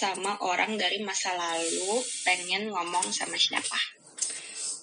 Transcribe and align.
sama 0.00 0.32
orang 0.40 0.80
dari 0.80 1.04
masa 1.04 1.36
lalu, 1.36 2.00
pengen 2.24 2.72
ngomong 2.72 3.12
sama 3.12 3.36
siapa? 3.36 3.76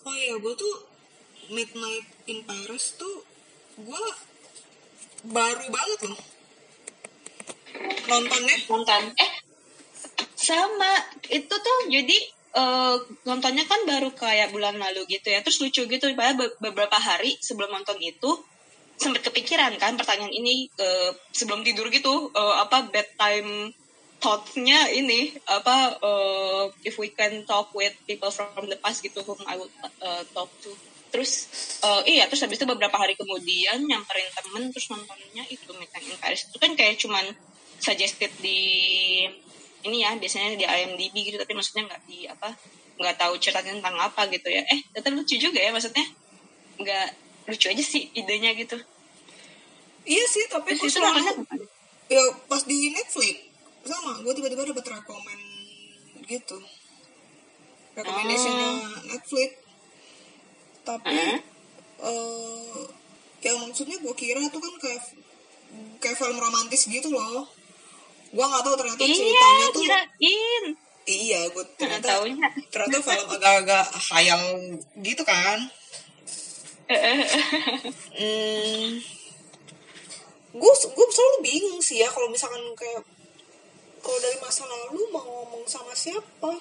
Oh 0.06 0.14
iya, 0.14 0.38
gue 0.38 0.54
tuh 0.54 0.76
Midnight 1.50 2.06
in 2.30 2.46
Paris 2.46 2.94
tuh 3.00 3.26
gue 3.82 4.04
baru 5.26 5.66
banget 5.74 6.02
loh 6.14 6.22
nontonnya. 8.08 8.56
Nonton? 8.72 9.04
Eh, 9.20 9.32
sama 10.38 10.92
itu 11.28 11.52
tuh 11.52 11.80
jadi 11.92 12.18
uh, 12.56 12.96
nontonnya 13.28 13.68
kan 13.68 13.84
baru 13.84 14.10
kayak 14.16 14.56
bulan 14.56 14.80
lalu 14.80 15.04
gitu 15.12 15.28
ya 15.34 15.44
terus 15.44 15.60
lucu 15.60 15.84
gitu 15.86 16.06
padahal 16.16 16.40
beberapa 16.64 16.98
hari 16.98 17.36
sebelum 17.44 17.74
nonton 17.74 18.00
itu 18.00 18.32
sempat 18.98 19.22
kepikiran 19.30 19.76
kan 19.78 19.94
pertanyaan 20.00 20.34
ini 20.34 20.72
uh, 20.80 21.12
sebelum 21.36 21.62
tidur 21.62 21.92
gitu 21.92 22.32
uh, 22.34 22.56
apa 22.64 22.90
bedtime 22.90 23.76
thoughtnya 24.18 24.90
ini 24.90 25.30
apa 25.46 26.02
uh, 26.02 26.66
if 26.82 26.98
we 26.98 27.14
can 27.14 27.46
talk 27.46 27.70
with 27.78 27.94
people 28.10 28.34
from 28.34 28.66
the 28.66 28.78
past 28.82 29.06
gitu 29.06 29.22
whom 29.22 29.38
I 29.46 29.58
would 29.58 29.74
uh, 30.02 30.24
talk 30.34 30.50
to. 30.66 30.74
Terus 31.14 31.48
uh, 31.86 32.02
iya 32.04 32.26
terus 32.28 32.44
habis 32.44 32.58
itu 32.60 32.68
beberapa 32.68 32.98
hari 32.98 33.14
kemudian 33.14 33.86
nyamperin 33.86 34.28
temen 34.34 34.74
terus 34.74 34.90
nontonnya 34.92 35.46
itu 35.48 35.70
Meeting 35.72 36.14
in 36.14 36.18
Paris 36.20 36.50
itu 36.50 36.58
kan 36.58 36.74
kayak 36.74 36.98
cuman 37.00 37.26
suggested 37.78 38.34
di 38.42 38.62
ini 39.86 40.04
ya 40.04 40.18
biasanya 40.18 40.58
di 40.58 40.66
IMDb 40.66 41.16
gitu 41.32 41.38
tapi 41.38 41.54
maksudnya 41.54 41.88
nggak 41.88 42.02
di 42.10 42.26
apa 42.26 42.50
nggak 42.98 43.16
tahu 43.22 43.34
ceritanya 43.38 43.78
tentang 43.78 43.98
apa 44.02 44.22
gitu 44.34 44.50
ya. 44.50 44.66
Eh 44.66 44.82
ternyata 44.92 45.14
lucu 45.14 45.36
juga 45.38 45.62
ya 45.62 45.70
maksudnya 45.70 46.06
nggak 46.82 47.08
lucu 47.54 47.66
aja 47.70 47.84
sih 47.86 48.10
idenya 48.18 48.58
gitu. 48.58 48.76
Iya 50.10 50.26
sih 50.26 50.44
tapi 50.50 50.74
Terus 50.74 50.92
itu 50.92 51.00
selalu 51.00 51.46
ya 52.08 52.24
pas 52.50 52.64
di 52.64 52.92
Netflix 52.92 53.47
sama 53.88 54.20
gue 54.22 54.34
tiba-tiba 54.36 54.68
dapat 54.76 54.86
rekomend 55.00 55.44
gitu. 56.28 56.58
Rekomendasinya 57.96 58.68
oh. 58.68 59.02
Netflix. 59.10 59.52
Tapi 60.84 61.16
uh 61.16 61.56
uh, 62.02 62.86
ya 63.42 63.54
maksudnya 63.58 63.98
gue 64.02 64.14
kira 64.18 64.42
tuh 64.50 64.62
kan 64.62 64.74
kayak 64.82 65.04
kayak 66.02 66.18
film 66.18 66.38
romantis 66.38 66.86
gitu 66.90 67.10
loh. 67.10 67.48
Gue 68.34 68.46
nggak 68.46 68.64
tahu 68.64 68.76
ternyata 68.76 69.02
iya, 69.02 69.16
ceritanya 69.16 69.68
tuh 69.72 69.82
kirain. 69.82 70.66
iya 71.08 71.40
gue 71.48 71.64
ternyata 71.80 72.20
ternyata 72.68 73.00
film 73.00 73.28
agak-agak 73.32 73.86
khayal 74.12 74.42
gitu 75.00 75.24
kan. 75.24 75.60
Hmm, 78.18 78.88
gue 80.56 80.74
gue 80.74 81.06
selalu 81.12 81.38
bingung 81.44 81.80
sih 81.84 82.00
ya 82.00 82.08
kalau 82.08 82.32
misalkan 82.32 82.64
kayak 82.80 83.04
kalau 84.02 84.20
dari 84.22 84.38
masa 84.40 84.64
lalu 84.66 85.02
mau 85.12 85.24
ngomong 85.24 85.64
sama 85.68 85.94
siapa 85.94 86.52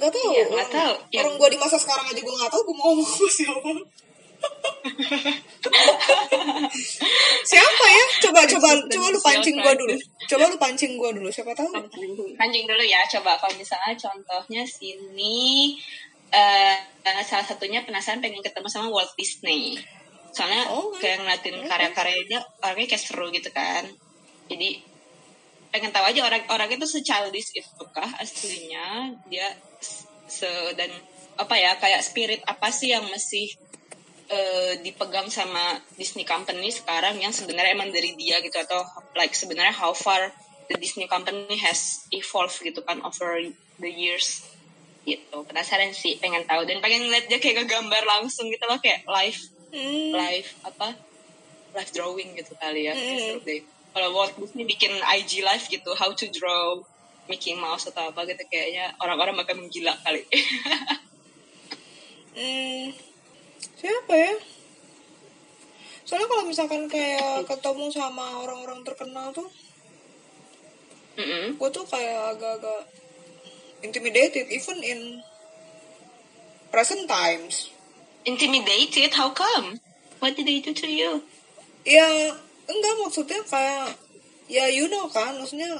nggak 0.00 0.12
tahu 0.16 0.30
iya, 0.32 0.44
gak 0.48 0.70
tahu. 0.72 0.94
orang 1.12 1.34
ya. 1.36 1.38
gue 1.38 1.48
di 1.52 1.58
masa 1.60 1.76
sekarang 1.76 2.06
aja 2.08 2.20
gue 2.20 2.34
nggak 2.34 2.52
tahu 2.52 2.62
gue 2.64 2.76
mau 2.78 2.86
ngomong 2.94 3.08
sama 3.08 3.28
siapa 3.28 3.70
Siapa 7.50 7.84
ya? 7.84 8.04
Coba 8.24 8.40
coba 8.48 8.68
coba 8.88 9.06
lu 9.12 9.20
pancing 9.20 9.56
gua 9.60 9.74
dulu. 9.76 9.92
Coba 10.28 10.44
lu 10.48 10.56
pancing 10.56 10.96
gua 10.96 11.10
dulu. 11.12 11.28
Siapa 11.28 11.52
tahu? 11.52 11.68
Pancing 12.36 12.64
dulu 12.64 12.84
ya. 12.84 13.04
Coba 13.08 13.36
kalau 13.36 13.52
misalnya 13.56 13.92
contohnya 13.96 14.62
sini 14.64 15.76
uh, 16.32 16.76
salah 17.26 17.44
satunya 17.44 17.84
penasaran 17.84 18.24
pengen 18.24 18.40
ketemu 18.40 18.68
sama 18.70 18.88
Walt 18.88 19.12
Disney. 19.18 19.76
Soalnya 20.30 20.70
oh, 20.70 20.94
kayak 20.94 21.26
ngeliatin 21.26 21.58
okay. 21.58 21.68
karya-karyanya 21.68 22.38
orangnya 22.62 22.86
kayak 22.94 23.02
seru 23.02 23.26
gitu 23.34 23.50
kan. 23.50 23.82
Jadi 24.46 24.78
pengen 25.70 25.94
tahu 25.94 26.04
aja 26.06 26.26
orang-orang 26.26 26.76
itu 26.76 26.86
se-childish 26.86 27.54
itu 27.54 27.84
kah 27.94 28.10
aslinya? 28.18 29.14
Dia 29.30 29.46
se 30.30 30.46
dan 30.78 30.90
apa 31.40 31.54
ya 31.56 31.74
kayak 31.78 32.04
spirit 32.04 32.40
apa 32.44 32.68
sih 32.70 32.92
yang 32.92 33.06
masih 33.08 33.50
uh, 34.30 34.72
dipegang 34.82 35.30
sama 35.32 35.80
Disney 35.96 36.26
Company 36.26 36.68
sekarang 36.70 37.16
yang 37.18 37.32
sebenarnya 37.32 37.74
emang 37.74 37.90
dari 37.94 38.14
dia 38.18 38.42
gitu? 38.42 38.58
Atau 38.58 38.82
like 39.14 39.32
sebenarnya 39.32 39.72
how 39.72 39.94
far 39.94 40.34
the 40.70 40.76
Disney 40.78 41.10
Company 41.10 41.58
has 41.62 42.06
evolved 42.14 42.58
gitu 42.62 42.82
kan 42.82 43.02
over 43.06 43.38
the 43.78 43.90
years 43.90 44.44
gitu. 45.06 45.42
Penasaran 45.48 45.96
sih 45.96 46.20
pengen 46.20 46.44
tahu. 46.44 46.66
Dan 46.66 46.84
pengen 46.84 47.08
ngeliat 47.08 47.26
dia 47.26 47.40
kayak 47.40 47.64
gambar 47.64 48.02
langsung 48.04 48.50
gitu 48.52 48.66
loh 48.68 48.78
kayak 48.82 49.06
live 49.08 49.40
mm. 49.72 50.10
live 50.14 50.50
apa 50.66 50.88
live 51.74 51.90
drawing 51.94 52.30
gitu 52.34 52.52
kali 52.58 52.90
ya 52.90 52.94
mm. 52.94 53.42
Kalau 53.90 54.08
Walt 54.14 54.34
Disney 54.38 54.66
bikin 54.66 54.94
IG 54.94 55.42
live 55.42 55.66
gitu 55.66 55.90
how 55.98 56.10
to 56.14 56.26
draw 56.30 56.78
Mickey 57.26 57.54
Mouse 57.54 57.86
atau 57.86 58.10
apa 58.10 58.26
gitu 58.26 58.42
kayaknya 58.50 58.94
orang-orang 58.98 59.38
bakal 59.38 59.58
menggila 59.58 59.94
kali. 60.02 60.24
Mm 62.30 62.94
siapa 63.80 64.12
ya? 64.12 64.34
Soalnya 66.04 66.28
kalau 66.30 66.44
misalkan 66.46 66.86
kayak 66.86 67.48
ketemu 67.48 67.90
sama 67.90 68.44
orang-orang 68.44 68.84
terkenal 68.84 69.32
tuh 69.32 69.48
mm 71.16 71.24
-hmm. 71.24 71.44
gue 71.56 71.68
tuh 71.72 71.84
kayak 71.88 72.36
agak-agak 72.36 72.82
intimidated 73.82 74.46
even 74.52 74.78
in 74.84 75.00
present 76.70 77.08
times. 77.08 77.72
Intimidated? 78.28 79.16
How 79.16 79.32
come? 79.32 79.80
What 80.20 80.36
did 80.36 80.46
they 80.46 80.60
do 80.60 80.76
to 80.76 80.88
you? 80.88 81.24
Ya 81.88 82.36
enggak 82.70 82.94
maksudnya 83.02 83.40
kayak 83.42 83.98
ya 84.46 84.70
you 84.70 84.86
know 84.86 85.10
kan 85.10 85.34
maksudnya 85.34 85.70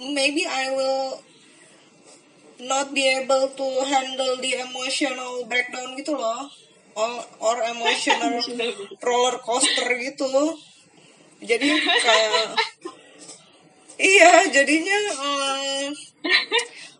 maybe 0.00 0.46
I 0.46 0.72
will 0.72 1.20
not 2.58 2.90
be 2.90 3.06
able 3.06 3.50
to 3.54 3.66
handle 3.86 4.34
the 4.42 4.58
emotional 4.58 5.46
breakdown 5.46 5.94
gitu 5.94 6.18
loh. 6.18 6.50
Or, 6.98 7.22
or 7.38 7.56
emotional 7.62 8.42
roller 9.06 9.38
coster 9.38 9.86
gitu. 10.02 10.58
Jadi 11.38 11.70
kayak 11.78 12.58
iya 14.02 14.50
jadinya 14.50 14.98
um, 15.22 15.94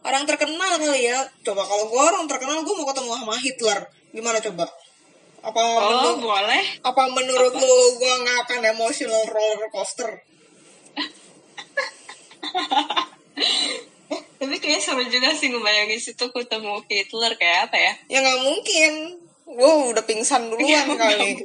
orang 0.06 0.22
terkenal 0.22 0.78
kali 0.78 1.10
ya. 1.10 1.26
Coba 1.42 1.66
kalau 1.66 1.90
gue 1.90 1.98
orang 1.98 2.30
terkenal 2.30 2.62
gue 2.62 2.74
mau 2.78 2.86
ketemu 2.86 3.10
sama 3.10 3.34
Hitler. 3.42 3.78
Gimana 4.14 4.38
coba 4.38 4.70
apa 5.38 5.60
oh, 5.60 5.78
menurut, 5.78 6.18
boleh 6.24 6.64
apa 6.82 7.02
menurut 7.14 7.52
apa? 7.54 7.62
lu 7.62 7.80
gue 7.98 8.14
nggak 8.26 8.38
akan 8.46 8.60
emotional 8.74 9.22
roller 9.30 9.70
coaster 9.70 10.10
tapi 14.38 14.54
kayaknya 14.62 14.82
seru 14.82 15.02
juga 15.06 15.34
sih 15.34 15.50
ngebayangin 15.50 16.00
situ 16.00 16.26
ketemu 16.30 16.82
Hitler 16.86 17.32
kayak 17.38 17.70
apa 17.70 17.76
ya 17.78 17.92
ya 18.10 18.18
nggak 18.22 18.40
mungkin 18.42 18.92
Wow, 19.48 19.96
udah 19.96 20.04
pingsan 20.04 20.52
duluan 20.52 20.92
kali. 20.92 21.40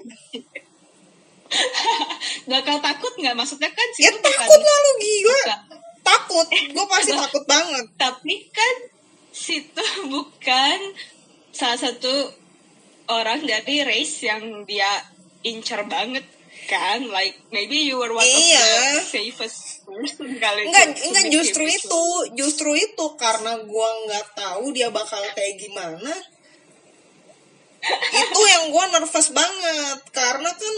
Bakal 2.51 2.83
takut 2.83 3.13
nggak? 3.15 3.31
Maksudnya 3.31 3.71
kan 3.71 3.87
sih. 3.95 4.03
Ya 4.03 4.11
takut 4.11 4.59
lah 4.59 4.77
lu 4.83 4.91
gila. 4.99 5.31
Bukan. 5.31 5.59
Takut, 6.03 6.47
gue 6.51 6.85
pasti 6.91 7.15
takut 7.15 7.47
banget. 7.47 7.87
Tapi 7.95 8.51
kan 8.51 8.75
situ 9.31 9.85
bukan 10.13 10.79
salah 11.55 11.79
satu 11.79 12.42
orang 13.11 13.43
dari 13.43 13.83
race 13.83 14.23
yang 14.23 14.63
dia 14.63 14.87
incer 15.43 15.83
banget 15.87 16.23
kan 16.63 17.03
like 17.11 17.35
maybe 17.51 17.83
you 17.83 17.99
were 17.99 18.11
one 18.15 18.23
iya. 18.23 18.55
of 18.63 19.03
the 19.03 19.19
safest 19.19 19.83
person 19.83 20.31
kali 20.39 20.71
enggak 20.71 20.95
enggak 20.95 21.25
justru 21.27 21.67
itu 21.67 22.03
justru 22.39 22.71
itu 22.79 23.05
karena 23.19 23.59
gua 23.67 23.89
nggak 24.07 24.25
tahu 24.37 24.71
dia 24.71 24.87
bakal 24.87 25.19
kayak 25.35 25.59
gimana. 25.59 26.13
Itu 28.15 28.41
yang 28.47 28.71
gue 28.71 28.85
nervous 28.95 29.35
banget 29.35 29.99
karena 30.15 30.55
kan 30.55 30.75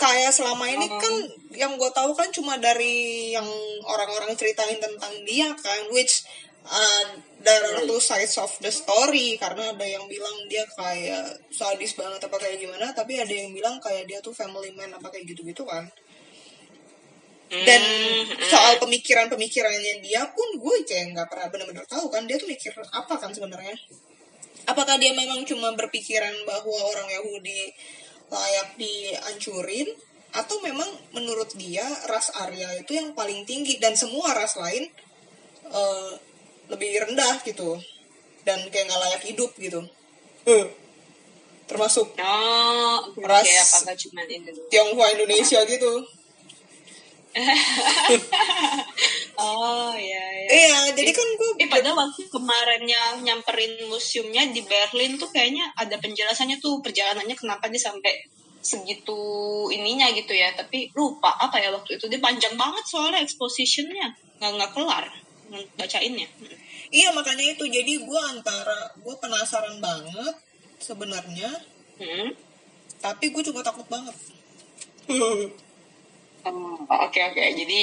kayak 0.00 0.32
selama 0.32 0.64
ini 0.72 0.88
kan 0.88 1.14
yang 1.52 1.76
gue 1.76 1.90
tahu 1.92 2.16
kan 2.16 2.32
cuma 2.32 2.56
dari 2.56 3.28
yang 3.36 3.44
orang-orang 3.84 4.32
ceritain 4.36 4.80
tentang 4.80 5.12
dia 5.28 5.52
kan 5.56 5.92
which 5.92 6.24
uh, 6.70 7.04
there 7.42 7.62
are 7.74 7.82
two 7.82 7.98
sides 7.98 8.38
of 8.38 8.50
the 8.62 8.70
story 8.70 9.36
karena 9.36 9.74
ada 9.74 9.86
yang 9.86 10.06
bilang 10.06 10.46
dia 10.46 10.64
kayak 10.78 11.42
sadis 11.50 11.98
banget 11.98 12.22
apa 12.22 12.36
kayak 12.38 12.62
gimana 12.62 12.94
tapi 12.94 13.18
ada 13.18 13.32
yang 13.32 13.50
bilang 13.50 13.82
kayak 13.82 14.06
dia 14.06 14.22
tuh 14.22 14.32
family 14.32 14.70
man 14.72 14.94
apa 14.94 15.10
kayak 15.10 15.26
gitu-gitu 15.34 15.66
kan. 15.66 15.90
Dan 17.50 17.82
mm-hmm. 17.82 18.46
soal 18.46 18.78
pemikiran-pemikirannya 18.78 19.98
dia 20.06 20.22
pun 20.30 20.54
gue 20.54 20.86
kayak 20.86 21.18
nggak 21.18 21.26
pernah 21.26 21.50
benar-benar 21.50 21.82
tahu 21.90 22.06
kan 22.06 22.22
dia 22.22 22.38
tuh 22.38 22.46
mikir 22.46 22.70
apa 22.94 23.14
kan 23.18 23.34
sebenarnya? 23.34 23.74
Apakah 24.70 25.02
dia 25.02 25.10
memang 25.10 25.42
cuma 25.42 25.74
berpikiran 25.74 26.46
bahwa 26.46 26.78
orang 26.94 27.10
Yahudi 27.10 27.74
layak 28.30 28.78
dihancurin 28.78 29.90
atau 30.30 30.62
memang 30.62 30.86
menurut 31.10 31.50
dia 31.58 31.82
ras 32.06 32.30
Arya 32.38 32.78
itu 32.78 32.94
yang 32.94 33.10
paling 33.18 33.42
tinggi 33.42 33.82
dan 33.82 33.98
semua 33.98 34.30
ras 34.30 34.54
lain 34.54 34.86
uh, 35.74 36.14
lebih 36.70 36.90
rendah 37.04 37.42
gitu. 37.42 37.76
Dan 38.46 38.64
kayak 38.72 38.88
nggak 38.88 39.00
layak 39.04 39.22
hidup 39.26 39.50
gitu. 39.58 39.82
Uh. 40.48 40.64
termasuk 41.70 42.02
oh 42.18 42.98
ras 43.22 43.46
okay, 43.46 43.86
apa 43.86 43.94
cuma 43.94 44.26
itu? 44.26 44.50
Tionghoa 44.72 45.14
Indonesia 45.14 45.62
gitu. 45.70 45.92
Oh 49.40 49.94
iya 49.96 50.24
iya. 50.36 50.48
Iya 50.52 50.80
jadi 50.92 51.16
kan 51.16 51.24
gue 51.24 51.64
eh, 51.64 51.68
padahal 51.70 51.96
waktu 51.96 52.28
kemarinnya 52.28 53.24
nyamperin 53.24 53.88
museumnya 53.88 54.44
di 54.52 54.60
Berlin 54.60 55.16
tuh 55.16 55.32
kayaknya 55.32 55.72
ada 55.80 55.96
penjelasannya 55.96 56.60
tuh 56.60 56.84
perjalanannya 56.84 57.32
kenapa 57.32 57.72
dia 57.72 57.80
sampai 57.80 58.28
segitu 58.60 59.16
ininya 59.72 60.12
gitu 60.12 60.36
ya. 60.36 60.52
Tapi 60.52 60.92
lupa 60.92 61.32
apa 61.40 61.56
ya 61.56 61.72
waktu 61.72 61.96
itu. 61.96 62.04
Dia 62.12 62.20
panjang 62.20 62.52
banget 62.60 62.84
soalnya 62.84 63.24
expositionnya. 63.24 64.12
Nggak 64.36 64.50
nggak 64.60 64.72
kelar 64.76 65.08
bacainnya 65.74 66.28
iya 66.94 67.10
makanya 67.10 67.54
itu 67.58 67.66
jadi 67.66 67.92
gue 68.02 68.20
antara 68.30 68.94
gue 68.98 69.14
penasaran 69.18 69.82
banget 69.82 70.34
sebenarnya 70.78 71.50
hmm? 71.98 72.30
tapi 73.02 73.34
gue 73.34 73.42
juga 73.42 73.66
takut 73.66 73.86
banget 73.90 74.14
Oh, 75.10 76.78
oke 76.86 77.20
oke. 77.20 77.44
Jadi 77.52 77.80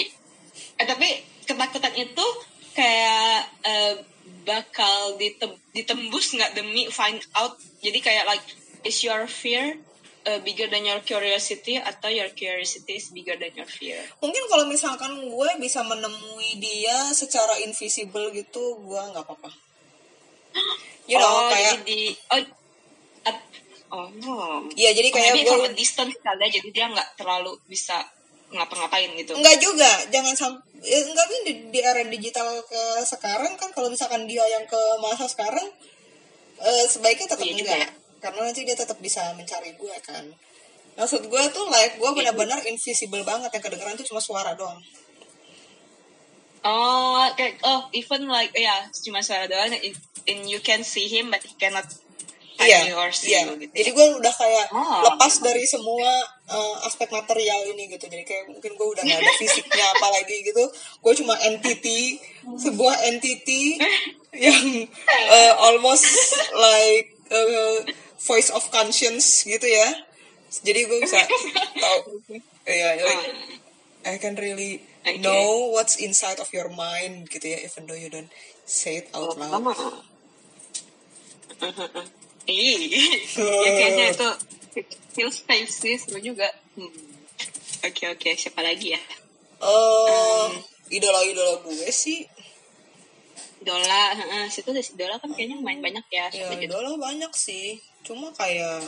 eh, 0.79 0.85
tapi 0.87 1.07
ketakutan 1.45 1.93
itu 1.93 2.25
kayak 2.73 3.51
uh, 3.65 3.93
bakal 4.47 5.17
ditem 5.19 5.53
ditembus 5.75 6.33
nggak 6.33 6.55
demi 6.57 6.89
find 6.89 7.21
out. 7.37 7.59
Jadi 7.83 7.99
kayak 8.01 8.25
like 8.25 8.47
is 8.87 9.03
your 9.05 9.27
fear 9.29 9.77
uh, 10.27 10.39
bigger 10.43 10.67
than 10.67 10.83
your 10.83 10.99
curiosity 11.01 11.79
atau 11.79 12.11
your 12.11 12.27
curiosity 12.35 12.99
is 12.99 13.09
bigger 13.15 13.39
than 13.39 13.55
your 13.55 13.69
fear? 13.69 13.97
Mungkin 14.19 14.43
kalau 14.51 14.67
misalkan 14.67 15.15
gue 15.23 15.49
bisa 15.63 15.81
menemui 15.87 16.59
dia 16.59 17.15
secara 17.15 17.55
invisible 17.63 18.29
gitu, 18.35 18.77
gue 18.83 19.01
nggak 19.15 19.23
apa-apa. 19.23 19.49
You 21.07 21.17
know, 21.17 21.47
oh, 21.47 21.49
kayak 21.49 21.87
di 21.87 22.11
oh, 22.35 22.43
Oh, 23.87 24.11
Iya, 24.75 24.91
jadi 24.91 25.07
kayak 25.15 25.31
gue 25.39 25.47
from 25.47 25.63
a 25.63 25.71
distance 25.71 26.19
kali 26.19 26.43
ya, 26.43 26.59
jadi 26.59 26.69
dia 26.75 26.85
nggak 26.91 27.09
terlalu 27.15 27.55
bisa 27.71 28.03
ngapa-ngapain 28.51 29.11
gitu 29.19 29.35
Enggak 29.35 29.59
juga 29.59 29.91
jangan 30.07 30.35
sampai 30.35 30.63
ya, 30.79 31.03
enggak 31.03 31.27
di, 31.43 31.51
di 31.67 31.79
era 31.83 31.99
digital 32.07 32.63
ke 32.63 33.03
sekarang 33.03 33.59
kan 33.59 33.75
kalau 33.75 33.91
misalkan 33.91 34.23
dia 34.23 34.43
yang 34.47 34.63
ke 34.63 34.79
masa 35.03 35.27
sekarang 35.27 35.67
eh, 36.63 36.85
sebaiknya 36.87 37.27
tetap 37.27 37.43
iya 37.43 37.59
enggak 37.59 37.79
ya. 37.83 37.89
Karena 38.19 38.39
nanti 38.49 38.65
dia 38.65 38.77
tetap 38.77 38.97
bisa 38.97 39.33
mencari 39.37 39.73
gue 39.77 39.95
kan 40.03 40.25
maksud 40.97 41.29
gue 41.29 41.43
tuh 41.53 41.65
like 41.69 42.01
gue 42.01 42.09
iya. 42.09 42.17
benar-benar 42.17 42.59
invisible 42.65 43.21
banget 43.21 43.53
yang 43.53 43.63
kedengeran 43.63 43.95
tuh 43.97 44.07
cuma 44.09 44.21
suara 44.21 44.57
doang 44.57 44.81
oh 46.65 47.21
kayak 47.37 47.61
oh 47.61 47.85
even 47.93 48.25
like 48.25 48.51
ya 48.57 48.69
yeah, 48.69 48.81
cuma 49.05 49.21
suara 49.21 49.45
doang 49.45 49.71
and 50.27 50.41
you 50.49 50.59
can 50.59 50.81
see 50.81 51.05
him 51.05 51.29
but 51.29 51.39
he 51.45 51.53
cannot 51.55 51.85
iya, 52.65 52.89
iya. 52.89 53.05
gitu. 53.13 53.53
Jadi 53.69 53.89
gue 53.93 54.07
udah 54.17 54.33
kayak 54.33 54.65
oh. 54.73 55.01
lepas 55.05 55.33
dari 55.45 55.63
semua 55.69 56.09
uh, 56.49 56.75
aspek 56.89 57.09
material 57.13 57.69
ini 57.69 57.85
gitu. 57.85 58.09
Jadi 58.09 58.25
kayak 58.25 58.49
mungkin 58.49 58.73
gue 58.73 58.87
udah 58.97 59.03
gak 59.05 59.19
ada 59.21 59.33
fisiknya 59.41 59.85
apa 59.93 60.07
lagi 60.09 60.37
gitu. 60.41 60.63
Gue 61.05 61.13
cuma 61.13 61.37
entity, 61.45 62.17
sebuah 62.57 63.05
entity 63.13 63.77
yang 64.45 64.89
uh, 65.29 65.53
almost 65.69 66.09
like 66.57 67.13
uh, 67.29 67.77
voice 68.27 68.51
of 68.51 68.67
conscience 68.69 69.47
gitu 69.47 69.63
ya. 69.63 70.03
Jadi 70.61 70.85
gue 70.85 70.99
bisa 71.03 71.23
tahu, 71.83 72.23
ya, 72.29 72.39
yeah, 72.67 72.91
like, 72.99 73.25
I 74.07 74.15
can 74.19 74.35
really 74.39 74.83
okay. 75.03 75.19
know 75.19 75.71
what's 75.71 75.99
inside 75.99 76.39
of 76.39 76.51
your 76.51 76.71
mind 76.71 77.27
gitu 77.31 77.51
ya, 77.55 77.59
even 77.63 77.87
though 77.87 77.99
you 77.99 78.07
don't 78.11 78.31
say 78.63 79.03
it 79.03 79.07
out 79.15 79.35
loud. 79.39 79.63
Iya, 82.47 82.79
ya 83.35 83.71
kayaknya 83.75 84.05
itu 84.15 84.29
feel 85.11 85.27
safe 85.27 85.67
sih 85.67 85.99
seru 85.99 86.23
juga. 86.23 86.47
Hmm. 86.79 86.95
Oke 87.83 88.07
oke, 88.07 88.29
siapa 88.39 88.63
lagi 88.63 88.95
ya? 88.95 89.01
Uh, 89.59 90.47
um, 90.47 90.51
idola-idola 90.87 91.59
gue 91.67 91.91
sih. 91.91 92.23
Idola, 93.59 94.15
uh, 94.15 94.47
situ 94.47 94.71
ada 94.71 94.79
idola 94.79 95.19
kan 95.19 95.35
kayaknya 95.35 95.59
main 95.59 95.83
banyak 95.83 96.07
ya. 96.07 96.31
Ya, 96.31 96.55
idola 96.55 96.95
banyak 96.95 97.35
sih. 97.35 97.83
Cuma 98.07 98.31
kayak 98.31 98.87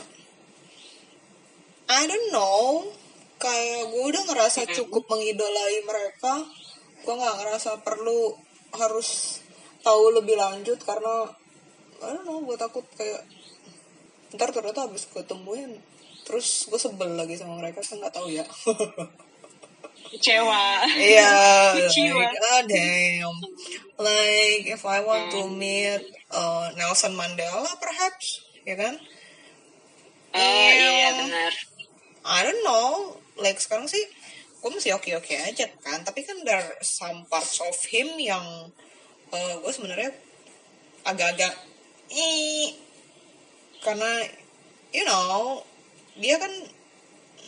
I 1.90 2.02
don't 2.08 2.32
know, 2.32 2.88
kayak 3.36 3.92
gue 3.92 4.04
udah 4.08 4.22
ngerasa 4.32 4.64
cukup 4.72 5.04
mengidolai 5.12 5.84
mereka. 5.84 6.40
Gue 7.04 7.14
nggak 7.20 7.36
ngerasa 7.44 7.84
perlu 7.84 8.32
harus 8.72 9.42
tahu 9.84 10.16
lebih 10.16 10.40
lanjut 10.40 10.80
karena 10.80 11.28
I 12.00 12.16
don't 12.16 12.24
know, 12.24 12.40
gue 12.48 12.56
takut 12.56 12.88
kayak 12.96 13.28
ntar 14.32 14.54
ternyata 14.54 14.86
habis 14.86 15.10
ketemuin 15.10 15.74
terus 16.22 16.70
gue 16.70 16.78
sebel 16.78 17.18
lagi 17.18 17.34
sama 17.34 17.58
mereka 17.58 17.82
saya 17.84 18.06
nggak 18.06 18.14
tahu 18.16 18.28
ya. 18.32 18.46
Kecewa. 20.10 20.86
Iya 20.90 21.30
like 21.76 22.38
oh 22.40 22.62
damn. 22.66 23.36
Like 24.00 24.64
if 24.64 24.82
I 24.86 25.04
want 25.04 25.34
to 25.34 25.44
hmm. 25.44 25.58
meet 25.58 26.02
uh, 26.32 26.72
Nelson 26.78 27.18
Mandela 27.18 27.68
perhaps 27.76 28.49
ya 28.64 28.74
kan? 28.76 28.94
Oh 30.30 30.38
uh, 30.38 30.70
iya. 30.72 31.10
benar. 31.26 31.52
I 32.24 32.38
don't 32.44 32.62
know 32.62 33.16
like 33.40 33.58
sekarang 33.58 33.88
sih 33.88 34.04
gue 34.60 34.70
masih 34.70 34.92
oke 34.92 35.08
oke 35.16 35.32
aja 35.32 35.72
kan 35.80 36.04
tapi 36.04 36.20
kan 36.20 36.36
there 36.44 36.60
some 36.84 37.24
parts 37.32 37.56
of 37.64 37.72
him 37.88 38.12
yang 38.20 38.44
uh, 39.32 39.54
gue 39.64 39.72
sebenarnya 39.72 40.12
agak-agak 41.08 41.56
karena 43.80 44.10
you 44.92 45.04
know 45.08 45.64
dia 46.20 46.36
kan 46.36 46.52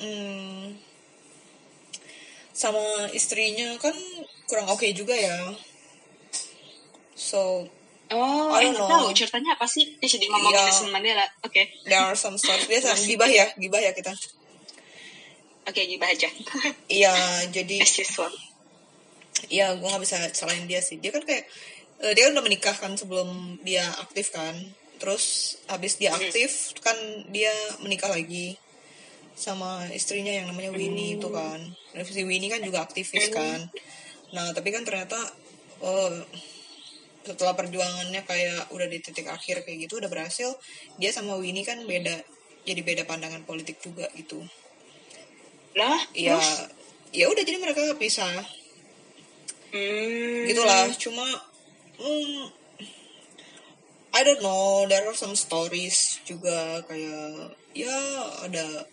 hmm, 0.01 0.81
sama 2.57 3.13
istrinya 3.13 3.77
kan 3.77 3.93
kurang 4.49 4.69
oke 4.73 4.81
okay 4.81 4.97
juga 4.97 5.13
ya. 5.13 5.53
So 7.17 7.69
Oh, 8.13 8.53
I 8.53 8.69
don't 8.69 8.77
know. 8.77 8.89
tahu 8.89 9.17
ceritanya 9.17 9.57
apa 9.57 9.67
sih? 9.69 9.97
Dia 9.99 10.09
jadi 10.09 10.27
ngomongin 10.29 10.57
yeah. 10.57 10.67
Nelson 10.69 10.89
Mandela. 10.93 11.27
Oke. 11.43 11.53
Okay. 11.53 11.65
There 11.89 12.01
are 12.01 12.17
some 12.17 12.37
stories. 12.37 12.69
Biasa 12.69 12.97
gibah 13.09 13.31
ya, 13.31 13.47
gibah 13.57 13.81
ya 13.81 13.93
kita. 13.97 14.13
Oke, 14.13 15.73
okay, 15.73 15.85
gibah 15.89 16.09
aja. 16.11 16.29
Iya, 17.03 17.15
jadi. 17.49 17.77
Iya, 19.49 19.67
gue 19.75 19.89
gak 19.89 20.03
bisa 20.03 20.19
selain 20.37 20.69
dia 20.69 20.85
sih. 20.85 21.01
Dia 21.01 21.11
kan 21.11 21.25
kayak, 21.25 21.49
uh, 22.03 22.13
dia 22.13 22.29
udah 22.29 22.43
menikah 22.45 22.75
kan 22.75 22.95
sebelum 22.99 23.59
dia 23.63 23.87
aktif 24.03 24.35
kan 24.35 24.55
terus 25.03 25.59
habis 25.67 25.99
dia 25.99 26.15
aktif 26.15 26.79
kan 26.79 26.95
dia 27.35 27.51
menikah 27.83 28.07
lagi 28.07 28.55
sama 29.35 29.91
istrinya 29.91 30.31
yang 30.31 30.47
namanya 30.47 30.71
Winnie 30.71 31.19
itu 31.19 31.27
kan 31.27 31.59
dan 31.91 32.07
si 32.07 32.23
Winnie 32.23 32.47
kan 32.47 32.63
juga 32.63 32.87
aktivis 32.87 33.35
kan 33.35 33.67
nah 34.31 34.55
tapi 34.55 34.71
kan 34.71 34.87
ternyata 34.87 35.19
oh, 35.83 36.23
setelah 37.23 37.55
perjuangannya 37.55 38.23
kayak 38.27 38.71
udah 38.75 38.87
di 38.91 38.99
titik 38.99 39.31
akhir 39.31 39.63
kayak 39.63 39.87
gitu 39.87 40.03
udah 40.03 40.11
berhasil 40.11 40.53
dia 40.99 41.15
sama 41.15 41.39
Winnie 41.39 41.67
kan 41.67 41.79
beda 41.87 42.23
jadi 42.63 42.83
beda 42.83 43.03
pandangan 43.07 43.43
politik 43.43 43.79
juga 43.83 44.07
gitu. 44.15 44.43
Lah 45.79 45.99
ya 46.15 46.39
ya 47.15 47.27
udah 47.31 47.43
jadi 47.43 47.59
mereka 47.59 47.95
pisah. 47.99 48.63
Hmm. 49.73 50.45
gitulah 50.45 50.93
cuma 51.01 51.25
hmm, 51.97 52.45
I 54.13 54.21
don't 54.21 54.45
know 54.45 54.85
there 54.85 55.09
are 55.09 55.17
some 55.17 55.33
stories 55.33 56.21
juga 56.29 56.85
kayak 56.85 57.57
ya 57.73 57.97
ada 58.45 58.85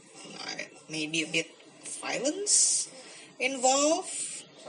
maybe 0.87 1.27
a 1.27 1.29
bit 1.29 1.51
violence 1.99 2.87
involved 3.43 4.07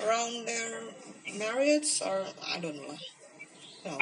around 0.03 0.51
their 0.51 0.91
marriage 1.39 2.03
or 2.03 2.27
I 2.43 2.59
don't 2.59 2.75
know 2.75 2.99
Oh, 3.81 3.97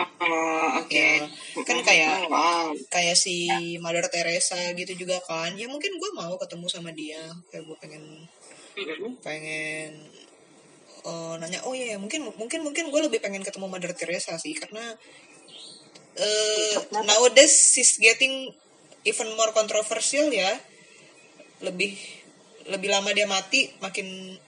oke. 0.82 0.90
Okay. 0.90 1.22
Ya, 1.22 1.62
kan 1.62 1.78
kayak 1.86 2.26
wow. 2.26 2.74
kayak 2.90 3.14
si 3.14 3.78
Mother 3.78 4.10
Teresa 4.10 4.58
gitu 4.74 5.06
juga 5.06 5.22
kan. 5.22 5.54
Ya 5.54 5.70
mungkin 5.70 6.02
gue 6.02 6.10
mau 6.18 6.34
ketemu 6.34 6.66
sama 6.66 6.90
dia. 6.90 7.30
Kayak 7.54 7.70
gue 7.70 7.76
pengen 7.78 8.04
pengen 9.22 9.90
uh, 11.02 11.34
nanya 11.38 11.62
oh 11.66 11.74
iya 11.74 11.94
ya 11.94 11.98
mungkin 11.98 12.30
mungkin 12.38 12.62
mungkin 12.62 12.90
gue 12.90 13.00
lebih 13.10 13.18
pengen 13.22 13.42
ketemu 13.42 13.66
Mother 13.66 13.92
Teresa 13.94 14.38
sih 14.38 14.54
karena 14.54 14.94
uh, 16.18 16.74
nowadays 17.06 17.74
she's 17.74 17.98
getting 17.98 18.54
even 19.02 19.28
more 19.34 19.50
controversial 19.54 20.30
ya 20.30 20.58
lebih 21.62 21.98
lebih 22.70 22.88
lama 22.92 23.10
dia 23.10 23.26
mati 23.26 23.72
makin 23.82 24.38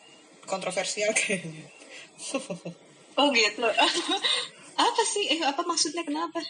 kontroversial 0.46 1.10
kayaknya 1.18 1.66
oh 3.18 3.28
gitu 3.34 3.66
apa 4.80 5.02
sih? 5.04 5.24
Eh 5.28 5.40
apa 5.44 5.62
maksudnya 5.64 6.02
kenapa? 6.02 6.40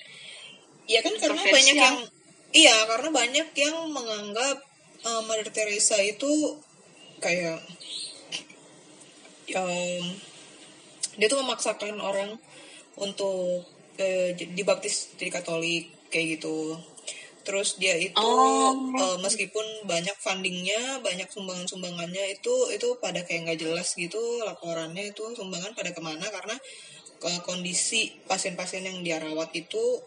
Ya 0.86 1.02
kan 1.02 1.14
karena 1.18 1.42
banyak 1.42 1.76
yang 1.76 1.98
iya 2.50 2.76
karena 2.86 3.08
banyak 3.14 3.48
yang 3.54 3.76
menganggap 3.90 4.58
uh, 5.06 5.22
Mother 5.26 5.50
Teresa 5.54 5.98
itu 6.02 6.58
kayak 7.22 7.60
um, 9.54 10.04
dia 11.18 11.26
tuh 11.28 11.38
memaksakan 11.42 12.00
orang 12.00 12.38
untuk 12.96 13.66
eh, 14.00 14.32
dibaptis 14.36 15.14
jadi 15.16 15.40
Katolik 15.40 16.10
kayak 16.12 16.40
gitu. 16.40 16.76
Terus 17.40 17.80
dia 17.80 17.96
itu 17.96 18.20
oh. 18.20 18.76
uh, 18.94 19.16
meskipun 19.24 19.64
banyak 19.88 20.14
fundingnya 20.20 21.00
banyak 21.00 21.26
sumbangan 21.32 21.64
sumbangannya 21.64 22.36
itu 22.36 22.52
itu 22.70 22.88
pada 23.00 23.24
kayak 23.24 23.48
nggak 23.48 23.60
jelas 23.64 23.96
gitu 23.96 24.20
laporannya 24.44 25.10
itu 25.10 25.24
sumbangan 25.32 25.72
pada 25.72 25.90
ke 25.96 26.00
mana 26.04 26.28
karena 26.28 26.54
uh, 27.20 27.40
kondisi 27.44 28.12
pasien-pasien 28.24 28.84
yang 28.84 28.98
dia 29.04 29.20
rawat 29.20 29.52
itu 29.52 30.00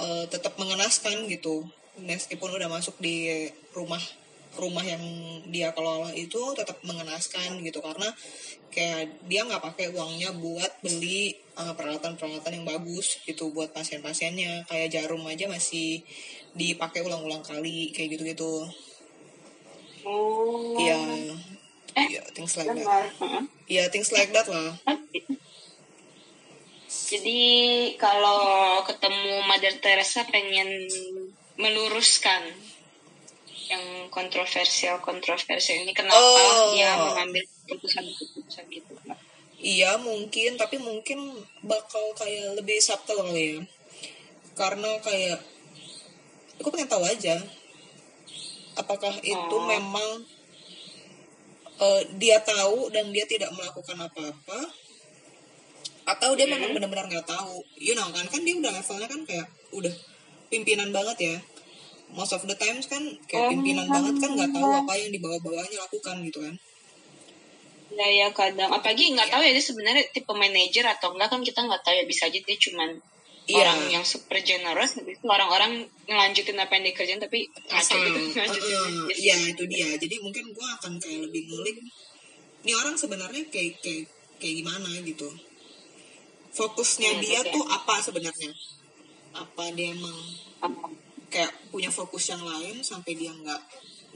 uh, 0.00 0.24
tetap 0.28 0.56
mengenaskan 0.56 1.28
gitu. 1.28 1.64
Meskipun 1.96 2.52
udah 2.52 2.68
masuk 2.68 3.00
di 3.00 3.48
rumah 3.72 4.00
rumah 4.56 4.84
yang 4.84 5.00
dia 5.52 5.72
kelola 5.76 6.12
itu 6.16 6.40
tetap 6.56 6.80
mengenaskan 6.84 7.60
gitu. 7.60 7.80
Karena 7.84 8.08
kayak 8.72 9.24
dia 9.28 9.44
nggak 9.44 9.64
pakai 9.64 9.92
uangnya 9.92 10.32
buat 10.36 10.80
beli 10.80 11.36
peralatan-peralatan 11.56 12.52
uh, 12.52 12.56
yang 12.60 12.66
bagus 12.68 13.20
gitu 13.24 13.52
buat 13.52 13.72
pasien-pasiennya. 13.72 14.68
Kayak 14.68 14.92
jarum 14.92 15.24
aja 15.28 15.48
masih 15.48 16.04
dipakai 16.56 17.04
ulang-ulang 17.04 17.44
kali 17.44 17.92
kayak 17.92 18.16
gitu-gitu. 18.16 18.64
Oh. 20.06 20.78
Iya. 20.78 21.00
Eh, 21.96 22.20
yeah, 22.20 22.26
things 22.36 22.60
like 22.60 22.68
that. 22.68 23.08
Iya 23.16 23.40
yeah, 23.68 23.86
things 23.88 24.12
like 24.12 24.28
that 24.36 24.44
lah 24.52 24.95
jadi 27.06 27.40
kalau 28.00 28.80
ketemu 28.88 29.44
Mother 29.44 29.74
Teresa 29.84 30.24
pengen 30.26 30.88
meluruskan 31.60 32.42
yang 33.66 34.06
kontroversial 34.14 35.02
kontroversial 35.02 35.82
ini 35.82 35.92
kenapa 35.92 36.16
oh. 36.16 36.72
dia 36.72 36.94
mengambil 36.96 37.42
keputusan-keputusan 37.66 38.64
gitu 38.70 38.94
Iya 39.56 39.96
mungkin 39.98 40.60
tapi 40.60 40.76
mungkin 40.76 41.42
bakal 41.64 42.12
kayak 42.14 42.60
lebih 42.60 42.76
subtle 42.78 43.24
kali 43.24 43.56
ya 43.56 43.60
karena 44.56 45.00
kayak 45.00 45.40
aku 46.60 46.68
pengen 46.70 46.92
tahu 46.92 47.02
aja 47.02 47.40
apakah 48.76 49.16
itu 49.24 49.56
oh. 49.56 49.64
memang 49.64 50.22
uh, 51.80 52.02
dia 52.20 52.40
tahu 52.44 52.92
dan 52.92 53.08
dia 53.10 53.24
tidak 53.24 53.50
melakukan 53.56 53.96
apa-apa 53.96 54.60
atau 56.06 56.38
dia 56.38 56.46
memang 56.46 56.70
hmm. 56.70 56.76
benar-benar 56.78 57.06
nggak 57.10 57.26
tahu. 57.26 57.58
You 57.82 57.98
know 57.98 58.06
kan 58.14 58.24
kan 58.30 58.40
dia 58.46 58.54
udah 58.54 58.70
levelnya 58.70 59.08
kan 59.10 59.20
kayak 59.26 59.46
udah 59.74 59.90
pimpinan 60.46 60.94
banget 60.94 61.18
ya. 61.18 61.36
Most 62.14 62.30
of 62.38 62.46
the 62.46 62.54
times 62.54 62.86
kan 62.86 63.02
kayak 63.26 63.50
oh. 63.50 63.50
pimpinan 63.50 63.90
banget 63.90 64.14
kan 64.22 64.30
nggak 64.38 64.54
tahu 64.54 64.70
apa 64.70 64.92
yang 64.94 65.10
di 65.10 65.18
bawah-bawahnya 65.18 65.82
lakukan 65.82 66.16
gitu 66.22 66.38
kan. 66.46 66.54
Ya 67.90 68.06
ya 68.06 68.26
kadang. 68.30 68.70
Apalagi 68.70 69.18
nggak 69.18 69.26
ya. 69.26 69.32
tahu 69.34 69.42
ya 69.42 69.50
dia 69.50 69.64
sebenarnya 69.66 70.04
tipe 70.14 70.30
manajer 70.30 70.86
atau 70.86 71.10
enggak 71.18 71.28
kan 71.34 71.42
kita 71.42 71.60
nggak 71.66 71.82
tahu 71.82 71.94
ya. 71.98 72.04
Bisa 72.06 72.30
aja 72.30 72.38
dia 72.38 72.56
cuman 72.70 72.90
yeah. 73.50 73.58
orang 73.66 73.80
yang 73.90 74.04
super 74.06 74.38
generous 74.46 74.94
habis 74.94 75.18
itu 75.18 75.26
orang-orang 75.26 75.90
ngelanjutin 76.06 76.54
apa 76.62 76.72
yang 76.78 76.84
dikerjain 76.86 77.18
tapi 77.18 77.50
asal 77.74 77.98
gitu 77.98 78.18
ngelanjutin 78.30 78.78
uh, 78.78 79.10
iya 79.18 79.34
itu 79.42 79.66
dia. 79.66 79.90
Jadi 79.98 80.22
mungkin 80.22 80.54
gue 80.54 80.66
akan 80.78 81.02
kayak 81.02 81.26
lebih 81.26 81.50
ngulik 81.50 81.82
ini 82.62 82.74
orang 82.74 82.94
sebenarnya 82.94 83.42
kayak 83.50 83.82
kayak 83.82 84.06
kayak 84.38 84.54
gimana? 84.62 84.90
gitu 85.02 85.30
fokusnya 86.56 87.10
hmm, 87.16 87.20
dia 87.20 87.38
okay. 87.44 87.52
tuh 87.52 87.64
apa 87.68 87.94
sebenarnya 88.00 88.50
apa 89.36 89.64
dia 89.76 89.92
emang 89.92 90.16
kayak 91.28 91.52
punya 91.68 91.92
fokus 91.92 92.32
yang 92.32 92.40
lain 92.40 92.80
sampai 92.80 93.12
dia 93.12 93.28
nggak 93.28 93.60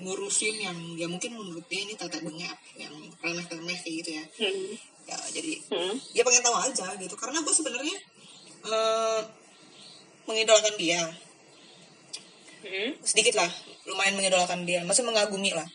ngurusin 0.00 0.56
yang 0.56 0.78
ya 0.96 1.04
mungkin 1.04 1.36
menurut 1.36 1.68
dia 1.68 1.84
ini 1.84 1.92
tata 1.92 2.16
bengap 2.24 2.56
yang 2.80 2.92
remeh 3.20 3.44
remeh 3.44 3.78
kayak 3.84 3.94
gitu 4.00 4.10
ya 4.16 4.24
hmm. 4.24 4.72
ya 5.04 5.16
jadi 5.36 5.52
hmm. 5.68 5.94
ya 6.16 6.22
pengen 6.24 6.40
tahu 6.40 6.56
aja 6.56 6.86
gitu 6.96 7.14
karena 7.20 7.44
gue 7.44 7.54
sebenarnya 7.54 7.96
uh, 8.64 9.20
mengidolakan 10.24 10.74
dia 10.80 11.04
hmm? 12.64 13.04
sedikit 13.04 13.36
lah 13.36 13.50
lumayan 13.84 14.16
mengidolakan 14.16 14.64
dia 14.64 14.80
masih 14.88 15.04
mengagumi 15.04 15.52
lah 15.52 15.68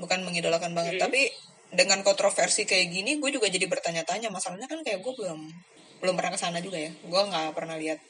bukan 0.00 0.24
mengidolakan 0.24 0.72
banget 0.72 0.96
hmm. 0.96 1.04
tapi 1.04 1.28
dengan 1.70 2.00
kontroversi 2.00 2.64
kayak 2.64 2.88
gini 2.88 3.20
gue 3.20 3.30
juga 3.30 3.46
jadi 3.52 3.68
bertanya-tanya 3.68 4.32
masalahnya 4.32 4.66
kan 4.66 4.80
kayak 4.80 5.04
gue 5.04 5.12
belum 5.12 5.52
belum 6.00 6.16
pernah 6.16 6.32
ke 6.32 6.40
sana 6.40 6.58
juga 6.64 6.80
ya. 6.80 6.90
Gue 7.04 7.22
nggak 7.28 7.52
pernah 7.52 7.76
lihat 7.76 8.00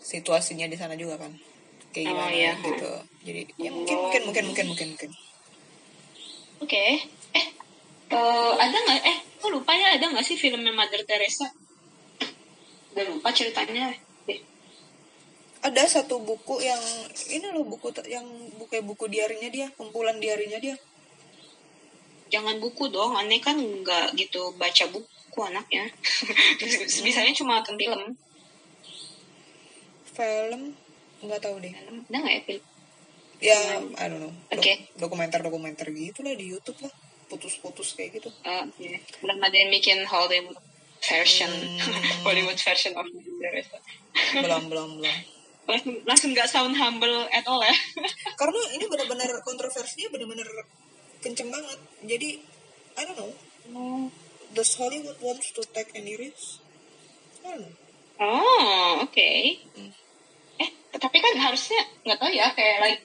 situasinya 0.00 0.64
di 0.64 0.76
sana 0.80 0.96
juga 0.96 1.20
kan. 1.20 1.32
Kayak 1.92 2.04
oh, 2.04 2.10
gimana 2.16 2.32
oh, 2.32 2.36
iya. 2.36 2.52
gitu. 2.56 2.92
Jadi 3.28 3.42
ya 3.60 3.70
mungkin 3.72 3.96
mungkin 4.00 4.22
mungkin 4.28 4.44
mungkin 4.48 4.66
mungkin. 4.72 4.88
Mungkin 4.96 5.10
oke. 6.64 6.68
Okay. 6.68 6.90
eh 7.36 7.46
uh, 8.16 8.52
ada 8.56 8.76
nggak? 8.76 9.00
Eh 9.04 9.18
gue 9.44 9.50
lupa 9.52 9.72
ya? 9.76 10.00
Ada 10.00 10.04
nggak 10.08 10.24
sih 10.24 10.40
filmnya 10.40 10.72
Mother 10.72 11.04
Teresa? 11.04 11.46
Udah 12.96 13.04
lupa 13.12 13.28
ceritanya. 13.30 13.92
Ada 15.58 15.90
satu 15.90 16.22
buku 16.22 16.62
yang 16.62 16.80
ini 17.34 17.50
loh 17.50 17.66
buku 17.66 17.90
yang 18.06 18.24
buku 18.56 18.78
buku 18.78 19.10
diarinya 19.10 19.50
dia 19.50 19.66
kumpulan 19.76 20.16
diarinya 20.16 20.56
dia. 20.62 20.78
Jangan 22.30 22.62
buku 22.62 22.88
dong 22.88 23.18
aneh 23.18 23.42
kan 23.42 23.58
nggak 23.58 24.14
gitu 24.16 24.54
baca 24.54 24.86
buku 24.88 25.17
anaknya. 25.44 25.86
Bisanya 27.06 27.32
cuma 27.36 27.60
nonton 27.60 27.76
film. 27.78 28.02
Film? 30.14 30.62
Nggak 31.22 31.40
tahu 31.42 31.56
deh. 31.62 31.72
Ada 31.74 32.16
nggak 32.18 32.34
ya 32.34 32.42
film? 32.46 32.64
Ya 33.38 33.58
I 34.02 34.06
don't 34.10 34.18
know. 34.18 34.34
Okay. 34.50 34.90
dokumenter 34.98 35.38
dokumenter 35.38 35.86
gitu 35.94 36.26
lah 36.26 36.34
di 36.34 36.50
YouTube 36.50 36.78
lah. 36.82 36.90
Putus-putus 37.30 37.94
kayak 37.94 38.18
gitu. 38.18 38.30
Uh, 38.42 38.66
yeah. 38.82 38.98
belum 39.22 39.38
ada 39.38 39.54
yang 39.54 39.70
bikin 39.70 40.02
Hollywood 40.08 40.58
version. 41.02 41.50
Hmm. 41.50 42.02
Hollywood 42.26 42.58
version 42.58 42.98
of 42.98 43.06
belum 44.42 44.62
belum 44.66 44.88
belum. 44.98 45.16
Langsung 45.68 45.94
langsung 46.02 46.30
nggak 46.34 46.48
sound 46.50 46.74
humble 46.74 47.30
at 47.30 47.46
all 47.46 47.62
ya. 47.62 47.76
Karena 48.40 48.58
ini 48.74 48.84
benar-benar 48.90 49.30
kontroversinya 49.46 50.10
benar-benar 50.10 50.48
kenceng 51.22 51.52
banget. 51.52 51.78
Jadi 52.02 52.28
I 52.98 53.02
don't 53.06 53.14
know. 53.14 53.30
Oh. 53.78 54.10
Does 54.54 54.76
Hollywood 54.76 55.18
wants 55.20 55.52
to 55.52 55.62
take 55.72 55.92
any 55.96 56.16
risk 56.16 56.62
I 57.44 57.56
don't 57.56 57.60
know 57.66 57.74
oh 58.18 59.04
oke 59.04 59.12
okay. 59.12 59.62
hmm. 59.76 59.92
eh 60.60 60.70
tapi 60.96 61.16
kan 61.20 61.34
harusnya 61.38 61.80
nggak 62.04 62.18
tahu 62.18 62.32
ya 62.32 62.52
kayak 62.56 62.78
like 62.82 63.02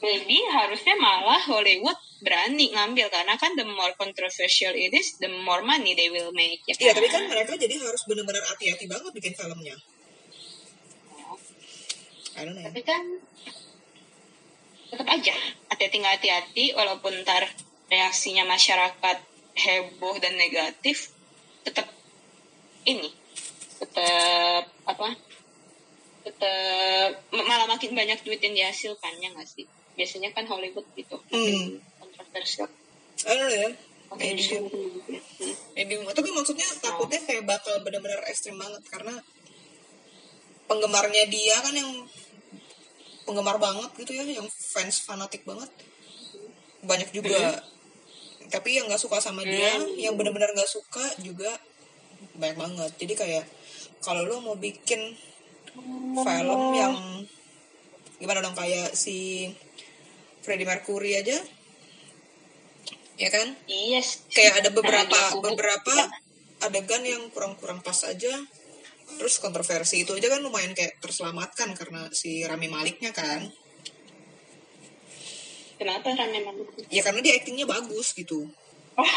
maybe 0.00 0.40
harusnya 0.48 0.96
malah 0.96 1.40
Hollywood 1.44 1.96
berani 2.20 2.72
ngambil 2.72 3.08
karena 3.08 3.34
kan 3.40 3.56
the 3.56 3.64
more 3.64 3.92
controversial 3.96 4.72
it 4.76 4.92
is 4.92 5.16
the 5.20 5.28
more 5.44 5.64
money 5.64 5.96
they 5.96 6.12
will 6.12 6.32
make 6.36 6.60
ya 6.68 6.76
iya, 6.76 6.92
kan? 6.92 7.00
Tapi 7.00 7.08
kan 7.08 7.22
mereka 7.28 7.52
jadi 7.56 7.74
harus 7.80 8.02
benar-benar 8.04 8.44
hati-hati 8.44 8.84
banget 8.84 9.12
bikin 9.16 9.32
filmnya. 9.32 9.76
I 12.36 12.40
don't 12.44 12.56
know. 12.56 12.64
Tapi 12.68 12.82
kan 12.84 13.02
tetap 14.92 15.08
aja 15.08 15.36
hati-hati 15.72 15.96
nggak 15.96 16.14
hati-hati 16.20 16.64
walaupun 16.76 17.24
ntar 17.24 17.48
reaksinya 17.88 18.44
masyarakat 18.44 19.16
heboh 19.60 20.16
dan 20.18 20.40
negatif 20.40 21.12
tetap 21.62 21.86
ini 22.88 23.20
tetap 23.80 24.64
apa? 24.84 25.08
Tetap 26.20 27.10
malah 27.32 27.64
makin 27.64 27.96
banyak 27.96 28.20
duit 28.20 28.40
yang 28.44 28.52
dihasilkannya 28.52 29.32
nggak 29.32 29.48
sih? 29.48 29.64
Biasanya 29.96 30.36
kan 30.36 30.44
Hollywood 30.44 30.84
gitu 30.92 31.16
hmm. 31.32 31.80
kontroversial. 31.96 32.68
Anu 33.24 33.48
ya. 33.48 33.68
Maybe 34.10 34.42
maybe 35.78 35.94
tapi 36.10 36.34
maksudnya 36.34 36.66
takutnya 36.82 37.22
kayak 37.22 37.46
bakal 37.46 37.78
benar-benar 37.86 38.26
ekstrim 38.26 38.58
banget 38.58 38.82
karena 38.90 39.14
penggemarnya 40.66 41.30
dia 41.30 41.62
kan 41.62 41.70
yang 41.70 42.10
penggemar 43.22 43.62
banget 43.62 43.86
gitu 44.02 44.18
ya 44.18 44.26
yang 44.26 44.50
fans 44.50 45.06
fanatik 45.06 45.46
banget. 45.46 45.70
Banyak 46.82 47.14
juga 47.14 47.38
hmm. 47.38 47.79
Tapi 48.50 48.76
yang 48.76 48.90
nggak 48.90 49.00
suka 49.00 49.22
sama 49.22 49.46
dia 49.46 49.78
hmm. 49.78 49.96
yang 49.96 50.14
benar-benar 50.18 50.50
nggak 50.52 50.68
suka 50.68 51.02
juga 51.22 51.48
banyak 52.36 52.58
banget. 52.58 52.90
Jadi 52.98 53.14
kayak 53.16 53.44
kalau 54.02 54.26
lo 54.26 54.42
mau 54.42 54.56
bikin 54.58 55.14
film 56.20 56.62
yang 56.74 56.94
gimana 58.20 58.44
dong 58.44 58.58
kayak 58.58 58.92
si 58.92 59.48
Freddie 60.42 60.68
Mercury 60.68 61.16
aja 61.16 61.38
ya 63.20 63.28
kan? 63.30 63.54
Yes 63.70 64.26
kayak 64.32 64.64
ada 64.64 64.70
beberapa 64.74 65.18
beberapa 65.40 65.94
adegan 66.60 67.06
yang 67.06 67.30
kurang-kurang 67.32 67.80
pas 67.80 67.96
aja. 68.04 68.32
Terus 69.10 69.42
kontroversi 69.42 70.06
itu 70.06 70.14
aja 70.14 70.30
kan 70.30 70.40
lumayan 70.40 70.74
kayak 70.74 71.02
terselamatkan 71.02 71.74
karena 71.74 72.08
si 72.14 72.46
Rami 72.46 72.70
Maliknya 72.70 73.10
kan 73.10 73.50
kenapa 75.80 76.12
Rami 76.12 76.44
Malik 76.44 76.68
ya 76.92 77.00
karena 77.00 77.24
dia 77.24 77.40
aktingnya 77.40 77.64
bagus 77.64 78.12
gitu 78.12 78.44
Oke. 79.00 79.08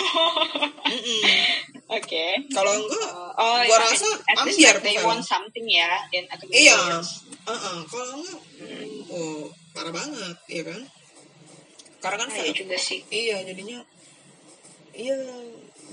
Okay. 1.92 2.40
Kalau 2.56 2.72
enggak, 2.72 3.10
uh, 3.36 3.36
oh, 3.36 3.60
gua 3.68 3.68
iya, 3.68 3.84
rasa 3.84 4.08
ambiar 4.32 4.76
they 4.80 4.96
want 5.04 5.20
something 5.20 5.68
ya. 5.68 6.08
Iya. 6.48 7.04
Uh 7.44 7.52
-uh. 7.52 7.78
Kalau 7.92 8.16
enggak, 8.16 8.40
hmm. 8.64 9.12
oh 9.12 9.52
parah 9.76 9.92
banget, 9.92 10.38
ya 10.48 10.64
kan? 10.64 10.88
Karena 12.00 12.18
kan 12.24 12.30
nah, 12.32 12.40
iya 12.40 12.56
juga 12.56 12.80
sih. 12.80 13.04
Iya, 13.12 13.44
jadinya 13.44 13.84
iya 14.94 15.18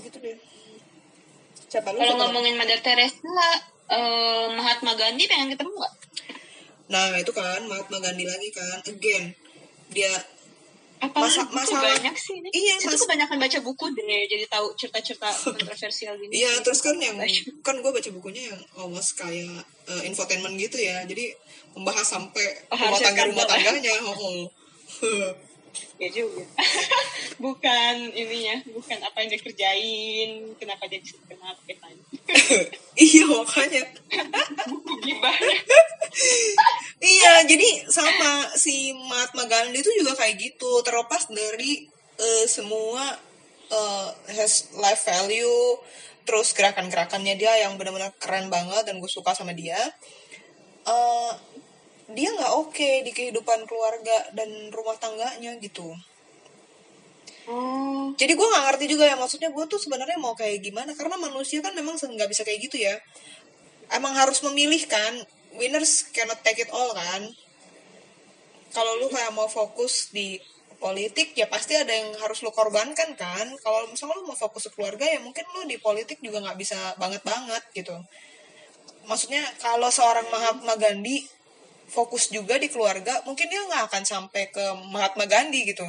gitu 0.05 0.17
deh 0.21 0.37
siapa 1.67 1.89
lu 1.91 1.97
kalau 1.97 2.29
ngomongin 2.29 2.55
Mother 2.55 2.79
Teresa 2.85 3.41
uh, 3.89 4.45
Mahatma 4.53 4.93
Gandhi 4.93 5.25
pengen 5.25 5.57
ketemu 5.57 5.73
nggak 5.73 5.95
nah 6.91 7.17
itu 7.17 7.33
kan 7.33 7.65
Mahatma 7.65 7.97
Gandhi 7.97 8.29
lagi 8.29 8.49
kan 8.53 8.77
again 8.85 9.33
dia 9.91 10.13
apa 11.01 11.17
Masa- 11.17 11.49
masalah- 11.49 11.97
banyak 11.97 12.13
sih 12.13 12.37
ini. 12.37 12.49
Iya, 12.53 12.77
Situ 12.77 12.93
mas- 12.93 13.01
kebanyakan 13.01 13.37
baca 13.37 13.57
buku 13.59 13.85
deh, 13.91 14.21
jadi 14.29 14.45
tahu 14.45 14.69
cerita-cerita 14.77 15.27
kontroversial 15.57 16.13
gini. 16.15 16.33
Iya, 16.37 16.61
terus 16.61 16.79
kan 16.79 16.93
yang 16.95 17.17
kan 17.59 17.75
gue 17.75 17.89
baca 17.89 18.09
bukunya 18.11 18.53
yang 18.53 18.61
almost 18.75 19.17
kayak 19.17 19.49
eh, 19.89 20.01
infotainment 20.05 20.53
gitu 20.55 20.77
ya. 20.77 21.01
Jadi 21.03 21.33
membahas 21.73 22.05
sampai 22.05 22.45
Oh, 22.69 22.77
rumah 22.77 22.99
tangga 22.99 23.23
rumah 23.25 23.45
tangganya. 23.45 23.93
Oh, 24.05 24.13
oh. 24.13 24.45
Ya 25.97 26.09
juga. 26.11 26.43
bukan 27.41 27.95
ininya, 28.13 28.61
bukan 28.69 29.01
apa 29.01 29.17
yang 29.25 29.29
dia 29.33 29.41
kerjain, 29.41 30.29
kenapa 30.61 30.85
dia 30.85 31.01
bisa 31.01 31.17
kenapa 31.25 31.57
kan. 31.65 31.95
iya 33.09 33.25
makanya. 33.25 33.83
Buku 34.69 34.93
gibahnya. 35.01 35.59
Iya, 37.01 37.47
jadi 37.49 37.87
sama 37.89 38.51
si 38.53 38.93
Mahatma 38.93 39.49
Gandhi 39.49 39.81
itu 39.81 39.89
juga 40.03 40.13
kayak 40.21 40.37
gitu. 40.37 40.85
Terlepas 40.85 41.31
dari 41.33 41.87
eh, 42.19 42.45
semua 42.45 43.17
eh, 43.71 44.09
has 44.37 44.69
life 44.77 45.01
value, 45.07 45.81
terus 46.27 46.53
gerakan-gerakannya 46.53 47.39
dia 47.39 47.65
yang 47.65 47.79
benar-benar 47.79 48.13
keren 48.21 48.53
banget 48.53 48.85
dan 48.85 49.01
gue 49.01 49.09
suka 49.09 49.33
sama 49.33 49.55
dia. 49.55 49.79
Eh, 50.85 51.31
dia 52.11 52.29
nggak 52.35 52.53
oke 52.59 52.89
di 53.07 53.11
kehidupan 53.15 53.65
keluarga 53.65 54.29
dan 54.35 54.69
rumah 54.69 54.99
tangganya 54.99 55.55
gitu. 55.63 55.95
Oh, 57.51 58.15
Jadi 58.15 58.31
gue 58.31 58.47
nggak 58.47 58.63
ngerti 58.71 58.85
juga 58.87 59.03
ya 59.11 59.19
maksudnya 59.19 59.51
gue 59.51 59.65
tuh 59.67 59.75
sebenarnya 59.75 60.15
mau 60.15 60.31
kayak 60.31 60.63
gimana 60.63 60.95
karena 60.95 61.19
manusia 61.19 61.59
kan 61.59 61.75
memang 61.75 61.99
nggak 61.99 62.29
bisa 62.31 62.47
kayak 62.47 62.59
gitu 62.71 62.79
ya. 62.79 62.95
Emang 63.91 64.15
harus 64.15 64.39
memilih 64.47 64.79
kan. 64.87 65.19
Winners 65.59 66.07
cannot 66.15 66.39
take 66.47 66.63
it 66.63 66.71
all 66.71 66.95
kan. 66.95 67.27
Kalau 68.71 69.03
lu 69.03 69.11
kayak 69.11 69.35
mau 69.35 69.51
fokus 69.51 70.15
di 70.15 70.39
politik 70.79 71.37
ya 71.37 71.45
pasti 71.51 71.75
ada 71.75 71.91
yang 71.91 72.15
harus 72.23 72.39
lu 72.39 72.55
korbankan 72.55 73.19
kan. 73.19 73.45
Kalau 73.59 73.85
misalnya 73.91 74.15
lu 74.23 74.31
mau 74.31 74.37
fokus 74.39 74.71
ke 74.71 74.79
keluarga 74.79 75.03
ya 75.03 75.19
mungkin 75.19 75.43
lu 75.51 75.67
di 75.67 75.75
politik 75.75 76.23
juga 76.23 76.39
nggak 76.39 76.55
bisa 76.55 76.95
banget 76.95 77.19
banget 77.27 77.63
gitu. 77.75 77.99
Maksudnya 79.11 79.43
kalau 79.59 79.91
seorang 79.91 80.25
Mahatma 80.31 80.79
Gandhi 80.79 81.27
fokus 81.91 82.31
juga 82.31 82.55
di 82.55 82.71
keluarga 82.71 83.19
mungkin 83.27 83.51
dia 83.51 83.59
nggak 83.67 83.91
akan 83.91 84.03
sampai 84.07 84.47
ke 84.49 84.65
Mahatma 84.87 85.27
Gandhi 85.27 85.67
gitu. 85.67 85.85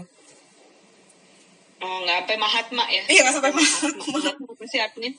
Oh 1.82 1.96
nggak 2.06 2.16
sampai 2.22 2.36
Mahatma 2.38 2.84
ya? 2.88 3.02
Iya 3.10 3.20
nggak 3.26 3.34
sampai 3.36 3.52
Mahatma. 3.52 4.04
Mahatma 4.14 4.46
apa 4.54 4.64
sih 4.70 4.78
artinya? 4.78 5.10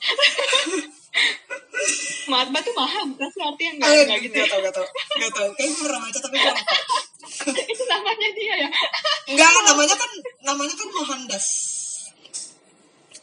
Mahatma 2.24 2.58
tuh 2.64 2.74
maha, 2.74 3.00
bukan 3.04 3.28
sih 3.28 3.42
artinya 3.44 3.72
nggak 3.78 3.90
Eh, 3.92 4.02
nggak 4.08 4.20
gitu. 4.24 4.34
Gak 4.40 4.48
tau, 4.48 4.60
gak 4.64 4.74
tau. 4.74 4.86
Gak 5.20 5.32
tau. 5.36 5.48
Kayaknya 5.54 5.76
pernah 5.84 6.00
baca 6.00 6.18
tapi 6.18 6.36
gue 6.40 6.52
lupa. 6.52 6.76
Itu 7.74 7.84
namanya 7.84 8.28
dia 8.32 8.54
ya. 8.64 8.68
Enggak, 9.28 9.50
namanya 9.68 9.94
kan 9.96 10.10
namanya 10.42 10.74
kan 10.74 10.88
Mohandas. 10.90 11.46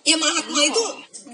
Ya 0.02 0.18
Mahatma 0.18 0.58
Oh. 0.58 0.66
itu 0.66 0.84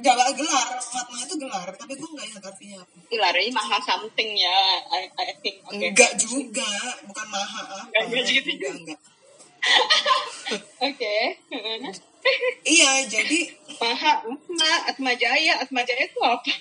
gak 0.04 0.16
gelar, 0.36 0.68
Mahatma 0.76 1.18
itu 1.24 1.36
gelar, 1.40 1.68
tapi 1.80 1.94
gue 1.96 2.10
gak 2.12 2.28
ingat 2.28 2.44
artinya 2.44 2.78
apa. 2.84 2.96
Ilari 3.08 3.48
maha 3.56 3.78
something 3.80 4.30
ya, 4.36 4.58
I, 4.92 5.08
I 5.08 5.32
think. 5.40 5.64
Oke. 5.64 5.80
Enggak 5.88 6.12
juga, 6.20 6.68
bukan 7.08 7.28
Maha 7.32 7.62
apa. 7.64 7.88
Enggak. 8.04 8.28
Enggak, 8.28 8.72
enggak. 8.76 9.00
Oke. 10.88 11.16
Iya, 12.68 12.92
jadi 13.08 13.40
Maha 13.80 14.24
Atma, 14.24 14.72
Atma 14.88 15.12
Jaya, 15.15 15.60
Atma 15.63 15.82
Jaya 15.84 16.08
itu 16.08 16.20
apa? 16.24 16.54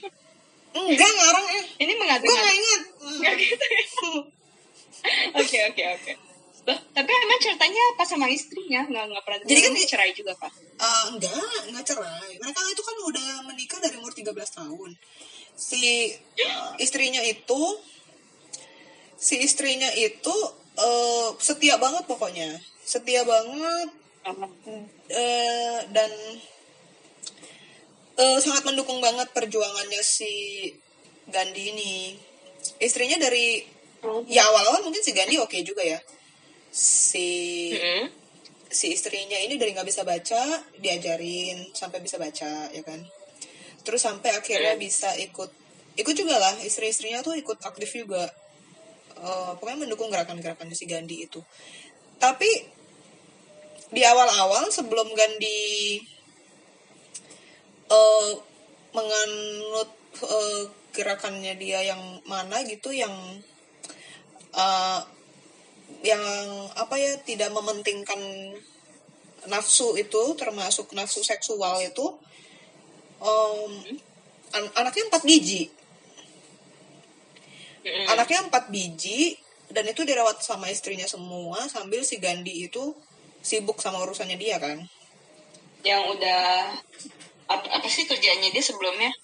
enggak 0.77 1.09
ngarang 1.09 1.47
ya. 1.49 1.63
Ini 1.81 1.93
Gue 1.97 2.01
mengatakan 2.05 2.37
gak 2.37 2.57
ingat. 2.57 2.83
Enggak 3.01 3.35
gitu 3.41 3.65
ya. 3.65 3.85
Oke 5.41 5.59
oke 5.71 5.83
oke. 5.97 6.13
Loh, 6.67 6.79
Tapi 6.91 7.11
emang 7.15 7.39
ceritanya 7.39 7.83
apa 7.95 8.03
sama 8.03 8.27
istrinya? 8.27 8.83
Nggak, 8.91 9.05
nggak 9.07 9.23
pernah 9.23 9.39
Jadi 9.47 9.61
kan 9.63 9.71
di- 9.71 9.87
cerai 9.87 10.11
juga, 10.11 10.35
Pak? 10.35 10.51
Eh, 10.57 11.05
enggak, 11.15 11.55
enggak 11.71 11.85
cerai. 11.87 12.33
Mereka 12.43 12.61
itu 12.75 12.83
kan 12.83 12.97
udah 13.07 13.29
menikah 13.47 13.79
dari 13.79 13.95
umur 13.95 14.11
13 14.11 14.35
tahun. 14.35 14.91
Si 15.55 16.11
eh, 16.11 16.71
istrinya 16.83 17.23
itu 17.23 17.61
si 19.15 19.39
istrinya 19.41 19.89
itu 19.95 20.35
eh, 20.75 21.29
setia 21.39 21.79
banget 21.79 22.03
pokoknya. 22.11 22.59
Setia 22.87 23.27
banget. 23.27 23.91
Eh, 25.11 25.79
dan 25.91 26.11
eh, 28.15 28.39
sangat 28.39 28.63
mendukung 28.63 29.03
banget 29.03 29.27
perjuangannya 29.35 30.03
si 30.07 30.71
Gandhi 31.27 31.75
ini. 31.75 32.15
Istrinya 32.79 33.19
dari 33.19 33.63
ya 34.31 34.47
awal-awal 34.47 34.87
mungkin 34.87 35.03
si 35.03 35.11
Gandhi 35.11 35.39
oke 35.43 35.59
juga 35.67 35.83
ya. 35.83 35.99
Si 36.71 37.29
Mm-mm. 37.75 38.07
si 38.71 38.95
istrinya 38.95 39.39
ini 39.39 39.59
dari 39.59 39.75
nggak 39.75 39.87
bisa 39.87 40.03
baca 40.03 40.43
diajarin 40.79 41.71
sampai 41.75 41.99
bisa 42.03 42.19
baca 42.19 42.71
ya 42.71 42.83
kan? 42.87 43.03
Terus 43.83 44.03
sampai 44.03 44.35
akhirnya 44.35 44.79
bisa 44.79 45.11
ikut 45.19 45.51
ikut 45.99 46.15
juga 46.15 46.39
lah. 46.39 46.55
Istri-istrinya 46.63 47.23
tuh 47.23 47.35
ikut 47.35 47.63
aktif 47.63 47.95
juga. 47.95 48.27
Eh, 49.17 49.53
pokoknya 49.59 49.87
mendukung 49.87 50.11
gerakan-gerakan 50.11 50.71
si 50.75 50.87
Gandhi 50.87 51.27
itu. 51.27 51.43
Tapi 52.19 52.76
di 53.93 54.03
awal-awal 54.03 54.71
sebelum 54.71 55.09
Gandhi 55.15 56.03
eh 57.87 58.31
menganut 58.91 59.91
eh, 60.23 60.63
gerakannya 60.91 61.55
dia 61.61 61.85
yang 61.87 62.19
mana 62.27 62.65
gitu 62.67 62.91
yang 62.91 63.15
eh, 64.57 65.01
yang 66.03 66.23
apa 66.75 66.95
ya 66.99 67.15
tidak 67.23 67.55
mementingkan 67.55 68.19
nafsu 69.47 69.95
itu 69.95 70.23
termasuk 70.35 70.91
nafsu 70.99 71.23
seksual 71.23 71.79
itu 71.79 72.07
em, 73.23 73.73
an- 74.51 74.75
anaknya 74.83 75.07
empat 75.07 75.23
biji. 75.23 75.71
Anaknya 78.11 78.51
empat 78.51 78.67
biji 78.75 79.39
dan 79.71 79.87
itu 79.87 80.03
dirawat 80.03 80.43
sama 80.43 80.67
istrinya 80.75 81.07
semua 81.07 81.71
sambil 81.71 82.03
si 82.03 82.19
Gandhi 82.19 82.67
itu 82.67 82.91
sibuk 83.47 83.79
sama 83.79 84.03
urusannya 84.03 84.35
dia 84.35 84.59
kan 84.59 84.83
Yang 85.87 86.19
udah 86.19 86.75
apa, 87.47 87.67
apa 87.79 87.87
sih 87.87 88.11
kerjanya 88.11 88.51
dia 88.51 88.65
sebelumnya? 88.65 89.15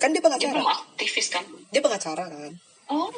kan 0.00 0.08
dia 0.10 0.24
Dia 0.24 0.24
belum 0.24 0.40
pengacara 0.40 0.60
aktivis 0.64 1.28
kan? 1.28 1.44
dia 1.68 1.84
pengacara 1.84 2.24
kan 2.24 2.52
Oh, 2.92 3.08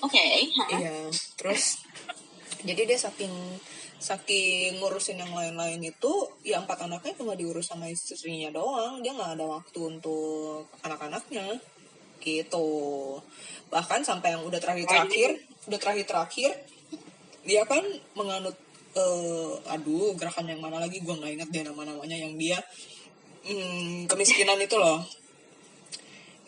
oke. 0.00 0.16
Hah. 0.16 0.68
Iya, 0.80 1.12
terus 1.36 1.84
jadi 2.64 2.88
dia 2.88 2.96
saking 2.96 3.32
saking 4.00 4.80
ngurusin 4.80 5.20
yang 5.20 5.28
lain-lain 5.36 5.76
itu, 5.84 6.12
ya 6.40 6.56
empat 6.56 6.88
anaknya 6.88 7.12
cuma 7.20 7.36
diurus 7.36 7.68
sama 7.68 7.92
istrinya 7.92 8.48
doang. 8.48 9.04
Dia 9.04 9.12
nggak 9.12 9.36
ada 9.36 9.44
waktu 9.44 9.76
untuk 9.76 10.72
anak-anaknya, 10.80 11.60
gitu. 12.24 12.68
Bahkan 13.68 14.00
sampai 14.00 14.40
yang 14.40 14.42
udah 14.48 14.56
terakhir-terakhir, 14.56 15.36
udah 15.68 15.78
terakhir-terakhir, 15.82 16.50
dia 17.44 17.62
kan 17.68 17.84
menganut, 18.16 18.56
eh, 18.96 19.52
aduh 19.70 20.14
gerakan 20.18 20.50
yang 20.50 20.60
mana 20.62 20.82
lagi 20.82 20.98
gue 21.02 21.14
nggak 21.14 21.32
ingat 21.38 21.48
deh 21.52 21.62
nama-namanya 21.66 22.16
yang 22.16 22.34
dia 22.34 22.58
hmm, 23.46 24.10
kemiskinan 24.10 24.58
itu 24.60 24.76
loh. 24.76 25.02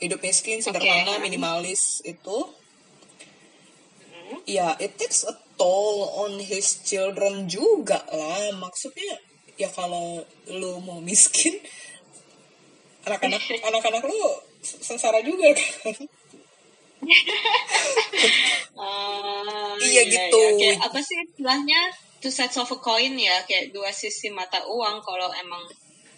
Hidup 0.02 0.18
miskin, 0.18 0.58
sederhana, 0.58 1.14
Oke. 1.14 1.22
minimalis 1.22 2.02
itu 2.02 2.38
ya 4.48 4.74
it 4.80 4.96
takes 4.98 5.22
a 5.28 5.34
toll 5.60 6.08
on 6.26 6.40
his 6.42 6.82
children 6.82 7.46
juga 7.46 8.02
lah 8.10 8.50
maksudnya 8.58 9.20
ya 9.60 9.68
kalau 9.70 10.24
lu 10.50 10.80
mau 10.82 10.98
miskin 10.98 11.60
anak-anak 13.06 13.42
anak-anak 13.68 14.02
lu 14.02 14.18
sengsara 14.62 15.20
juga 15.22 15.52
kan 15.54 15.94
Ah, 18.78 19.74
Iya, 19.74 20.02
gitu. 20.06 20.40
Kayak 20.58 20.86
apa 20.86 20.98
sih 21.02 21.18
istilahnya? 21.18 21.90
Two 22.22 22.30
sides 22.30 22.54
of 22.54 22.70
a 22.70 22.78
coin 22.78 23.18
ya, 23.18 23.42
kayak 23.44 23.74
dua 23.74 23.90
sisi 23.90 24.30
mata 24.30 24.62
uang. 24.70 25.02
Kalau 25.02 25.28
emang 25.34 25.66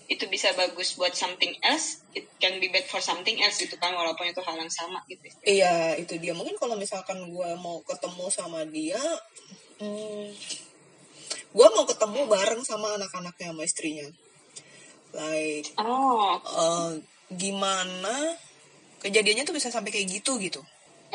itu 0.05 0.29
bisa 0.29 0.53
bagus 0.53 1.01
buat 1.01 1.17
something 1.17 1.57
else, 1.65 2.05
it 2.13 2.29
can 2.37 2.61
be 2.61 2.69
bad 2.69 2.85
for 2.85 3.01
something 3.01 3.41
else 3.41 3.57
gitu 3.57 3.73
kan, 3.81 3.97
walaupun 3.97 4.29
itu 4.29 4.41
hal 4.45 4.53
yang 4.61 4.69
sama 4.69 5.01
gitu. 5.09 5.25
iya 5.49 5.97
itu 5.97 6.21
dia 6.21 6.37
mungkin 6.37 6.61
kalau 6.61 6.77
misalkan 6.77 7.25
gue 7.25 7.51
mau 7.57 7.81
ketemu 7.89 8.25
sama 8.29 8.61
dia 8.69 9.01
hmm, 9.81 10.29
gue 11.57 11.69
mau 11.73 11.85
ketemu 11.89 12.21
bareng 12.29 12.63
sama 12.69 13.01
anak-anaknya 13.01 13.57
sama 13.57 13.63
istrinya 13.65 14.07
like 15.17 15.73
Oh, 15.81 16.37
eh, 16.37 16.91
gimana 17.33 18.37
kejadiannya 19.01 19.49
tuh 19.49 19.57
bisa 19.57 19.73
sampai 19.73 19.89
kayak 19.89 20.21
gitu 20.21 20.37
gitu 20.37 20.61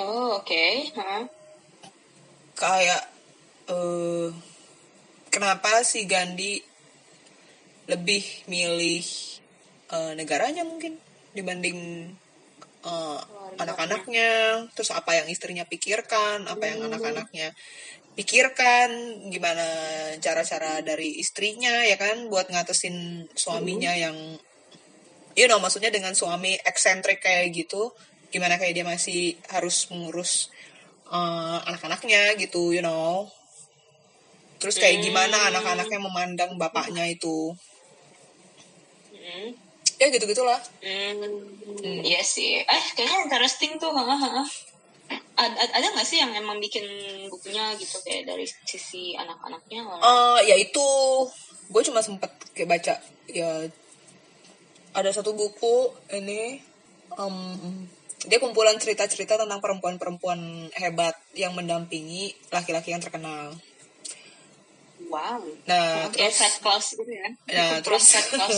oh 0.01 0.41
oke. 0.41 0.65
Hah. 0.97 1.23
kayak 2.57 3.01
eh 3.69 4.33
kenapa 5.39 5.87
si 5.87 6.03
Gandhi 6.03 6.59
lebih 7.87 8.43
milih 8.51 9.07
eh, 9.95 10.11
negaranya 10.19 10.67
mungkin 10.67 10.99
dibanding 11.31 12.11
uh, 12.83 13.19
anak-anaknya? 13.55 14.67
Terus 14.75 14.91
apa 14.91 15.15
yang 15.15 15.31
istrinya 15.31 15.63
pikirkan 15.63 16.43
apa 16.43 16.63
yang 16.67 16.91
anak-anaknya 16.91 17.55
pikirkan? 18.19 18.91
Gimana 19.31 19.63
cara-cara 20.19 20.83
dari 20.83 21.23
istrinya 21.23 21.87
ya 21.87 21.95
kan? 21.95 22.27
Buat 22.27 22.51
ngatesin 22.51 23.31
suaminya 23.31 23.95
yang 23.95 24.35
you 25.39 25.47
know 25.47 25.63
maksudnya 25.63 25.87
dengan 25.87 26.11
suami 26.11 26.59
eksentrik 26.67 27.23
kayak 27.23 27.55
gitu 27.55 27.95
gimana 28.29 28.59
kayak 28.59 28.75
dia 28.75 28.85
masih 28.85 29.39
harus 29.49 29.87
mengurus 29.89 30.51
uh, 31.07 31.63
anak-anaknya 31.63 32.35
gitu 32.35 32.75
you 32.75 32.83
know 32.83 33.31
terus 34.59 34.75
kayak 34.77 35.01
gimana 35.01 35.49
anak-anaknya 35.49 35.99
memandang 35.99 36.51
bapaknya 36.59 37.07
itu? 37.07 37.55
Ya 39.99 40.07
gitu 40.07 40.31
gitulah 40.31 40.59
hmm, 40.79 41.27
hmm. 41.83 41.99
iya 42.07 42.23
sih. 42.23 42.63
Eh 42.63 42.83
kayaknya 42.95 43.27
interesting 43.27 43.75
tuh 43.79 43.91
ada, 45.39 45.55
ada 45.55 45.87
nggak 45.95 46.07
sih 46.07 46.19
yang 46.19 46.31
emang 46.35 46.59
bikin 46.59 46.83
bukunya 47.31 47.71
gitu 47.79 47.99
kayak 48.03 48.27
dari 48.27 48.47
sisi 48.67 49.15
anak-anaknya? 49.15 49.87
Uh, 49.99 50.39
ya 50.43 50.55
itu. 50.55 50.87
Gue 51.69 51.83
cuma 51.85 52.03
sempet 52.03 52.31
kayak 52.55 52.69
baca 52.79 52.93
ya 53.29 53.69
ada 54.93 55.09
satu 55.13 55.37
buku 55.37 55.93
ini 56.11 56.59
um, 57.15 57.55
dia 58.25 58.41
kumpulan 58.41 58.75
cerita-cerita 58.75 59.39
tentang 59.39 59.61
perempuan-perempuan 59.63 60.73
hebat 60.75 61.15
yang 61.37 61.55
mendampingi 61.55 62.35
laki-laki 62.51 62.91
yang 62.91 62.99
terkenal 62.99 63.53
Wow. 65.09 65.41
Nah, 65.65 66.05
terus 66.13 66.37
class 66.61 66.93
gitu 66.93 67.09
ya. 67.09 67.27
Nah, 67.49 67.81
terus 67.81 68.05
class. 68.29 68.57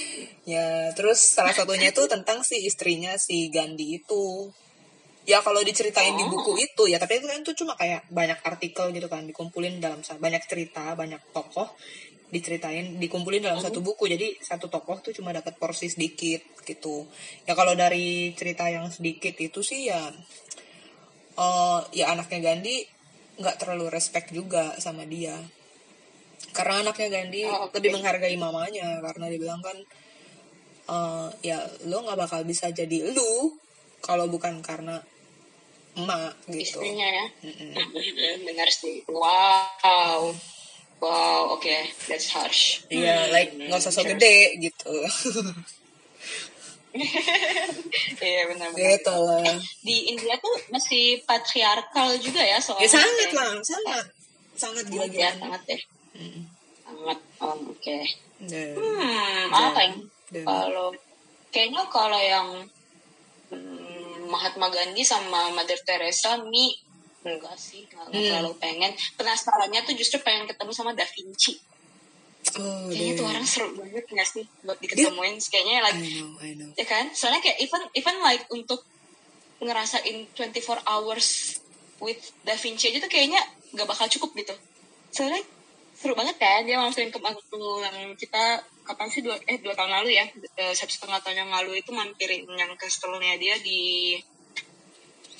ya, 0.52 0.90
terus 0.98 1.22
salah 1.22 1.54
satunya 1.54 1.94
itu 1.94 2.02
tentang 2.10 2.42
si 2.42 2.66
istrinya 2.66 3.14
si 3.14 3.48
Gandhi 3.48 4.02
itu. 4.02 4.50
Ya 5.24 5.40
kalau 5.40 5.64
diceritain 5.64 6.12
oh. 6.12 6.18
di 6.20 6.24
buku 6.28 6.52
itu 6.60 6.84
ya, 6.90 7.00
tapi 7.00 7.16
itu 7.16 7.30
kan 7.30 7.40
itu 7.40 7.54
cuma 7.56 7.72
kayak 7.80 8.04
banyak 8.12 8.36
artikel 8.44 8.92
gitu 8.92 9.08
kan 9.08 9.24
dikumpulin 9.24 9.80
dalam 9.80 10.04
banyak 10.04 10.42
cerita, 10.44 10.92
banyak 10.92 11.22
tokoh 11.32 11.72
diceritain 12.34 12.98
dikumpulin 12.98 13.46
dalam 13.46 13.62
satu 13.62 13.78
oh. 13.78 13.94
buku 13.94 14.10
jadi 14.10 14.34
satu 14.42 14.66
tokoh 14.66 14.98
tuh 14.98 15.14
cuma 15.14 15.30
dapat 15.30 15.54
porsi 15.54 15.86
sedikit 15.86 16.42
gitu 16.66 17.06
ya 17.46 17.54
kalau 17.54 17.78
dari 17.78 18.34
cerita 18.34 18.66
yang 18.66 18.90
sedikit 18.90 19.38
itu 19.38 19.62
sih 19.62 19.86
ya 19.86 20.10
uh, 21.38 21.78
ya 21.94 22.10
anaknya 22.10 22.50
Gandhi 22.50 22.82
nggak 23.38 23.58
terlalu 23.62 23.86
respect 23.86 24.34
juga 24.34 24.74
sama 24.82 25.06
dia 25.06 25.38
karena 26.54 26.86
anaknya 26.86 27.08
Gandhi 27.10 27.42
oh, 27.44 27.66
okay. 27.68 27.82
lebih 27.82 27.90
menghargai 27.98 28.36
mamanya 28.38 29.02
karena 29.02 29.24
dia 29.26 29.40
bilang 29.42 29.60
kan 29.60 29.76
uh, 30.88 31.28
ya 31.42 31.58
lo 31.90 32.06
nggak 32.06 32.18
bakal 32.18 32.40
bisa 32.46 32.70
jadi 32.70 33.10
lu 33.10 33.58
kalau 34.00 34.30
bukan 34.30 34.62
karena 34.62 35.02
emak 35.94 36.34
gitu 36.50 36.78
istrinya 36.78 37.06
ya 37.06 37.26
mm 37.42 37.54
-mm. 37.54 38.38
dengar 38.46 38.68
sih 38.70 39.02
wow 39.10 40.30
wow 41.02 41.54
oke 41.54 41.62
okay. 41.62 41.90
that's 42.06 42.30
harsh 42.30 42.86
iya 42.90 43.26
yeah, 43.26 43.34
like 43.34 43.50
nggak 43.54 43.78
usah 43.78 43.94
so 43.94 44.02
gede 44.06 44.58
gitu 44.62 44.94
Iya 48.22 48.42
benar-benar. 48.54 48.86
Gitu 48.86 49.14
lah. 49.18 49.58
Di 49.82 49.96
India 50.14 50.38
tuh 50.38 50.54
masih 50.70 51.18
patriarkal 51.26 52.14
juga 52.22 52.38
ya 52.38 52.62
soalnya. 52.62 52.86
Ya 52.86 52.90
sangat 52.94 53.30
lah, 53.34 53.50
sangat, 53.66 54.06
sangat 54.54 54.84
gila-gila. 54.86 55.26
Ya, 55.26 55.30
sangat 55.34 55.60
deh. 55.66 55.80
Oh, 56.14 57.58
oke. 57.70 57.80
Okay. 57.80 58.02
Hmm, 58.44 59.48
apa 59.50 59.80
yang 59.82 59.94
kalau 60.44 60.90
kayaknya 61.54 61.82
kalau 61.88 62.18
yang 62.18 62.48
hmm, 63.50 64.28
Mahatma 64.28 64.68
Gandhi 64.68 65.06
sama 65.06 65.54
Mother 65.54 65.78
Teresa 65.86 66.36
mi 66.42 66.74
enggak 67.24 67.56
sih 67.56 67.88
nggak 67.88 68.12
hmm. 68.12 68.26
terlalu 68.28 68.52
pengen 68.60 68.92
penasarannya 69.16 69.80
tuh 69.86 69.96
justru 69.96 70.20
pengen 70.20 70.44
ketemu 70.44 70.72
sama 70.76 70.92
Da 70.92 71.08
Vinci 71.08 71.56
Oh, 72.60 72.92
kayaknya 72.92 73.16
tuh 73.16 73.26
orang 73.26 73.46
seru 73.48 73.72
banget 73.72 74.04
gak 74.04 74.28
sih 74.28 74.44
buat 74.68 74.76
diketemuin 74.76 75.40
yeah. 75.40 75.48
kayaknya 75.48 75.80
like 75.80 75.96
I 75.96 76.12
know, 76.12 76.30
I 76.44 76.50
know. 76.52 76.70
ya 76.76 76.84
kan 76.84 77.08
soalnya 77.16 77.40
kayak 77.40 77.56
even 77.56 77.82
even 77.96 78.20
like 78.20 78.44
untuk 78.52 78.84
ngerasain 79.64 80.28
24 80.36 80.84
hours 80.84 81.58
with 82.04 82.20
Da 82.44 82.52
Vinci 82.60 82.92
aja 82.92 83.00
tuh 83.00 83.08
kayaknya 83.08 83.40
gak 83.72 83.88
bakal 83.88 84.06
cukup 84.12 84.36
gitu 84.36 84.54
soalnya 85.08 85.40
seru 86.04 86.12
banget 86.12 86.36
kan 86.36 86.60
dia 86.68 86.76
langsung 86.76 87.08
ke 87.08 87.16
waktu 87.16 87.60
yang 87.80 88.12
kita 88.12 88.60
kapan 88.84 89.08
sih 89.08 89.24
dua 89.24 89.40
eh 89.48 89.56
dua 89.64 89.72
tahun 89.72 89.88
lalu 89.88 90.20
ya 90.20 90.28
eh, 90.60 90.76
satu 90.76 90.92
setengah 90.92 91.24
tahun 91.24 91.48
yang 91.48 91.50
lalu 91.56 91.80
itu 91.80 91.96
mampirin 91.96 92.44
yang 92.44 92.76
castle-nya 92.76 93.40
dia 93.40 93.56
di 93.64 94.20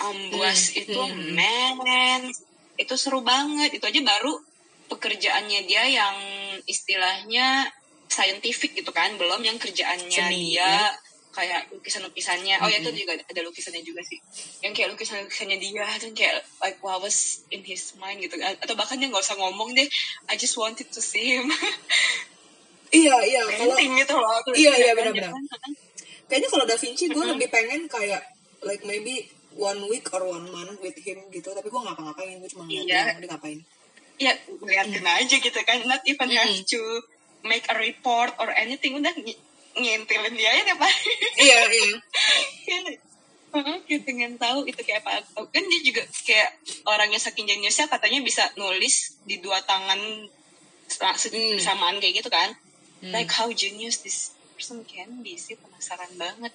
Ambuas 0.00 0.72
hmm, 0.72 0.80
itu 0.80 0.96
hmm. 0.96 1.36
men 1.36 2.22
itu 2.80 2.94
seru 2.96 3.20
banget 3.20 3.76
itu 3.76 3.84
aja 3.84 4.00
baru 4.00 4.40
pekerjaannya 4.88 5.68
dia 5.68 5.84
yang 5.84 6.16
istilahnya 6.64 7.68
scientific 8.08 8.72
gitu 8.72 8.88
kan 8.88 9.20
belum 9.20 9.44
yang 9.44 9.60
kerjaannya 9.60 10.32
Seni, 10.32 10.56
dia 10.56 10.64
ya? 10.64 10.88
Kayak 11.34 11.66
lukisan-lukisannya. 11.74 12.62
Oh 12.62 12.70
mm 12.70 12.70
-hmm. 12.70 12.78
ya 12.78 12.86
itu 12.86 12.90
juga 13.04 13.12
ada 13.18 13.40
lukisannya 13.42 13.82
juga 13.82 14.00
sih. 14.06 14.18
Yang 14.62 14.72
kayak 14.78 14.88
lukisan-lukisannya 14.94 15.58
dia 15.58 15.84
dan 15.98 16.10
kayak 16.14 16.46
like 16.62 16.78
what 16.80 17.02
was 17.02 17.42
in 17.50 17.66
his 17.66 17.98
mind 17.98 18.22
gitu. 18.22 18.38
Atau 18.38 18.78
bahkan 18.78 18.96
dia 19.02 19.10
nggak 19.10 19.20
usah 19.20 19.34
ngomong 19.34 19.74
deh. 19.74 19.90
I 20.30 20.38
just 20.38 20.54
wanted 20.54 20.86
to 20.94 21.00
see 21.02 21.34
him. 21.34 21.50
iya 23.02 23.16
iya. 23.26 23.42
Kalau 23.50 23.74
gitu 23.74 24.14
loh. 24.14 24.38
Iya 24.54 24.72
iya 24.78 24.92
benar-benar. 24.94 25.34
Kayaknya 26.30 26.48
kalau 26.48 26.64
Da 26.64 26.76
Vinci 26.78 27.10
gue 27.10 27.24
lebih 27.26 27.48
pengen 27.50 27.84
kayak 27.90 28.22
like 28.64 28.86
maybe 28.86 29.28
one 29.58 29.82
week 29.90 30.08
or 30.14 30.24
one 30.24 30.46
month 30.48 30.78
with 30.80 30.96
him 31.02 31.18
gitu. 31.34 31.50
Tapi 31.50 31.66
gue 31.66 31.80
ngapa-ngapain. 31.82 32.38
Gue 32.38 32.50
cuma 32.54 32.64
ngeliatin 32.64 32.88
iya. 32.88 33.18
dia 33.18 33.28
ngapain. 33.28 33.58
Iya, 34.14 34.32
ngeliatin 34.62 35.02
mm. 35.02 35.18
aja 35.26 35.36
gitu 35.42 35.60
kan. 35.66 35.82
Not 35.90 36.06
even 36.06 36.30
mm. 36.30 36.38
have 36.38 36.54
to 36.70 36.80
make 37.42 37.66
a 37.66 37.76
report 37.76 38.30
or 38.38 38.48
anything. 38.54 38.94
Udah 38.96 39.10
ngintilin 39.74 40.34
dia 40.34 40.50
ya 40.62 40.74
pak? 40.74 40.92
Iya 41.44 41.58
iya. 41.70 41.96
Kita 43.86 44.02
pengen 44.02 44.34
tahu 44.34 44.66
itu 44.66 44.80
kayak 44.82 45.06
apa. 45.06 45.22
Kan 45.50 45.64
dia 45.70 45.80
juga 45.82 46.02
kayak 46.26 46.50
orangnya 46.86 47.22
saking 47.22 47.46
jeniusnya 47.46 47.86
katanya 47.86 48.22
bisa 48.22 48.50
nulis 48.58 49.18
di 49.22 49.38
dua 49.38 49.62
tangan 49.62 49.98
hmm. 49.98 51.58
samaan 51.62 51.98
kayak 52.02 52.22
gitu 52.22 52.30
kan. 52.30 52.54
Hmm. 53.04 53.12
like 53.12 53.28
how 53.28 53.44
genius 53.52 54.00
this 54.00 54.32
person 54.56 54.80
can 54.88 55.22
be 55.22 55.36
sih? 55.38 55.54
Penasaran 55.58 56.10
banget. 56.18 56.54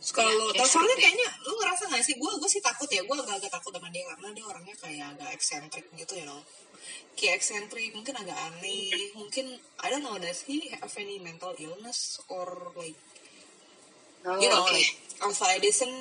Kalau 0.00 0.48
ya, 0.56 0.64
soalnya 0.64 0.96
kayaknya 0.96 1.28
lu 1.44 1.52
ngerasa 1.60 1.92
gak 1.92 2.00
sih? 2.00 2.16
Gue 2.16 2.32
gue 2.40 2.48
sih 2.48 2.64
takut 2.64 2.88
ya. 2.88 3.04
Gue 3.04 3.14
agak-agak 3.20 3.52
takut 3.52 3.68
sama 3.68 3.92
dia 3.92 4.08
karena 4.08 4.32
dia 4.32 4.44
orangnya 4.48 4.74
kayak 4.80 5.06
agak 5.14 5.30
eksentrik 5.36 5.86
gitu 5.92 6.16
ya 6.16 6.24
you 6.24 6.26
know 6.26 6.40
kayak 7.20 7.42
eksentrik 7.42 7.92
mungkin 7.92 8.16
agak 8.16 8.36
aneh 8.36 9.12
mungkin 9.12 9.60
I 9.84 9.86
don't 9.92 10.00
know 10.00 10.16
does 10.16 10.44
he 10.48 10.72
have 10.72 10.92
any 10.96 11.20
mental 11.20 11.52
illness 11.60 12.16
or 12.32 12.72
like 12.76 12.96
oh, 14.24 14.40
you 14.40 14.48
know 14.48 14.64
okay. 14.64 14.80
like 14.80 14.92
Alpha 15.20 15.46
Edison 15.52 15.92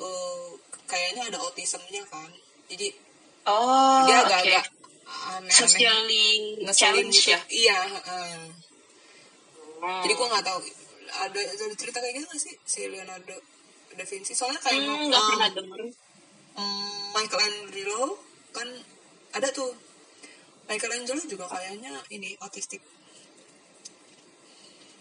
uh, 0.00 0.48
kayaknya 0.88 1.28
ada 1.28 1.38
autismnya 1.44 2.00
kan 2.08 2.32
jadi 2.72 2.88
oh, 3.44 4.08
dia 4.08 4.16
agak-agak 4.24 4.64
okay. 4.64 5.36
aneh-aneh 5.36 5.52
socially 5.52 6.26
ngeselin 6.64 7.08
gitu 7.12 7.36
ya? 7.36 7.40
iya 7.52 7.78
uh. 7.84 8.48
hmm. 9.84 10.00
jadi 10.04 10.12
gue 10.16 10.26
nggak 10.32 10.44
tahu 10.48 10.58
ada, 11.08 11.40
ada 11.40 11.64
cerita 11.76 11.98
kayak 12.04 12.14
gitu 12.20 12.26
gak 12.28 12.40
sih 12.40 12.54
si 12.64 12.80
Leonardo 12.88 13.36
da 13.98 14.04
Vinci 14.06 14.32
soalnya 14.36 14.60
kayak 14.62 14.78
hmm, 14.84 15.10
nggak 15.10 15.22
um, 15.22 15.28
pernah 15.32 15.50
denger 15.50 15.80
um, 16.54 17.02
Michelangelo 17.16 18.02
kan 18.54 18.68
ada 19.38 19.48
tuh 19.54 19.70
Michelangelo 20.68 21.22
juga 21.24 21.46
kayaknya 21.48 21.92
ini 22.12 22.36
autistik 22.42 22.82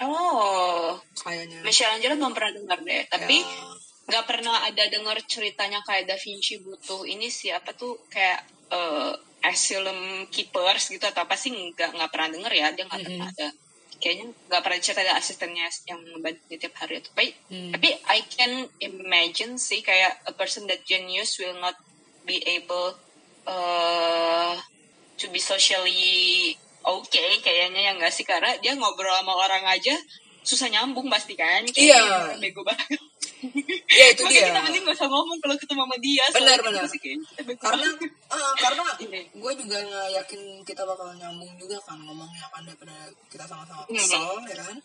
oh 0.01 0.95
kayaknya 1.19 1.59
Michelangelo 1.65 2.13
belum 2.15 2.33
pernah 2.33 2.53
dengar 2.55 2.79
deh 2.85 3.03
tapi 3.11 3.37
ya. 3.41 3.67
nggak 4.07 4.23
ya. 4.23 4.29
pernah 4.29 4.55
ada 4.63 4.83
dengar 4.87 5.17
ceritanya 5.27 5.83
kayak 5.83 6.07
Da 6.07 6.15
Vinci 6.15 6.61
butuh 6.63 7.03
ini 7.03 7.27
sih 7.27 7.51
apa 7.51 7.75
tuh 7.75 7.99
kayak 8.07 8.45
uh, 8.71 9.11
asylum 9.43 10.25
keepers 10.31 10.89
gitu 10.89 11.03
atau 11.03 11.27
apa 11.27 11.35
sih 11.35 11.51
nggak 11.51 11.97
nggak 11.97 12.09
pernah 12.13 12.29
dengar 12.31 12.51
ya 12.53 12.71
dia 12.73 12.87
nggak 12.87 12.99
mm 13.03 13.07
-hmm. 13.07 13.17
pernah 13.19 13.29
ada 13.33 13.47
kayaknya 13.97 14.25
nggak 14.29 14.61
pernah 14.61 14.79
cerita 14.79 15.01
ada 15.01 15.13
asistennya 15.17 15.65
yang 15.89 15.99
ngebantu 16.05 16.53
tiap 16.53 16.73
hari 16.77 17.01
itu 17.01 17.09
tapi 17.11 17.27
mm. 17.49 17.71
tapi 17.73 17.89
I 18.07 18.19
can 18.29 18.53
imagine 18.79 19.57
sih 19.57 19.81
kayak 19.81 20.21
a 20.29 20.33
person 20.33 20.69
that 20.69 20.85
genius 20.85 21.41
will 21.41 21.57
not 21.57 21.75
be 22.23 22.37
able 22.45 22.93
uh, 23.47 24.53
to 25.17 25.25
be 25.31 25.39
socially 25.39 26.53
okay 26.83 27.39
kayaknya 27.41 27.91
yang 27.91 27.95
nggak 27.97 28.13
sih? 28.13 28.27
Karena 28.27 28.53
dia 28.59 28.75
ngobrol 28.75 29.15
sama 29.15 29.33
orang 29.33 29.63
aja 29.71 29.95
susah 30.47 30.71
nyambung 30.71 31.11
pasti 31.11 31.35
kan? 31.35 31.63
Iya. 31.75 32.35
bego 32.39 32.63
banget. 32.63 32.99
Iya 33.87 34.05
itu 34.17 34.23
dia. 34.33 34.49
kita 34.49 34.61
mending 34.65 34.81
gak 34.81 34.97
usah 34.97 35.09
ngomong 35.09 35.37
kalau 35.37 35.55
ketemu 35.61 35.81
sama 35.85 35.97
dia 36.01 36.25
benar 36.33 36.57
benar. 36.57 36.85
karena 37.61 37.87
uh, 38.33 38.53
karena 38.57 38.83
iya. 39.05 39.21
gue 39.29 39.51
juga 39.61 39.77
nggak 39.77 40.07
yakin 40.21 40.41
kita 40.65 40.81
bakal 40.81 41.13
nyambung 41.13 41.53
juga 41.53 41.77
kan 41.85 42.01
ngomongnya 42.01 42.49
kan 42.49 42.65
daripada 42.65 42.95
kita 43.29 43.45
sama-sama 43.45 43.85
kesel 43.85 44.41
ya 44.49 44.55
kan? 44.57 44.77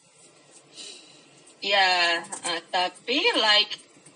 Ya 1.63 1.91
uh, 2.21 2.61
tapi 2.69 3.19
like 3.41 3.73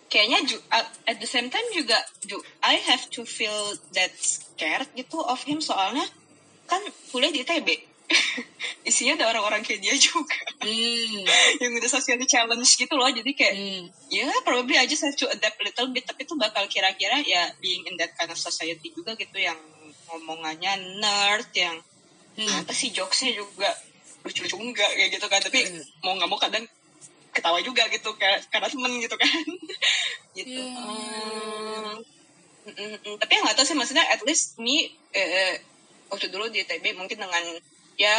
kayaknya 0.06 0.58
uh, 0.70 0.86
at 1.10 1.18
the 1.18 1.28
same 1.28 1.50
time 1.50 1.66
juga 1.74 1.98
do 2.26 2.38
I 2.62 2.78
have 2.86 3.10
to 3.14 3.26
feel 3.26 3.74
that 3.94 4.14
scared 4.18 4.90
gitu 4.94 5.18
of 5.22 5.42
him 5.42 5.58
soalnya 5.58 6.06
kan 6.66 6.82
kuliah 7.10 7.30
di 7.34 7.42
ITB 7.42 7.68
isinya 8.88 9.18
ada 9.18 9.34
orang-orang 9.34 9.66
kayak 9.66 9.82
dia 9.82 9.94
juga 9.98 10.38
hmm. 10.62 11.26
yang 11.62 11.72
udah 11.74 11.90
socially 11.90 12.26
challenge 12.26 12.78
gitu 12.78 12.94
loh 12.94 13.10
jadi 13.10 13.30
kayak 13.34 13.54
hmm. 13.54 13.84
ya 14.10 14.30
yeah, 14.30 14.38
probably 14.46 14.78
I 14.78 14.86
just 14.86 15.02
have 15.02 15.18
to 15.18 15.26
adapt 15.26 15.58
a 15.58 15.64
little 15.66 15.90
bit 15.90 16.06
tapi 16.06 16.22
itu 16.22 16.38
bakal 16.38 16.70
kira-kira 16.70 17.18
ya 17.26 17.50
being 17.58 17.82
in 17.90 17.98
that 17.98 18.14
kind 18.14 18.30
of 18.30 18.38
society 18.38 18.94
juga 18.94 19.18
gitu 19.18 19.34
yang 19.42 19.58
ngomongannya 20.06 21.02
nerd 21.02 21.50
yang 21.58 21.82
hmm. 22.38 22.62
apa 22.62 22.70
sih 22.70 22.94
jokesnya 22.94 23.34
juga 23.34 23.74
lucu-lucu 24.22 24.54
enggak 24.58 24.90
kayak 24.94 25.10
gitu 25.18 25.26
kan 25.26 25.40
tapi 25.42 25.66
hmm. 25.66 25.82
mau 26.06 26.14
nggak 26.14 26.30
mau 26.30 26.38
kadang 26.38 26.64
ketawa 27.36 27.60
juga 27.60 27.84
gitu 27.92 28.16
kayak 28.16 28.48
karena 28.48 28.68
temen 28.72 28.92
gitu 28.96 29.16
kan 29.20 29.44
gitu 30.40 30.56
yeah. 30.56 32.00
um, 32.00 32.00
tapi 33.20 33.32
nggak 33.36 33.54
tahu 33.54 33.66
sih 33.68 33.76
maksudnya 33.76 34.02
at 34.08 34.24
least 34.24 34.56
me 34.58 34.90
eh, 35.14 35.60
waktu 36.10 36.32
dulu 36.32 36.48
di 36.50 36.64
ITB 36.64 36.96
mungkin 36.98 37.20
dengan 37.20 37.44
ya 37.96 38.12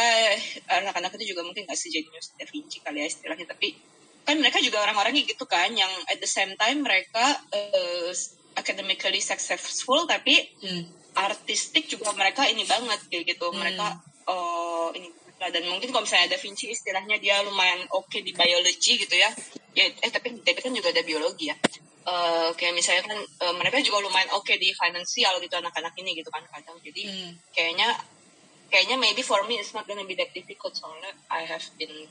anak-anak 0.82 1.14
itu 1.18 1.34
juga 1.34 1.46
mungkin 1.46 1.66
nggak 1.66 1.78
sejenius 1.78 2.34
Da 2.34 2.46
Vinci 2.48 2.82
kali 2.82 3.02
ya 3.02 3.06
istilahnya 3.06 3.46
tapi 3.46 3.78
kan 4.26 4.36
mereka 4.36 4.60
juga 4.60 4.84
orang-orangnya 4.84 5.24
gitu 5.24 5.48
kan 5.48 5.72
yang 5.72 5.88
at 6.10 6.20
the 6.20 6.28
same 6.28 6.52
time 6.60 6.84
mereka 6.84 7.38
uh, 7.48 8.10
academically 8.58 9.22
successful 9.24 10.04
tapi 10.04 10.52
hmm. 10.60 10.84
artistik 11.16 11.88
juga 11.88 12.12
mereka 12.12 12.44
ini 12.44 12.66
banget 12.68 13.00
kayak 13.08 13.24
gitu 13.24 13.48
hmm. 13.48 13.56
mereka 13.56 14.02
uh, 14.28 14.67
ini 14.96 15.10
dan 15.38 15.62
mungkin 15.70 15.94
kalau 15.94 16.02
misalnya 16.02 16.34
Da 16.34 16.38
Vinci 16.38 16.66
istilahnya 16.74 17.16
dia 17.22 17.38
lumayan 17.46 17.86
oke 17.94 18.10
okay 18.10 18.20
di 18.26 18.34
biologi 18.34 18.98
gitu 18.98 19.14
ya 19.14 19.30
ya 19.78 19.86
eh 19.86 20.10
tapi 20.10 20.34
tapi 20.42 20.58
kan 20.58 20.74
juga 20.74 20.90
ada 20.90 21.06
biologi 21.06 21.46
ya 21.46 21.56
uh, 22.08 22.50
kayak 22.58 22.74
misalnya 22.74 23.06
kan 23.06 23.18
uh, 23.46 23.54
mereka 23.54 23.78
juga 23.78 24.02
lumayan 24.02 24.34
oke 24.34 24.48
okay 24.48 24.58
di 24.58 24.74
finansial 24.74 25.38
gitu 25.38 25.54
anak-anak 25.54 25.94
ini 26.02 26.18
gitu 26.18 26.30
kan 26.34 26.42
kadang 26.50 26.74
jadi 26.82 27.02
hmm. 27.06 27.32
kayaknya 27.54 27.88
kayaknya 28.68 28.96
maybe 28.98 29.22
for 29.22 29.46
me 29.46 29.62
it's 29.62 29.70
not 29.72 29.86
gonna 29.86 30.02
be 30.02 30.18
that 30.18 30.34
difficult 30.34 30.74
soalnya 30.74 31.14
I 31.30 31.46
have 31.46 31.64
been 31.78 32.10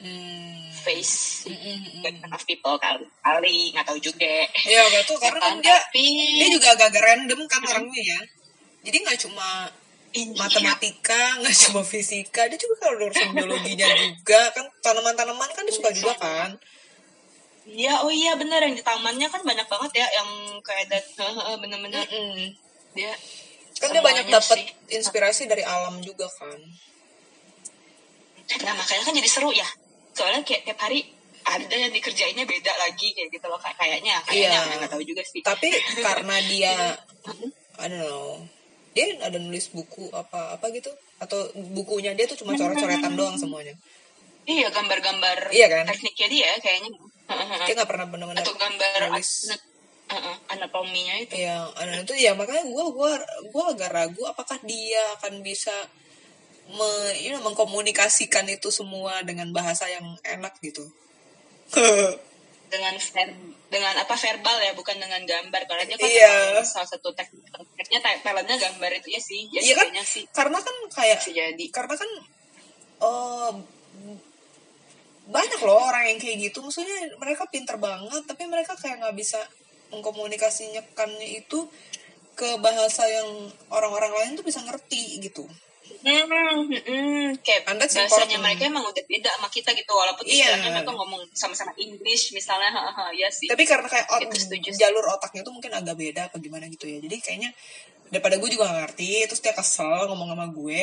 hmm. 0.00 0.72
face 0.82 1.46
mm 1.46 1.52
-hmm. 1.52 2.24
enough 2.24 2.48
people 2.48 2.80
kali 2.80 3.04
kali 3.20 3.76
nggak 3.76 3.86
tahu 3.86 3.98
juga 4.00 4.48
ya 4.64 4.80
gak 4.88 5.04
tuh 5.04 5.20
karena 5.20 5.38
kan 5.38 5.60
dia 5.64 5.76
Tapi, 5.76 6.06
dia 6.40 6.48
juga 6.48 6.66
agak-agak 6.74 7.02
random 7.04 7.40
kan 7.46 7.60
-hmm. 7.60 7.70
orangnya 7.76 8.02
ya 8.02 8.20
jadi 8.82 8.96
nggak 9.06 9.18
cuma 9.28 9.68
iya. 9.68 9.81
Matematika 10.36 11.40
nggak 11.40 11.56
cuma 11.68 11.80
fisika 11.80 12.44
dia 12.44 12.60
juga 12.60 12.84
kalau 12.84 13.08
urusan 13.08 13.32
biologinya 13.32 13.88
juga 13.96 14.52
kan 14.52 14.68
tanaman-tanaman 14.84 15.48
kan 15.56 15.64
dia 15.64 15.74
suka 15.74 15.90
juga 15.92 16.14
kan? 16.20 16.50
Iya, 17.62 18.02
oh 18.02 18.10
iya 18.10 18.34
benar 18.34 18.58
yang 18.66 18.74
di 18.74 18.82
tamannya 18.82 19.30
kan 19.30 19.38
banyak 19.46 19.66
banget 19.70 19.92
ya 20.02 20.06
yang 20.18 20.28
kayak 20.60 20.90
dat 20.90 21.06
bener-bener. 21.62 22.04
Mm 22.10 22.28
-hmm. 22.34 22.48
dia 22.92 23.12
kan 23.80 23.88
dia 23.88 24.02
banyak 24.04 24.26
dapat 24.28 24.58
inspirasi 24.92 25.48
dari 25.48 25.64
alam 25.64 25.96
juga 26.04 26.28
kan? 26.28 26.60
Nah 28.66 28.74
makanya 28.76 29.02
kan 29.08 29.14
jadi 29.16 29.30
seru 29.30 29.48
ya. 29.54 29.66
Soalnya 30.12 30.44
kayak 30.44 30.68
tiap 30.68 30.78
hari 30.82 31.08
ada 31.42 31.74
yang 31.74 31.90
dikerjainnya 31.90 32.44
beda 32.44 32.70
lagi 32.78 33.16
kayak 33.16 33.32
gitu 33.32 33.46
loh 33.50 33.58
kayaknya 33.58 34.20
kayaknya 34.28 34.60
iya. 34.60 34.76
nggak 34.76 34.90
tahu 34.92 35.02
juga 35.06 35.22
sih. 35.24 35.40
Tapi 35.40 35.72
karena 36.02 36.36
dia 36.44 36.74
I 37.82 37.88
don't 37.88 38.04
know 38.04 38.61
dia 38.92 39.04
ada 39.24 39.36
nulis 39.40 39.72
buku 39.72 40.12
apa 40.12 40.56
apa 40.56 40.66
gitu. 40.72 40.92
Atau 41.18 41.38
bukunya 41.72 42.12
dia 42.12 42.28
tuh 42.28 42.38
cuma 42.40 42.56
coret-coretan 42.56 43.12
doang 43.16 43.36
semuanya. 43.40 43.76
Iya 44.42 44.74
gambar-gambar 44.74 45.54
iya 45.54 45.66
kan? 45.70 45.86
tekniknya 45.86 46.28
dia 46.28 46.50
kayaknya. 46.58 46.90
Dia 47.66 47.72
nggak 47.78 47.90
pernah 47.90 48.06
benar-benar 48.10 48.42
atau 48.42 48.54
gambar 48.58 48.98
nulis. 49.12 49.54
Uh-uh, 50.12 50.36
anatominya 50.52 51.14
itu. 51.24 51.40
Ya 51.40 51.72
itu 52.04 52.14
ya 52.18 52.36
makanya 52.36 52.68
gue 52.68 52.86
gua 52.92 53.16
gua 53.48 53.64
agak 53.72 53.90
ragu 53.96 54.22
apakah 54.28 54.60
dia 54.66 55.00
akan 55.16 55.40
bisa 55.40 55.72
me, 56.70 56.88
you 57.18 57.30
know, 57.34 57.42
mengkomunikasikan 57.42 58.46
itu 58.48 58.68
semua 58.70 59.20
dengan 59.26 59.50
bahasa 59.50 59.88
yang 59.88 60.16
enak 60.24 60.54
gitu. 60.62 60.84
Dengan 62.72 62.96
ver, 62.96 63.28
dengan 63.72 63.96
apa 63.96 64.12
verbal 64.12 64.60
ya 64.60 64.76
bukan 64.76 65.00
dengan 65.00 65.24
gambar 65.24 65.62
karena 65.64 65.84
dia 65.88 65.96
kan 65.96 66.10
iya. 66.12 66.60
salah 66.60 66.84
satu 66.84 67.16
teknik 67.16 67.48
tekniknya 67.48 68.20
talentnya 68.20 68.56
gambar 68.60 68.90
itu 69.00 69.08
ya 69.16 69.20
sih 69.24 69.48
ya 69.48 69.60
iya 69.64 69.74
kan 69.80 69.88
sih 70.04 70.28
karena 70.28 70.60
kan 70.60 70.76
kayak 70.92 71.24
jadi. 71.24 71.66
karena 71.72 71.94
kan 71.96 72.10
uh, 73.00 73.52
banyak 75.32 75.60
loh 75.64 75.80
orang 75.80 76.12
yang 76.12 76.18
kayak 76.20 76.52
gitu 76.52 76.60
maksudnya 76.60 77.16
mereka 77.16 77.48
pinter 77.48 77.80
banget 77.80 78.22
tapi 78.28 78.44
mereka 78.44 78.76
kayak 78.76 79.00
nggak 79.00 79.16
bisa 79.16 79.40
mengkomunikasikannya 79.88 81.28
itu 81.40 81.68
ke 82.32 82.48
bahasa 82.60 83.04
yang 83.08 83.28
orang-orang 83.68 84.12
lain 84.12 84.32
tuh 84.40 84.44
bisa 84.44 84.64
ngerti 84.64 85.20
gitu. 85.20 85.44
Hmm, 86.00 86.72
hmm, 86.72 87.26
kayak 87.44 87.68
bahasanya 87.68 88.38
mereka 88.40 88.66
emang 88.66 88.88
udah 88.88 89.04
beda 89.04 89.30
sama 89.36 89.48
kita 89.52 89.70
gitu 89.76 89.92
walaupun 89.92 90.24
iya. 90.24 90.56
istilahnya 90.56 90.70
mereka 90.80 90.92
ngomong 90.96 91.22
sama-sama 91.36 91.72
English 91.76 92.32
misalnya 92.32 92.72
ha, 92.72 93.12
ya 93.12 93.28
sih. 93.28 93.46
Tapi 93.46 93.68
karena 93.68 93.86
kayak 93.86 94.08
ot 94.08 94.24
jalur 94.72 95.04
otaknya 95.12 95.44
tuh 95.44 95.54
mungkin 95.54 95.72
agak 95.76 95.94
beda 95.94 96.32
apa 96.32 96.36
gimana 96.40 96.66
gitu 96.72 96.88
ya. 96.88 96.98
Jadi 97.04 97.16
kayaknya 97.20 97.50
daripada 98.12 98.36
gue 98.36 98.48
juga 98.52 98.68
gak 98.68 98.78
ngerti 98.88 99.24
terus 99.24 99.40
dia 99.40 99.56
kesel 99.56 100.04
ngomong 100.12 100.36
sama 100.36 100.46
gue 100.52 100.82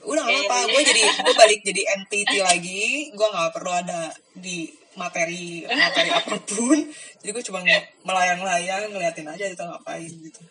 udah 0.00 0.22
gak 0.26 0.34
apa-apa 0.48 0.72
gue 0.72 0.82
jadi 0.82 1.02
gue 1.28 1.34
balik 1.38 1.60
jadi 1.62 1.82
entity 1.94 2.38
lagi 2.42 2.84
gue 3.14 3.26
nggak 3.30 3.52
perlu 3.54 3.70
ada 3.70 4.10
di 4.34 4.66
materi 4.98 5.62
materi 5.66 6.10
apa 6.10 6.36
pun. 6.42 6.78
Jadi 7.22 7.30
gue 7.30 7.44
cuma 7.46 7.60
melayang-layang 8.02 8.90
ngeliatin 8.90 9.28
aja 9.28 9.44
itu 9.46 9.62
ngapain 9.62 10.10
gitu. 10.10 10.42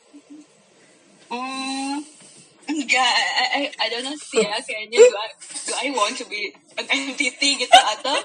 Hmm, 1.29 2.01
enggak 2.79 3.11
I, 3.11 3.45
I, 3.51 3.61
I 3.75 3.85
don't 3.91 4.07
know 4.07 4.15
sih 4.15 4.39
ya 4.39 4.55
kayaknya 4.63 5.03
do 5.03 5.15
I, 5.15 5.29
do 5.67 5.71
I 5.75 5.87
want 5.91 6.15
to 6.23 6.25
be 6.25 6.55
an 6.79 6.87
entity 6.87 7.59
gitu 7.59 7.75
atau 7.75 8.15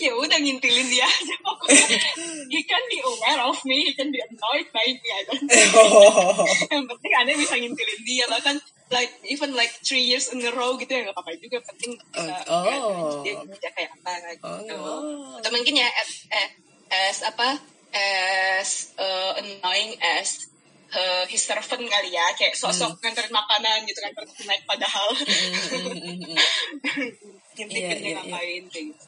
ya 0.00 0.12
udah 0.14 0.38
ngintilin 0.38 0.86
dia 0.86 1.06
aja 1.06 1.34
pokoknya 1.46 1.98
he 2.46 2.60
can 2.62 2.84
be 2.86 2.98
aware 3.02 3.42
of 3.42 3.58
me 3.66 3.90
he 3.90 3.92
can 3.98 4.08
be 4.14 4.20
annoyed 4.22 4.68
by 4.70 4.86
me 4.86 5.08
I 5.10 5.22
don't 5.26 5.42
know 5.44 6.46
yang 6.72 6.84
penting 6.86 7.12
ada 7.18 7.30
bisa 7.34 7.54
ngintilin 7.58 8.00
dia 8.06 8.24
bahkan 8.30 8.56
like 8.94 9.10
even 9.26 9.50
like 9.58 9.74
three 9.82 10.06
years 10.06 10.30
in 10.30 10.38
a 10.46 10.52
row 10.54 10.78
gitu 10.78 10.94
ya 10.94 11.10
nggak 11.10 11.14
apa-apa 11.18 11.34
juga 11.42 11.58
penting 11.66 11.98
kita 11.98 12.34
oh. 12.46 13.26
dia, 13.26 13.34
dia 13.42 13.70
kayak 13.74 13.90
apa 13.98 14.38
gitu 14.38 14.78
oh. 14.78 15.34
atau 15.42 15.50
mungkin 15.50 15.74
ya 15.74 15.88
as, 15.90 16.10
eh, 16.30 16.48
as 17.10 17.18
apa 17.26 17.58
as 17.96 18.94
uh, 19.00 19.32
annoying 19.42 19.98
as 19.98 20.46
uh, 20.96 21.24
kali 21.92 22.10
ya 22.10 22.26
kayak 22.32 22.56
sosok 22.56 22.96
hmm. 22.96 23.00
nganterin 23.04 23.32
makanan 23.32 23.78
gitu 23.84 24.00
kan 24.00 24.12
naik 24.48 24.64
padahal. 24.64 25.08
Intinya 27.56 27.76
yeah, 27.76 27.96
yeah, 28.00 28.22
ngapain 28.24 28.64
yeah. 28.64 28.72
kayak 28.72 28.86
gitu. 28.92 29.04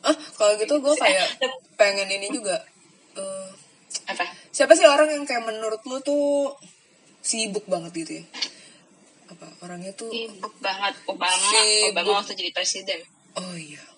Ah 0.00 0.16
kalau 0.36 0.52
gitu 0.60 0.74
gue 0.80 0.94
kayak 0.96 1.28
pengen 1.80 2.08
ini 2.08 2.28
juga 2.32 2.56
uh, 3.16 3.48
apa? 4.08 4.24
siapa 4.52 4.72
sih 4.76 4.84
orang 4.88 5.12
yang 5.12 5.24
kayak 5.24 5.44
menurut 5.44 5.80
lu 5.88 6.00
tuh 6.04 6.56
sibuk 7.24 7.64
banget 7.68 7.92
gitu 8.04 8.12
ya? 8.20 8.24
Apa 9.32 9.46
orangnya 9.64 9.92
tuh 9.96 10.12
sibuk 10.12 10.54
banget 10.60 10.94
Obama. 11.08 11.32
Sibuk. 11.32 11.96
Obama 11.96 12.10
waktu 12.20 12.32
jadi 12.36 12.52
presiden. 12.52 13.00
Oh 13.36 13.56
iya 13.56 13.90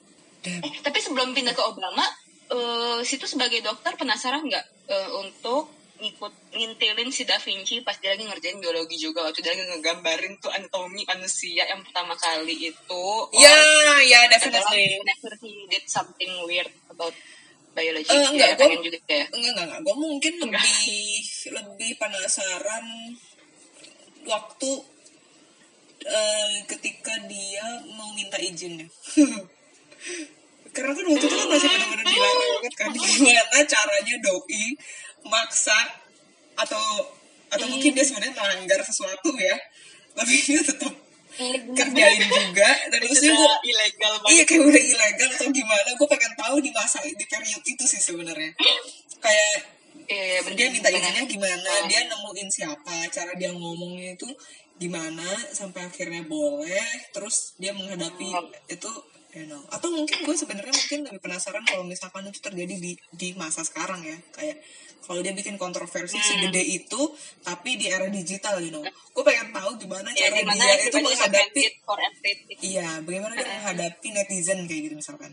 Eh, 0.43 0.59
tapi 0.83 0.99
sebelum 0.99 1.31
pindah 1.31 1.55
ke 1.55 1.63
Obama 1.63 2.03
uh, 2.51 2.99
situ 3.07 3.31
sebagai 3.31 3.63
dokter 3.63 3.95
penasaran 3.95 4.43
nggak 4.43 4.67
uh, 4.91 5.11
untuk 5.23 5.71
ngikut 6.03 6.35
ngintilin 6.51 7.11
si 7.15 7.23
Da 7.23 7.39
Vinci 7.39 7.79
pas 7.87 7.95
dia 8.03 8.19
lagi 8.19 8.27
ngerjain 8.27 8.59
biologi 8.59 8.99
juga. 8.99 9.23
Waktu 9.31 9.39
dia 9.39 9.55
lagi 9.55 9.65
ngegambarin 9.71 10.35
tuh 10.43 10.51
anatomi 10.51 11.07
manusia 11.07 11.63
yang 11.63 11.87
pertama 11.87 12.19
kali 12.19 12.75
itu. 12.75 13.07
Ya 13.39 13.47
ya 13.47 14.03
yeah, 14.03 14.23
definitely 14.27 14.99
never 15.07 15.33
he 15.39 15.71
did 15.71 15.87
something 15.87 16.33
weird 16.51 16.69
about 16.91 17.15
biologi 17.73 18.13
uh, 18.13 18.29
enggak, 18.29 18.53
ya, 18.53 18.69
gue, 18.69 18.85
juga 18.85 18.99
ya. 19.09 19.25
enggak 19.31 19.51
enggak 19.55 19.67
enggak. 19.71 19.81
Gue 19.87 19.97
mungkin 19.97 20.33
lebih 20.43 21.23
lebih 21.55 21.91
penasaran 21.97 22.87
waktu 24.27 24.71
uh, 26.05 26.53
ketika 26.67 27.15
dia 27.31 27.65
mau 27.95 28.11
minta 28.13 28.39
izinnya 28.39 28.87
karena 30.73 30.93
kan 30.97 31.05
waktu 31.05 31.27
itu 31.29 31.37
kan 31.37 31.49
masih 31.53 31.69
benar-benar 31.69 32.07
dilarang 32.09 32.49
banget 32.57 32.75
kan. 32.81 32.89
Gimana 32.97 33.61
caranya 33.69 34.17
doi 34.25 34.65
maksa 35.27 35.77
atau 36.59 36.83
atau 37.53 37.67
mungkin 37.69 37.93
dia 37.93 38.05
sebenarnya 38.05 38.33
melanggar 38.33 38.81
sesuatu 38.81 39.31
ya. 39.37 39.57
Tapi 40.13 40.35
dia 40.45 40.61
tetap 40.65 40.93
kerjain 41.77 42.23
juga. 42.29 42.71
Dan 42.93 43.01
terus 43.01 43.21
gue 43.21 43.49
ilegal 43.69 44.15
banget. 44.21 44.33
iya 44.33 44.43
kayak 44.45 44.63
udah 44.69 44.83
ilegal 44.83 45.29
atau 45.37 45.49
gimana. 45.53 45.89
Gue 45.97 46.09
pengen 46.09 46.33
tahu 46.37 46.57
di 46.61 46.71
masa 46.73 46.99
di 47.05 47.27
periode 47.29 47.65
itu 47.65 47.85
sih 47.89 48.01
sebenarnya. 48.01 48.53
Kayak 49.21 49.55
eh, 50.09 50.41
dia 50.57 50.67
minta 50.69 50.89
izinnya 50.93 51.25
gimana? 51.25 51.71
Oh. 51.85 51.89
dia 51.89 52.01
nemuin 52.09 52.49
siapa? 52.53 52.95
Cara 53.13 53.33
dia 53.37 53.51
ngomongnya 53.53 54.17
itu 54.17 54.29
gimana? 54.77 55.25
Sampai 55.53 55.89
akhirnya 55.89 56.25
boleh. 56.25 57.13
Terus 57.13 57.57
dia 57.57 57.73
menghadapi 57.73 58.29
oh. 58.33 58.49
itu 58.69 58.91
you 59.33 59.49
know. 59.49 59.61
Atau 59.73 59.89
mungkin 59.93 60.25
gue 60.25 60.37
sebenarnya 60.37 60.73
mungkin 60.73 60.99
lebih 61.09 61.21
penasaran 61.21 61.65
kalau 61.65 61.85
misalkan 61.85 62.29
itu 62.29 62.41
terjadi 62.41 62.75
di 62.77 62.93
di 63.13 63.29
masa 63.37 63.65
sekarang 63.65 64.05
ya. 64.05 64.17
Kayak 64.37 64.61
kalau 65.03 65.21
dia 65.21 65.35
bikin 65.35 65.59
kontroversi 65.59 66.17
hmm. 66.17 66.27
segede 66.27 66.63
itu 66.63 67.01
tapi 67.43 67.77
di 67.77 67.91
era 67.91 68.07
digital 68.09 68.63
you 68.63 68.71
know. 68.71 68.83
Gue 69.13 69.23
pengen 69.27 69.53
tahu 69.53 69.77
gimana 69.77 70.09
ya, 70.15 70.31
cara 70.31 70.41
gimana 70.41 70.63
dia 70.63 70.75
itu 70.89 70.97
menghadapi 71.03 71.63
iya 72.63 72.89
bagaimana 73.03 73.33
dia 73.37 73.47
menghadapi 73.47 74.09
netizen 74.15 74.65
kayak 74.71 74.81
gitu 74.91 74.95
misalkan. 74.97 75.33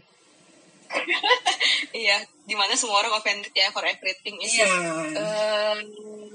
Iya 1.90 2.22
di 2.46 2.54
mana 2.54 2.78
semua 2.78 3.02
orang 3.02 3.18
offended 3.18 3.54
ya 3.54 3.74
for 3.74 3.82
everything. 3.82 4.38
Is 4.46 4.58
yeah. 4.58 4.70
uh, 5.18 5.78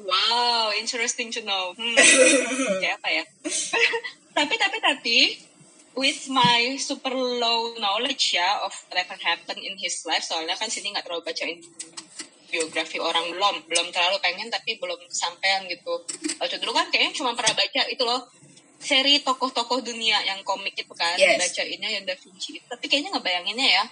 wow 0.06 0.70
interesting 0.74 1.30
to 1.30 1.42
know. 1.46 1.74
Hmm, 1.78 1.94
kayak 2.82 2.98
apa 3.02 3.08
ya? 3.10 3.24
Tapi 4.38 4.54
tapi 4.58 4.76
tapi 4.82 5.18
with 5.94 6.26
my 6.26 6.74
super 6.78 7.14
low 7.14 7.78
knowledge 7.78 8.34
ya 8.34 8.66
of 8.66 8.74
whatever 8.90 9.14
happened 9.22 9.62
in 9.62 9.78
his 9.78 10.02
life 10.02 10.26
soalnya 10.26 10.58
kan 10.58 10.66
sini 10.66 10.90
nggak 10.90 11.06
terlalu 11.06 11.22
bacain 11.22 11.62
biografi 12.54 13.02
orang 13.02 13.26
belum 13.34 13.66
belum 13.66 13.86
terlalu 13.90 14.22
pengen 14.22 14.46
tapi 14.46 14.78
belum 14.78 15.02
kesampaian 15.10 15.66
gitu 15.66 16.06
waktu 16.38 16.62
dulu 16.62 16.70
kan 16.70 16.86
kayaknya 16.94 17.10
cuma 17.18 17.34
pernah 17.34 17.58
baca 17.58 17.82
itu 17.90 18.02
loh 18.06 18.22
seri 18.78 19.18
tokoh-tokoh 19.26 19.82
dunia 19.82 20.22
yang 20.22 20.38
komik 20.46 20.78
itu 20.78 20.94
kan 20.94 21.18
yes. 21.18 21.40
bacainnya 21.40 21.90
yang 21.90 22.04
Da 22.06 22.14
Vinci 22.14 22.62
tapi 22.70 22.86
kayaknya 22.86 23.18
nggak 23.18 23.26
bayanginnya 23.26 23.68
ya 23.82 23.84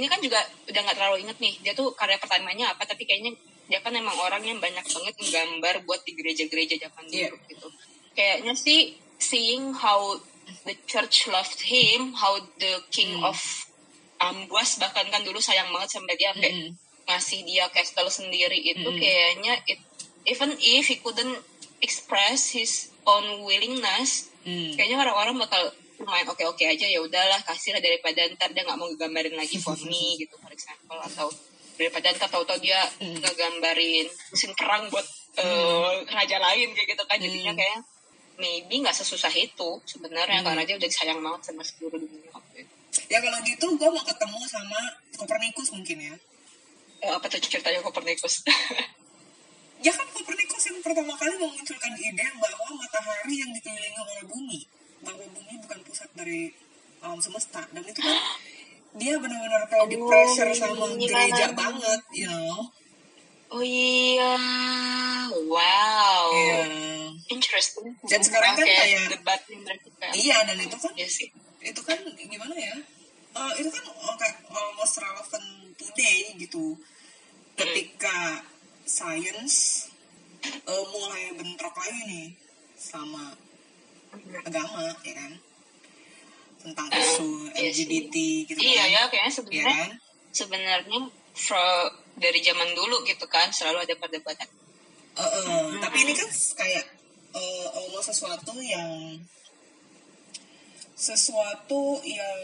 ini 0.00 0.06
kan 0.08 0.22
juga 0.24 0.40
udah 0.64 0.80
nggak 0.80 0.96
terlalu 0.96 1.16
inget 1.28 1.36
nih 1.36 1.54
dia 1.60 1.72
tuh 1.76 1.92
karya 1.92 2.16
pertamanya 2.16 2.72
apa 2.72 2.88
tapi 2.88 3.04
kayaknya 3.04 3.36
dia 3.68 3.78
kan 3.84 3.92
emang 3.92 4.16
orang 4.16 4.40
yang 4.42 4.56
banyak 4.56 4.82
banget 4.82 5.14
menggambar 5.20 5.74
buat 5.84 6.00
di 6.08 6.16
gereja-gereja 6.16 6.88
zaman 6.88 7.04
dulu 7.10 7.36
yeah. 7.36 7.50
gitu 7.52 7.68
kayaknya 8.16 8.54
sih 8.56 8.96
seeing 9.20 9.76
how 9.76 10.16
the 10.64 10.74
church 10.86 11.28
loved 11.28 11.60
him, 11.60 12.12
how 12.14 12.38
the 12.58 12.82
king 12.90 13.20
mm. 13.20 13.28
of 13.28 13.38
Ambuas 14.20 14.76
bahkan 14.76 15.08
kan 15.08 15.24
dulu 15.24 15.40
sayang 15.40 15.72
banget 15.72 15.96
sampai 15.96 16.12
dia 16.20 16.28
kayak. 16.36 16.76
Ngasih 17.10 17.42
dia 17.42 17.66
castle 17.74 18.08
sendiri 18.08 18.56
itu 18.56 18.86
mm. 18.86 18.98
kayaknya 18.98 19.54
it, 19.66 19.82
even 20.30 20.54
if 20.62 20.86
he 20.86 21.02
couldn't 21.02 21.42
express 21.82 22.54
his 22.54 22.94
own 23.08 23.42
willingness, 23.42 24.30
mm. 24.46 24.78
kayaknya 24.78 25.02
orang-orang 25.02 25.42
bakal 25.42 25.74
main 26.00 26.24
oke-oke 26.24 26.64
aja 26.64 26.86
ya 26.88 27.00
udahlah 27.04 27.40
kasih 27.44 27.76
lah 27.76 27.82
daripada 27.84 28.24
ntar 28.32 28.48
dia 28.56 28.64
nggak 28.64 28.80
mau 28.80 28.88
gambarin 28.96 29.36
lagi 29.36 29.60
for 29.60 29.76
me 29.84 30.14
gitu 30.22 30.32
for 30.40 30.48
example 30.48 30.96
atau 30.96 31.28
daripada 31.76 32.08
ntar 32.16 32.30
tahu-tahu 32.32 32.56
dia 32.62 32.80
mm. 33.02 33.20
ngegambarin 33.20 34.06
mesin 34.08 34.52
perang 34.56 34.88
buat 34.88 35.04
uh, 35.44 36.00
raja 36.08 36.40
lain 36.40 36.72
kayak 36.72 36.88
gitu 36.96 37.04
kan 37.04 37.20
jadinya 37.20 37.52
mm. 37.52 37.58
kayak 37.60 37.78
maybe 38.40 38.80
nggak 38.80 38.96
sesusah 38.96 39.30
itu 39.36 39.70
sebenarnya 39.84 40.40
hmm. 40.40 40.46
karena 40.48 40.62
dia 40.64 40.80
udah 40.80 40.90
sayang 40.90 41.20
banget 41.20 41.52
sama 41.52 41.62
seluruh 41.62 42.00
dunia 42.00 42.32
waktu 42.32 42.64
itu. 42.64 42.74
Ya 43.12 43.20
kalau 43.20 43.38
gitu 43.44 43.66
gue 43.76 43.88
mau 43.92 44.02
ketemu 44.02 44.40
sama 44.48 44.80
Kopernikus 45.14 45.68
mungkin 45.76 45.98
ya. 46.00 46.14
Oh, 47.00 47.16
apa 47.16 47.26
tuh 47.32 47.40
ceritanya 47.40 47.80
Kopernikus? 47.80 48.44
ya 49.86 49.92
kan 49.92 50.06
Kopernikus 50.12 50.64
yang 50.68 50.78
pertama 50.84 51.16
kali 51.16 51.32
memunculkan 51.40 51.92
ide 51.96 52.26
bahwa 52.36 52.66
matahari 52.76 53.40
yang 53.40 53.50
dikelilingi 53.56 54.00
oleh 54.04 54.24
bumi, 54.28 54.60
bahwa 55.00 55.24
bumi 55.32 55.54
bukan 55.64 55.78
pusat 55.88 56.10
dari 56.12 56.52
alam 57.00 57.16
semesta 57.16 57.64
dan 57.72 57.80
itu 57.80 58.00
kan 58.04 58.16
dia 59.00 59.16
benar-benar 59.16 59.64
kayak 59.70 59.86
oh, 59.86 59.88
di 59.88 59.96
pressure 59.96 60.52
sama 60.52 60.84
iya. 60.92 61.08
gereja 61.08 61.46
banget, 61.56 62.00
you 62.12 62.28
know. 62.28 62.68
Oh 63.50 63.66
iya, 63.66 64.38
wow. 65.50 66.30
Iya. 66.30 66.62
Interesting. 67.34 67.98
Dan 68.06 68.22
sekarang 68.22 68.54
kan 68.54 68.62
kayak 68.62 69.10
debat 69.10 69.42
Iya 70.14 70.46
dan 70.46 70.54
itu 70.54 70.76
kan. 70.78 70.94
Iya 70.94 71.08
sih. 71.10 71.34
Itu 71.58 71.82
kan 71.82 71.98
gimana 72.14 72.54
ya? 72.54 72.78
Uh, 73.34 73.50
itu 73.58 73.66
kan 73.74 73.82
kayak 74.22 74.46
almost 74.54 75.02
relevant 75.02 75.59
today 75.80 76.36
gitu. 76.36 76.76
Ketika 77.56 78.44
science 78.84 79.88
uh, 80.68 80.84
mulai 80.92 81.32
bentrok 81.36 81.72
lagi 81.76 82.00
nih 82.04 82.28
sama 82.76 83.32
agama, 84.44 84.92
ya 85.04 85.14
kan? 85.16 85.32
Tentang 86.60 86.88
isu 86.92 87.48
iya 87.56 87.72
LGBT 87.72 88.14
gitu 88.52 88.60
iya, 88.60 88.84
kan. 88.84 88.88
Ya, 88.92 89.02
kayaknya 89.08 89.32
sebenarnya 89.32 89.64
ya 89.64 89.80
kan? 89.80 89.92
sebenarnya 90.30 90.76
dari 92.20 92.40
zaman 92.44 92.76
dulu 92.76 93.00
gitu 93.08 93.24
kan 93.30 93.48
selalu 93.48 93.88
ada 93.88 93.94
perdebatan. 93.96 94.48
Uh, 95.16 95.24
uh, 95.24 95.44
hmm. 95.72 95.80
Tapi 95.80 95.96
ini 96.04 96.12
kan 96.12 96.28
kayak 96.30 96.86
uh, 97.32 97.66
almost 97.80 98.12
sesuatu 98.12 98.54
yang 98.60 99.18
sesuatu 101.00 101.96
yang 102.04 102.38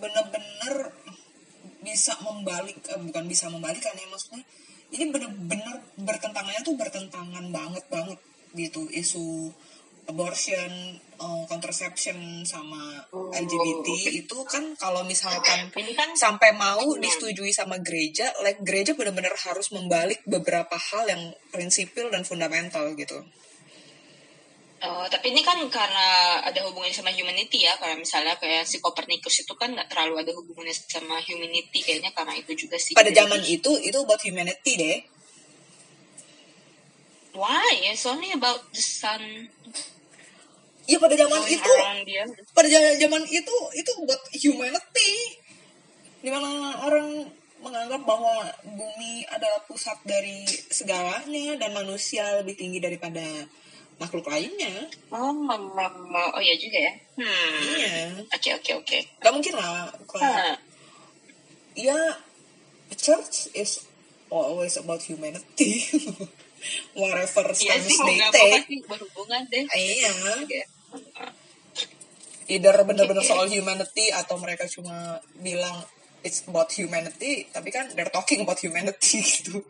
benar-benar 0.00 0.88
bisa 1.82 2.16
membalik 2.22 2.78
uh, 2.90 2.98
bukan 3.02 3.24
bisa 3.26 3.50
membalikan 3.50 3.92
ya 3.98 4.06
maksudnya 4.08 4.42
ini 4.92 5.08
benar-benar 5.10 5.82
bertentangannya 5.98 6.62
tuh 6.62 6.76
bertentangan 6.78 7.44
banget 7.50 7.84
banget 7.90 8.18
gitu 8.54 8.86
isu 8.92 9.50
abortion, 10.10 10.98
uh, 11.22 11.44
contraception 11.46 12.42
sama 12.42 12.98
oh, 13.14 13.30
LGBT 13.30 13.86
okay. 13.86 14.12
itu 14.26 14.38
kan 14.50 14.74
kalau 14.74 15.06
misalkan 15.06 15.70
kan 15.98 16.10
sampai 16.18 16.58
mau 16.58 16.98
disetujui 16.98 17.54
sama 17.54 17.78
gereja, 17.78 18.26
like 18.42 18.58
gereja 18.66 18.98
benar-benar 18.98 19.34
harus 19.46 19.70
membalik 19.70 20.18
beberapa 20.26 20.74
hal 20.74 21.06
yang 21.06 21.22
prinsipil 21.54 22.10
dan 22.10 22.26
fundamental 22.26 22.90
gitu. 22.98 23.22
Uh, 24.82 25.06
tapi 25.06 25.30
ini 25.30 25.46
kan 25.46 25.62
karena 25.70 26.42
ada 26.42 26.58
hubungannya 26.66 26.90
sama 26.90 27.14
humanity 27.14 27.62
ya, 27.62 27.78
karena 27.78 28.02
misalnya 28.02 28.34
kayak 28.34 28.66
si 28.66 28.82
Copernicus 28.82 29.46
itu 29.46 29.54
kan 29.54 29.70
nggak 29.70 29.86
terlalu 29.86 30.26
ada 30.26 30.34
hubungannya 30.34 30.74
sama 30.74 31.22
humanity 31.22 31.86
kayaknya 31.86 32.10
karena 32.10 32.34
itu 32.34 32.66
juga 32.66 32.82
sih. 32.82 32.98
Pada 32.98 33.14
zaman 33.14 33.38
itu 33.46 33.70
itu 33.78 33.98
buat 34.02 34.18
humanity 34.26 34.72
deh. 34.74 34.98
Why? 37.38 37.94
It's 37.94 38.02
only 38.10 38.34
about 38.34 38.74
the 38.74 38.82
sun. 38.82 39.22
Iya 40.90 40.98
pada 40.98 41.14
zaman 41.14 41.46
itu, 41.46 41.72
pada 42.50 42.68
zaman 42.98 43.22
itu 43.30 43.54
itu 43.78 43.90
buat 44.02 44.22
humanity. 44.34 45.12
Di 46.26 46.30
mana 46.34 46.82
orang 46.82 47.30
menganggap 47.62 48.02
bahwa 48.02 48.50
bumi 48.66 49.22
adalah 49.30 49.62
pusat 49.70 49.94
dari 50.02 50.42
segalanya 50.74 51.54
dan 51.54 51.70
manusia 51.70 52.42
lebih 52.42 52.58
tinggi 52.58 52.82
daripada 52.82 53.22
makhluk 54.02 54.26
lainnya. 54.26 54.90
Oh, 55.14 55.30
mama, 55.30 55.86
oh 56.34 56.42
iya 56.42 56.58
juga 56.58 56.78
ya. 56.82 56.92
Hmm. 57.22 57.54
Iya. 57.78 57.94
Oke 58.34 58.50
oke 58.58 58.70
oke. 58.82 58.98
Gak 59.22 59.32
mungkin 59.32 59.54
lah. 59.54 59.88
Kalau, 60.10 60.58
Ya, 61.72 62.20
church 62.98 63.48
is 63.56 63.86
always 64.28 64.76
about 64.76 65.00
humanity. 65.06 65.86
whatever 66.94 67.44
iya 67.58 67.74
stance 67.78 67.90
sih, 67.90 67.98
they 68.06 68.18
take 68.30 68.86
berhubungan 68.86 69.42
deh 69.50 69.66
iya 69.74 70.10
either 72.50 72.76
bener-bener 72.84 73.24
soal 73.24 73.48
humanity 73.48 74.12
atau 74.12 74.36
mereka 74.38 74.68
cuma 74.68 75.18
bilang 75.40 75.82
it's 76.22 76.44
about 76.46 76.70
humanity 76.74 77.48
tapi 77.50 77.72
kan 77.74 77.90
they're 77.96 78.12
talking 78.12 78.44
about 78.44 78.58
humanity 78.60 79.22
gitu 79.30 79.62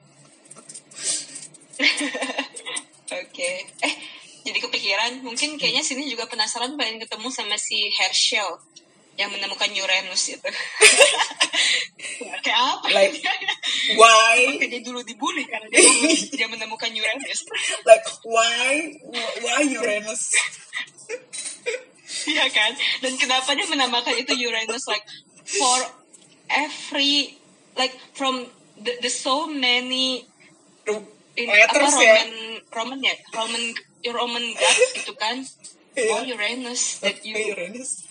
oke 3.12 3.28
okay. 3.28 3.56
eh 3.80 3.94
jadi 4.42 4.58
kepikiran. 4.58 5.22
Mungkin 5.22 5.58
kayaknya 5.58 5.82
sini 5.82 6.10
juga 6.10 6.26
penasaran 6.26 6.74
pengen 6.74 7.02
ketemu 7.02 7.28
sama 7.30 7.56
si 7.58 7.90
Herschel 7.94 8.58
yang 9.20 9.28
menemukan 9.28 9.68
Uranus 9.68 10.32
itu. 10.32 10.50
Kayak 12.44 12.60
apa? 12.60 12.86
Like 12.90 13.16
why? 14.00 14.56
Dia 14.58 14.80
dulu 14.80 15.04
dibully 15.04 15.44
karena 15.44 15.68
dia, 15.68 15.84
dia 16.38 16.48
menemukan 16.48 16.90
Uranus. 16.90 17.40
Like 17.84 18.06
why? 18.24 18.96
Why 19.44 19.62
Uranus? 19.68 20.32
Iya 22.22 22.46
kan? 22.50 22.72
Dan 23.04 23.18
kenapa 23.20 23.52
dia 23.52 23.66
menamakan 23.68 24.16
itu 24.16 24.32
Uranus 24.48 24.88
like 24.88 25.04
for 25.44 25.78
every 26.48 27.36
like 27.76 27.92
from 28.16 28.48
the, 28.80 28.96
the 29.04 29.12
so 29.12 29.44
many 29.44 30.24
in, 31.36 31.46
apa 31.48 31.76
Roman 31.78 32.00
ya? 32.00 32.16
Roman 32.72 32.98
ya? 33.00 33.14
Roman 33.32 33.64
Roman 34.10 34.42
god 34.58 34.78
gitu 34.98 35.14
kan? 35.14 35.46
Yeah. 35.92 36.16
oh 36.16 36.24
Uranus 36.24 37.04
that 37.04 37.20
you 37.20 37.36
Uranus. 37.36 38.08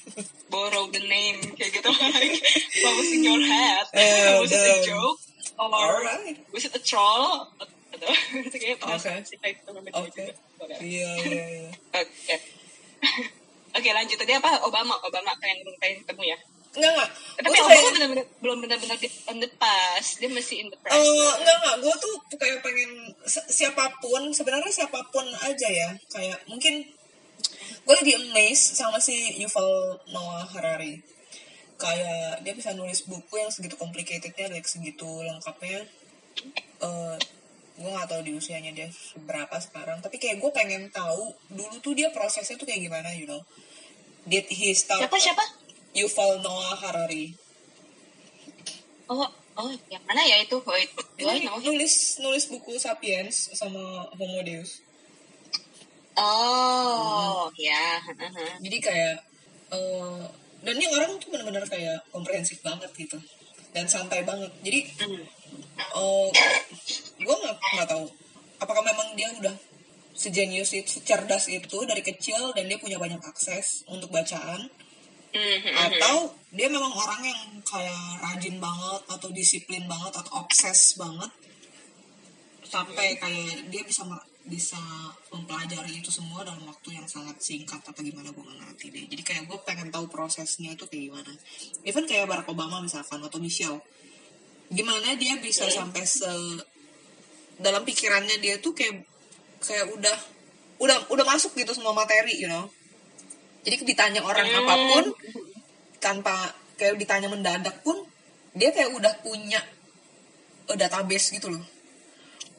borrow 0.47 0.87
the 0.87 1.01
name? 1.03 1.41
Kayak 1.57 1.81
gitu. 1.81 1.91
Like 2.15 2.39
what 2.85 2.93
was 2.95 3.09
in 3.11 3.25
your 3.25 3.41
head 3.41 3.85
uh, 3.91 4.39
was 4.45 4.53
it 4.53 4.63
a 4.63 4.77
joke? 4.87 5.19
Or 5.59 6.05
right. 6.05 6.37
was 6.55 6.63
it 6.63 6.77
a 6.77 6.81
troll? 6.81 7.51
Itu 7.91 8.57
kayak 8.57 8.79
okay. 8.81 9.25
oke. 9.93 10.25
Iya 10.79 11.09
iya 11.27 11.45
iya. 11.45 11.71
Oke. 12.01 12.35
Oke 13.77 13.89
lanjut. 13.93 14.17
Tadi 14.17 14.33
apa? 14.37 14.61
Obama. 14.65 14.97
Obama 15.05 15.33
pengen 15.37 15.65
pengen 15.77 16.01
ketemu 16.05 16.33
ya 16.33 16.37
Enggak, 16.71 16.91
enggak. 16.95 17.09
Tapi 17.41 17.57
Obama 17.57 17.67
kayak... 17.67 17.93
benar-benar 17.95 18.25
belum 18.39 18.57
benar-benar 18.63 18.97
on 19.27 19.37
the 19.43 19.49
past. 19.59 20.09
Dia 20.23 20.29
masih 20.31 20.55
in 20.63 20.67
the 20.71 20.79
past. 20.79 20.95
Uh, 20.95 21.33
enggak, 21.41 21.55
enggak. 21.59 21.75
Gue 21.83 21.95
tuh 21.99 22.13
kayak 22.39 22.57
pengen 22.63 22.91
siapa 23.27 23.91
pun, 23.99 24.31
sebenarnya 24.31 24.71
siapa 24.71 24.99
pun 25.11 25.27
aja 25.43 25.67
ya. 25.67 25.89
Kayak 26.07 26.39
mungkin 26.47 26.87
gue 27.81 27.95
lagi 27.97 28.13
amazed 28.13 28.77
sama 28.77 29.01
si 29.01 29.41
Yuval 29.41 29.99
Noah 30.13 30.45
Harari 30.53 31.01
kayak 31.81 32.45
dia 32.45 32.53
bisa 32.53 32.77
nulis 32.77 33.01
buku 33.09 33.41
yang 33.41 33.49
segitu 33.49 33.73
complicatednya 33.73 34.53
like 34.53 34.69
segitu 34.69 35.09
lengkapnya 35.25 35.81
uh, 36.85 37.17
gue 37.81 37.89
gak 37.89 38.09
tahu 38.13 38.21
di 38.21 38.37
usianya 38.37 38.69
dia 38.69 38.85
berapa 39.25 39.57
sekarang 39.57 40.05
tapi 40.05 40.21
kayak 40.21 40.37
gue 40.37 40.51
pengen 40.53 40.93
tahu 40.93 41.33
dulu 41.49 41.81
tuh 41.81 41.97
dia 41.97 42.13
prosesnya 42.13 42.53
tuh 42.61 42.69
kayak 42.69 42.85
gimana 42.85 43.09
you 43.17 43.25
know 43.25 43.41
did 44.29 44.45
he 44.53 44.77
start 44.77 45.01
siapa 45.01 45.17
siapa 45.17 45.41
Yuval 45.91 46.39
Noah 46.39 46.77
Harari. 46.79 47.35
Oh 49.11 49.27
oh 49.59 49.71
yang 49.91 50.03
mana 50.07 50.23
ya 50.23 50.39
itu? 50.39 50.57
Oh, 50.59 50.77
itu 50.79 51.01
Ini 51.19 51.51
nulis 51.61 52.21
nulis 52.23 52.47
buku 52.47 52.79
Sapiens 52.79 53.51
sama 53.51 54.07
Homo 54.15 54.39
Deus. 54.43 54.79
Oh 56.15 57.47
hmm. 57.47 57.55
ya 57.59 57.99
jadi 58.59 58.77
kayak 58.79 59.15
uh, 59.71 60.27
dan 60.61 60.73
ini 60.77 60.87
orang 60.93 61.17
tuh 61.17 61.33
benar-benar 61.33 61.65
kayak 61.67 62.03
komprehensif 62.13 62.63
banget 62.63 62.91
gitu. 62.95 63.19
Dan 63.71 63.87
santai 63.87 64.23
banget. 64.27 64.51
Jadi 64.63 64.79
hmm. 65.03 65.23
uh, 65.95 66.27
gue 67.19 67.35
nggak 67.35 67.55
nggak 67.55 67.89
tahu 67.89 68.05
apakah 68.61 68.85
memang 68.85 69.17
dia 69.17 69.27
udah 69.41 69.55
sejenius 70.13 70.77
itu 70.77 71.01
secerdas 71.01 71.49
itu 71.49 71.77
dari 71.89 72.05
kecil 72.05 72.53
dan 72.53 72.69
dia 72.69 72.77
punya 72.77 73.01
banyak 73.01 73.17
akses 73.25 73.81
untuk 73.89 74.13
bacaan 74.13 74.69
mm-hmm. 75.31 75.75
atau 75.75 76.35
dia 76.51 76.67
memang 76.67 76.91
orang 76.91 77.21
yang 77.23 77.41
kayak 77.63 78.19
rajin 78.19 78.59
banget 78.59 79.01
atau 79.07 79.29
disiplin 79.31 79.83
banget 79.87 80.13
atau 80.15 80.43
obses 80.43 80.99
banget. 80.99 81.31
Sampai 82.67 83.19
kayak 83.19 83.67
dia 83.67 83.83
bisa 83.83 84.07
bisa 84.41 84.79
mempelajari 85.29 86.01
itu 86.01 86.09
semua 86.09 86.41
dalam 86.41 86.65
waktu 86.65 86.97
yang 86.97 87.05
sangat 87.05 87.37
singkat 87.39 87.77
atau 87.83 88.01
gimana 88.01 88.33
gue 88.33 88.41
ngerti 88.41 88.89
deh. 88.89 89.05
Jadi 89.05 89.21
kayak 89.21 89.43
gue 89.45 89.59
pengen 89.63 89.93
tahu 89.93 90.09
prosesnya 90.09 90.73
itu 90.73 90.87
kayak 90.89 91.13
gimana. 91.13 91.31
Even 91.85 92.09
kayak 92.09 92.25
Barack 92.25 92.49
Obama 92.49 92.81
misalkan 92.81 93.21
atau 93.21 93.37
Michelle 93.37 93.79
gimana 94.71 95.19
dia 95.19 95.35
bisa 95.43 95.67
yeah. 95.67 95.83
sampai 95.83 96.03
se 96.07 96.31
dalam 97.59 97.83
pikirannya 97.83 98.39
dia 98.39 98.57
tuh 98.63 98.71
kayak 98.71 99.03
kayak 99.59 99.85
udah 99.91 100.17
udah 100.81 100.97
udah 101.11 101.25
masuk 101.27 101.53
gitu 101.53 101.75
semua 101.75 101.93
materi 101.93 102.39
you 102.39 102.47
know 102.47 102.65
jadi 103.61 103.75
ditanya 103.85 104.21
orang 104.25 104.47
mm. 104.49 104.59
apa 104.61 104.75
pun 104.89 105.05
tanpa 106.01 106.35
kayak 106.81 106.97
ditanya 106.97 107.29
mendadak 107.29 107.77
pun 107.85 107.97
dia 108.57 108.73
kayak 108.73 108.91
udah 108.91 109.13
punya 109.21 109.61
uh, 110.67 110.77
database 110.77 111.37
gitu 111.37 111.53
loh 111.53 111.63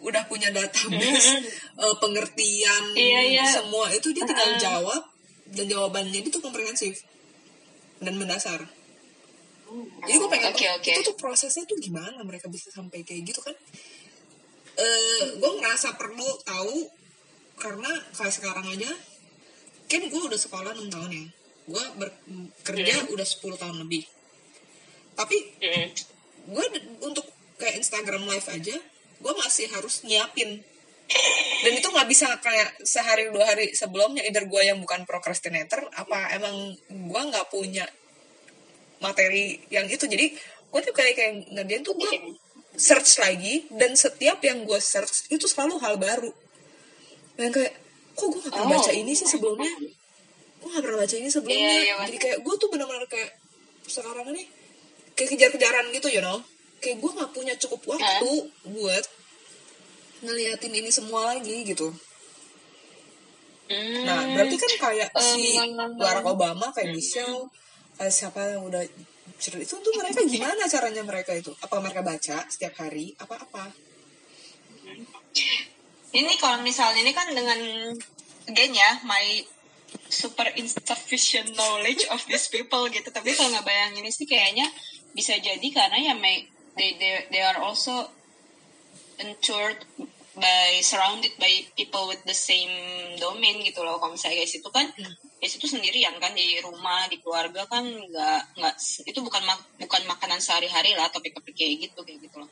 udah 0.03 0.27
punya 0.27 0.51
database 0.51 1.47
uh, 1.79 1.95
pengertian 2.03 2.85
iya, 2.95 3.21
iya. 3.27 3.45
semua 3.47 3.91
itu 3.91 4.11
dia 4.15 4.27
tinggal 4.27 4.55
uh. 4.55 4.59
jawab 4.59 5.03
dan 5.53 5.67
jawabannya 5.69 6.23
itu 6.23 6.39
komprehensif 6.39 7.03
dan 8.03 8.19
mendasar 8.19 8.63
jadi 10.05 10.17
gue 10.21 10.29
pengen 10.29 10.53
okay, 10.53 10.69
okay. 10.77 11.01
itu 11.01 11.01
tuh 11.01 11.17
prosesnya 11.17 11.65
tuh 11.65 11.81
gimana 11.81 12.21
mereka 12.21 12.45
bisa 12.53 12.69
sampai 12.69 13.01
kayak 13.07 13.25
gitu 13.25 13.41
kan 13.41 13.57
uh, 14.77 15.25
gue 15.39 15.51
ngerasa 15.61 15.97
perlu 15.97 16.29
tahu 16.45 16.89
karena 17.57 17.91
kayak 18.13 18.35
sekarang 18.35 18.67
aja 18.69 18.91
kan 19.91 20.03
gue 20.09 20.23
udah 20.23 20.41
sekolah 20.41 20.73
6 20.77 20.93
tahun 20.93 21.11
ya. 21.11 21.25
Gue 21.63 21.85
bekerja 21.99 22.95
mm. 23.07 23.15
udah 23.15 23.27
10 23.27 23.63
tahun 23.63 23.77
lebih. 23.87 24.03
Tapi 25.15 25.37
mm. 25.63 25.87
gue 26.53 26.65
untuk 27.07 27.27
kayak 27.61 27.79
Instagram 27.79 28.27
live 28.27 28.49
aja 28.51 28.77
gue 29.23 29.33
masih 29.39 29.71
harus 29.71 30.03
nyiapin. 30.03 30.59
Dan 31.63 31.73
itu 31.79 31.87
nggak 31.87 32.09
bisa 32.11 32.27
kayak 32.43 32.83
sehari 32.83 33.31
dua 33.31 33.55
hari 33.55 33.71
sebelumnya 33.77 34.27
either 34.27 34.49
gue 34.49 34.63
yang 34.65 34.83
bukan 34.83 35.07
procrastinator 35.07 35.87
apa 35.95 36.35
emang 36.35 36.75
gue 36.91 37.23
nggak 37.31 37.47
punya 37.53 37.87
materi 38.99 39.63
yang 39.71 39.87
itu. 39.87 40.11
Jadi 40.11 40.35
gue 40.73 40.81
tuh 40.83 40.95
kayak 40.95 41.15
kayak 41.15 41.33
ngerjain 41.55 41.83
tuh 41.87 41.95
gue 41.95 42.13
search 42.75 43.21
lagi 43.21 43.69
dan 43.71 43.95
setiap 43.95 44.41
yang 44.43 44.65
gue 44.65 44.81
search 44.81 45.31
itu 45.31 45.47
selalu 45.47 45.79
hal 45.79 45.95
baru. 46.01 46.33
Dan 47.39 47.55
kayak 47.55 47.73
kok 48.13 48.27
gue 48.29 48.41
gak 48.45 48.53
pernah 48.53 48.69
oh. 48.69 48.73
baca 48.77 48.93
ini 48.93 49.13
sih 49.17 49.29
sebelumnya? 49.29 49.73
Gue 50.61 50.69
gak 50.69 50.83
pernah 50.85 50.99
baca 51.01 51.15
ini 51.17 51.29
sebelumnya. 51.29 51.59
Yeah, 51.59 51.83
yeah, 51.85 51.99
jadi 52.09 52.19
kayak 52.19 52.39
gue 52.45 52.55
tuh 52.61 52.69
benar-benar 52.69 53.07
kayak 53.09 53.31
sekarang 53.89 54.27
ini 54.33 54.43
kayak 55.19 55.29
kejar-kejaran 55.37 55.87
gitu 55.93 56.09
you 56.13 56.23
know? 56.23 56.39
Kayak 56.83 56.99
gue 56.99 57.11
nggak 57.15 57.31
punya 57.31 57.55
cukup 57.63 57.95
waktu 57.95 58.31
eh? 58.31 58.43
buat 58.75 59.05
ngeliatin 60.23 60.75
ini 60.75 60.91
semua 60.91 61.35
lagi 61.35 61.67
gitu. 61.67 61.91
Hmm. 63.73 64.05
nah 64.05 64.21
berarti 64.37 64.57
kan 64.59 64.73
kayak 64.91 65.09
um, 65.17 65.23
si 65.23 65.57
Barack 65.97 66.27
Obama 66.29 66.69
kayak 66.77 66.93
Michelle 66.93 67.49
kayak 67.97 68.13
siapa 68.13 68.53
yang 68.53 68.69
udah 68.69 68.85
cerita 69.41 69.65
itu 69.65 69.75
tuh 69.81 69.95
mereka 69.97 70.21
gimana 70.27 70.67
caranya 70.69 71.03
mereka 71.07 71.33
itu? 71.33 71.55
Apa 71.63 71.81
mereka 71.81 72.03
baca 72.05 72.45
setiap 72.51 72.75
hari? 72.83 73.15
Apa 73.17 73.39
apa 73.41 73.73
ini 76.13 76.37
kalau 76.37 76.61
misalnya 76.61 77.01
ini 77.01 77.13
kan 77.17 77.29
dengan 77.33 77.61
again 78.49 78.73
ya 78.77 79.01
my 79.09 79.41
super 80.09 80.45
insufficient 80.57 81.57
knowledge 81.57 82.05
of 82.13 82.21
these 82.29 82.49
people 82.53 82.85
gitu. 82.93 83.09
Tapi 83.09 83.33
kalau 83.33 83.53
nggak 83.53 83.67
bayangin 83.67 84.09
sih 84.13 84.29
kayaknya 84.29 84.69
bisa 85.13 85.37
jadi 85.41 85.65
karena 85.73 86.13
ya 86.13 86.15
may, 86.17 86.49
they 86.77 86.97
they 86.97 87.29
they 87.33 87.43
are 87.45 87.61
also 87.61 88.09
ensured 89.21 89.77
by 90.33 90.81
surrounded 90.81 91.33
by 91.37 91.53
people 91.77 92.09
with 92.09 92.21
the 92.25 92.37
same 92.37 92.73
domain 93.21 93.61
gitu 93.65 93.85
loh. 93.85 94.01
Kalau 94.01 94.17
misalnya 94.17 94.45
guys 94.45 94.57
itu 94.57 94.71
kan 94.73 94.89
hmm. 94.89 95.15
guys 95.41 95.55
itu 95.57 95.67
sendirian 95.69 96.17
kan 96.17 96.33
di 96.33 96.61
rumah 96.65 97.09
di 97.13 97.21
keluarga 97.21 97.69
kan 97.69 97.85
nggak 97.85 98.41
nggak 98.57 98.75
itu 99.09 99.19
bukan 99.21 99.43
mak, 99.45 99.61
bukan 99.77 100.03
makanan 100.09 100.41
sehari-hari 100.41 100.97
lah 100.97 101.13
topik-topik 101.13 101.53
kayak 101.53 101.89
gitu 101.89 102.01
kayak 102.05 102.25
gitu 102.25 102.37
loh 102.41 102.49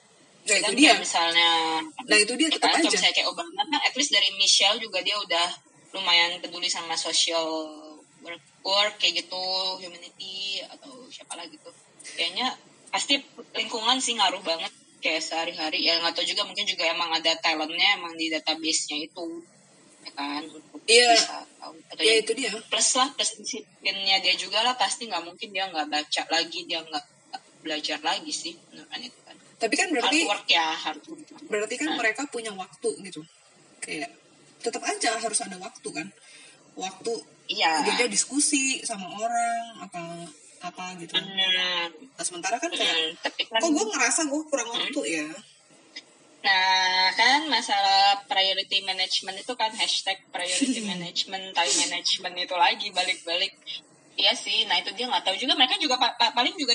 Nah, 0.51 0.59
itu 0.67 0.73
dia. 0.75 0.93
misalnya 0.99 1.51
nah 1.81 2.19
itu 2.19 2.33
dia 2.35 2.49
tetap 2.51 2.75
aja. 2.75 2.83
misalnya 2.83 3.15
kayak 3.15 3.29
Obama 3.31 3.63
kan 3.63 3.79
at 3.79 3.95
least 3.95 4.11
dari 4.11 4.31
Michelle 4.35 4.83
juga 4.83 4.99
dia 5.01 5.15
udah 5.15 5.49
lumayan 5.95 6.39
peduli 6.43 6.67
sama 6.71 6.95
social 6.99 7.47
work, 8.23 8.43
work 8.67 8.95
kayak 8.99 9.27
gitu 9.27 9.43
humanity 9.79 10.63
atau 10.67 11.07
siapa 11.11 11.39
lagi 11.39 11.55
tuh. 11.63 11.75
Kayaknya 12.19 12.55
pasti 12.91 13.23
lingkungan 13.55 14.03
sih 14.03 14.19
ngaruh 14.19 14.43
banget 14.43 14.73
kayak 14.99 15.23
sehari-hari. 15.23 15.87
Ya 15.87 15.99
nggak 16.03 16.19
tahu 16.19 16.27
juga 16.27 16.43
mungkin 16.47 16.67
juga 16.67 16.91
emang 16.91 17.11
ada 17.15 17.33
talentnya 17.39 17.99
emang 17.99 18.15
di 18.19 18.31
database-nya 18.31 19.07
itu 19.07 19.43
ya 20.01 20.13
kan 20.17 20.43
iya. 20.89 21.13
atau 21.61 22.01
ya, 22.01 22.15
itu 22.25 22.33
dia. 22.33 22.49
plus 22.73 22.89
lah 22.97 23.09
plus 23.13 23.37
disiplinnya 23.37 24.17
dia 24.25 24.33
juga 24.33 24.65
lah 24.65 24.73
pasti 24.73 25.07
nggak 25.07 25.25
mungkin 25.29 25.53
dia 25.53 25.69
nggak 25.69 25.93
baca 25.93 26.23
lagi 26.33 26.65
dia 26.65 26.81
nggak 26.81 27.05
belajar 27.61 28.01
lagi 28.01 28.33
sih 28.33 28.57
menurut 28.73 28.89
itu 28.97 29.20
tapi 29.61 29.75
kan 29.77 29.93
berarti 29.93 30.19
hard 30.25 30.31
work 30.33 30.47
ya 30.49 30.69
hard 30.73 31.01
berarti 31.53 31.75
kan 31.77 31.89
nah. 31.93 31.97
mereka 32.01 32.23
punya 32.33 32.53
waktu 32.57 32.91
gitu 33.05 33.21
kayak 33.85 34.11
tetap 34.65 34.81
aja 34.85 35.21
harus 35.21 35.41
ada 35.45 35.57
waktu 35.61 35.89
kan 35.93 36.09
waktu 36.81 37.13
iya 37.53 37.85
dia 37.85 38.09
diskusi 38.09 38.81
sama 38.83 39.05
orang 39.21 39.85
apa 39.85 40.01
apa 40.61 40.85
gitu 41.01 41.17
hmm. 41.17 41.37
nah, 42.17 42.25
sementara 42.25 42.57
kan 42.57 42.73
kayak 42.73 42.93
hmm, 42.93 43.21
tapi 43.21 43.49
kan, 43.49 43.61
kok 43.61 43.71
gue 43.73 43.85
ngerasa 43.85 44.21
gue 44.29 44.41
kurang 44.49 44.69
hmm. 44.73 44.77
waktu 44.81 45.03
ya 45.09 45.29
Nah, 46.41 47.13
kan 47.21 47.53
masalah 47.53 48.25
priority 48.25 48.81
management 48.81 49.45
itu 49.45 49.53
kan 49.61 49.69
hashtag 49.77 50.25
priority 50.33 50.81
management, 50.89 51.53
time 51.53 51.77
management 51.85 52.35
itu 52.41 52.55
lagi 52.57 52.89
balik-balik. 52.97 53.53
Iya 54.17 54.33
sih, 54.33 54.65
nah 54.65 54.81
itu 54.81 54.89
dia 54.97 55.05
nggak 55.05 55.21
tahu 55.21 55.37
juga. 55.37 55.53
Mereka 55.53 55.77
juga 55.77 56.01
pa 56.01 56.17
pa 56.17 56.33
paling 56.33 56.57
juga 56.57 56.73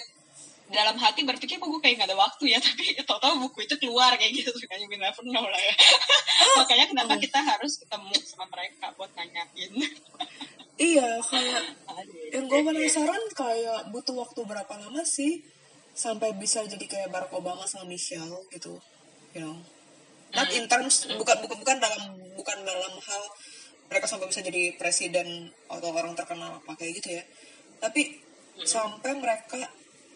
dalam 0.65 0.97
hati 0.97 1.21
berpikir 1.21 1.61
kok 1.61 1.69
gue 1.69 1.81
kayak 1.81 2.01
gak 2.01 2.09
ada 2.09 2.17
waktu 2.17 2.55
ya, 2.55 2.59
tapi 2.67 2.97
tau-tau 3.05 3.37
buku 3.37 3.65
itu 3.65 3.75
keluar 3.77 4.13
kayak 4.17 4.33
gitu. 4.33 4.49
Makanya 4.49 4.85
we 4.89 4.97
never 4.97 5.23
know 5.29 5.45
lah 5.45 5.61
ya. 5.61 5.75
Makanya 6.61 6.85
kenapa 6.89 7.13
kita 7.21 7.39
harus 7.41 7.77
ketemu 7.81 8.15
sama 8.25 8.45
mereka 8.49 8.91
buat 8.97 9.11
nanyain. 9.13 9.73
iya, 10.75 11.23
kayak 11.23 11.63
yang 12.35 12.45
gue 12.51 12.59
penasaran 12.59 13.23
kayak 13.31 13.95
butuh 13.95 14.15
waktu 14.19 14.43
berapa 14.43 14.73
lama 14.75 15.07
sih 15.07 15.39
sampai 15.95 16.35
bisa 16.35 16.59
jadi 16.67 16.83
kayak 16.83 17.07
Barack 17.07 17.31
Obama 17.31 17.63
sama 17.63 17.87
Michelle 17.87 18.43
gitu 18.51 18.75
you 19.35 19.43
know? 19.43 19.55
Not 20.35 20.51
in 20.51 20.65
terms 20.67 21.07
bukan 21.11 21.37
bukan 21.43 21.57
bukan 21.63 21.77
dalam 21.79 22.01
bukan 22.35 22.57
dalam 22.63 22.93
hal 22.99 23.23
mereka 23.87 24.09
sampai 24.09 24.27
bisa 24.27 24.41
jadi 24.41 24.75
presiden 24.75 25.51
atau 25.69 25.95
orang 25.95 26.11
terkenal 26.17 26.59
apa 26.59 26.71
kayak 26.75 26.99
gitu 26.99 27.15
ya. 27.15 27.23
Tapi 27.79 28.19
sampai 28.65 29.15
mereka 29.15 29.63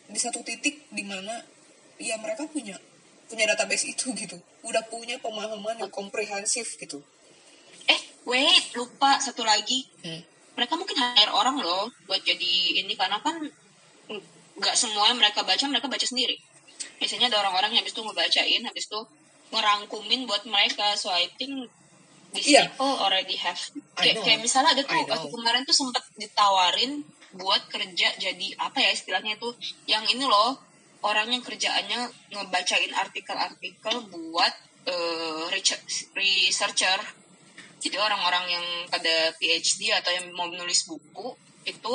di 0.10 0.20
satu 0.20 0.42
titik 0.42 0.90
di 0.90 1.06
mana 1.06 1.38
ya 2.02 2.18
mereka 2.18 2.50
punya 2.50 2.76
punya 3.30 3.46
database 3.46 3.86
itu 3.86 4.10
gitu. 4.22 4.38
Udah 4.66 4.82
punya 4.90 5.22
pemahaman 5.22 5.78
yang 5.78 5.92
komprehensif 5.94 6.76
gitu. 6.82 7.00
Eh 7.86 8.02
wait 8.26 8.74
lupa 8.74 9.22
satu 9.22 9.46
lagi. 9.46 9.86
Hmm. 10.02 10.26
Mereka 10.58 10.76
mungkin 10.76 10.98
hire 10.98 11.32
orang 11.32 11.62
loh 11.62 11.88
buat 12.10 12.20
jadi 12.26 12.84
ini 12.84 12.92
karena 12.98 13.22
kan 13.24 13.40
nggak 14.60 14.76
semua 14.76 15.08
yang 15.08 15.22
mereka 15.22 15.46
baca 15.46 15.64
mereka 15.70 15.88
baca 15.88 16.04
sendiri. 16.04 16.36
Biasanya 17.00 17.32
ada 17.32 17.40
orang-orang 17.40 17.72
yang 17.78 17.82
habis 17.86 17.96
itu 17.96 18.04
ngebacain 18.04 18.62
habis 18.68 18.86
itu 18.92 19.00
ngerangkumin 19.56 20.28
buat 20.28 20.44
mereka. 20.50 21.00
So 21.00 21.14
I 21.14 21.32
think 21.40 21.72
these 22.36 22.52
yeah. 22.52 22.68
people 22.68 23.00
already 23.00 23.40
have. 23.40 23.56
Kayak, 23.96 24.20
kayak 24.26 24.40
misalnya 24.44 24.76
ada 24.76 24.84
tuh 24.84 25.00
waktu 25.08 25.28
kemarin 25.32 25.64
tuh 25.64 25.76
sempat 25.78 26.04
ditawarin 26.20 27.08
buat 27.36 27.70
kerja 27.70 28.18
jadi 28.18 28.48
apa 28.58 28.82
ya 28.82 28.90
istilahnya 28.94 29.38
itu 29.38 29.50
yang 29.86 30.02
ini 30.10 30.26
loh 30.26 30.58
orang 31.04 31.32
yang 31.32 31.44
kerjaannya 31.44 32.12
ngebacain 32.36 32.92
artikel-artikel 32.92 33.96
buat 34.12 34.54
uh, 34.88 35.48
researcher. 36.16 37.00
Jadi 37.80 37.96
orang-orang 37.96 38.60
yang 38.60 38.66
pada 38.92 39.32
PhD 39.40 39.96
atau 39.96 40.12
yang 40.12 40.36
mau 40.36 40.52
menulis 40.52 40.84
buku 40.84 41.32
itu 41.64 41.94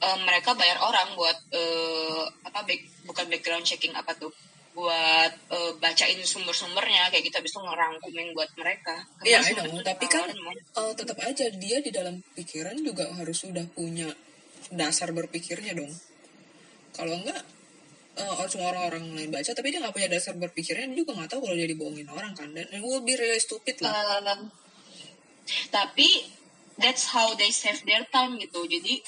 uh, 0.00 0.18
mereka 0.24 0.56
bayar 0.56 0.80
orang 0.80 1.12
buat 1.12 1.36
uh, 1.52 2.24
apa 2.48 2.64
back, 2.64 3.04
bukan 3.04 3.26
background 3.28 3.64
checking 3.68 3.92
apa 3.92 4.16
tuh 4.16 4.32
buat 4.72 5.32
uh, 5.50 5.72
bacain 5.82 6.22
sumber-sumbernya 6.22 7.10
kayak 7.10 7.26
gitu 7.26 7.36
habis 7.42 7.50
itu 7.50 7.60
ngerangkumin 7.60 8.30
buat 8.32 8.50
mereka. 8.56 8.94
Iya, 9.26 9.42
tapi 9.82 10.06
kan 10.06 10.30
uh, 10.78 10.94
tetap 10.94 11.18
aja 11.18 11.50
dia 11.50 11.82
di 11.82 11.90
dalam 11.90 12.22
pikiran 12.32 12.78
juga 12.80 13.10
harus 13.18 13.42
sudah 13.42 13.66
punya 13.74 14.08
dasar 14.72 15.12
berpikirnya 15.12 15.76
dong. 15.76 15.92
Kalau 16.92 17.14
enggak 17.14 17.42
uh, 18.18 18.46
cuma 18.50 18.74
orang-orang 18.74 19.14
lain 19.14 19.30
baca 19.30 19.50
tapi 19.54 19.70
dia 19.70 19.78
nggak 19.78 19.94
punya 19.94 20.10
dasar 20.10 20.34
berpikirnya 20.34 20.90
dia 20.90 21.04
juga 21.04 21.14
nggak 21.14 21.30
tahu 21.30 21.40
kalau 21.46 21.56
dia 21.56 21.68
dibohongin 21.70 22.08
orang 22.10 22.34
kan 22.34 22.50
dan 22.50 22.66
it 22.68 22.82
will 22.82 23.04
be 23.04 23.14
really 23.14 23.38
stupid 23.38 23.78
lah. 23.80 23.94
Uh, 24.18 24.50
tapi 25.72 26.28
that's 26.76 27.08
how 27.14 27.32
they 27.38 27.48
save 27.48 27.80
their 27.88 28.04
time 28.10 28.36
gitu. 28.36 28.66
Jadi 28.66 29.00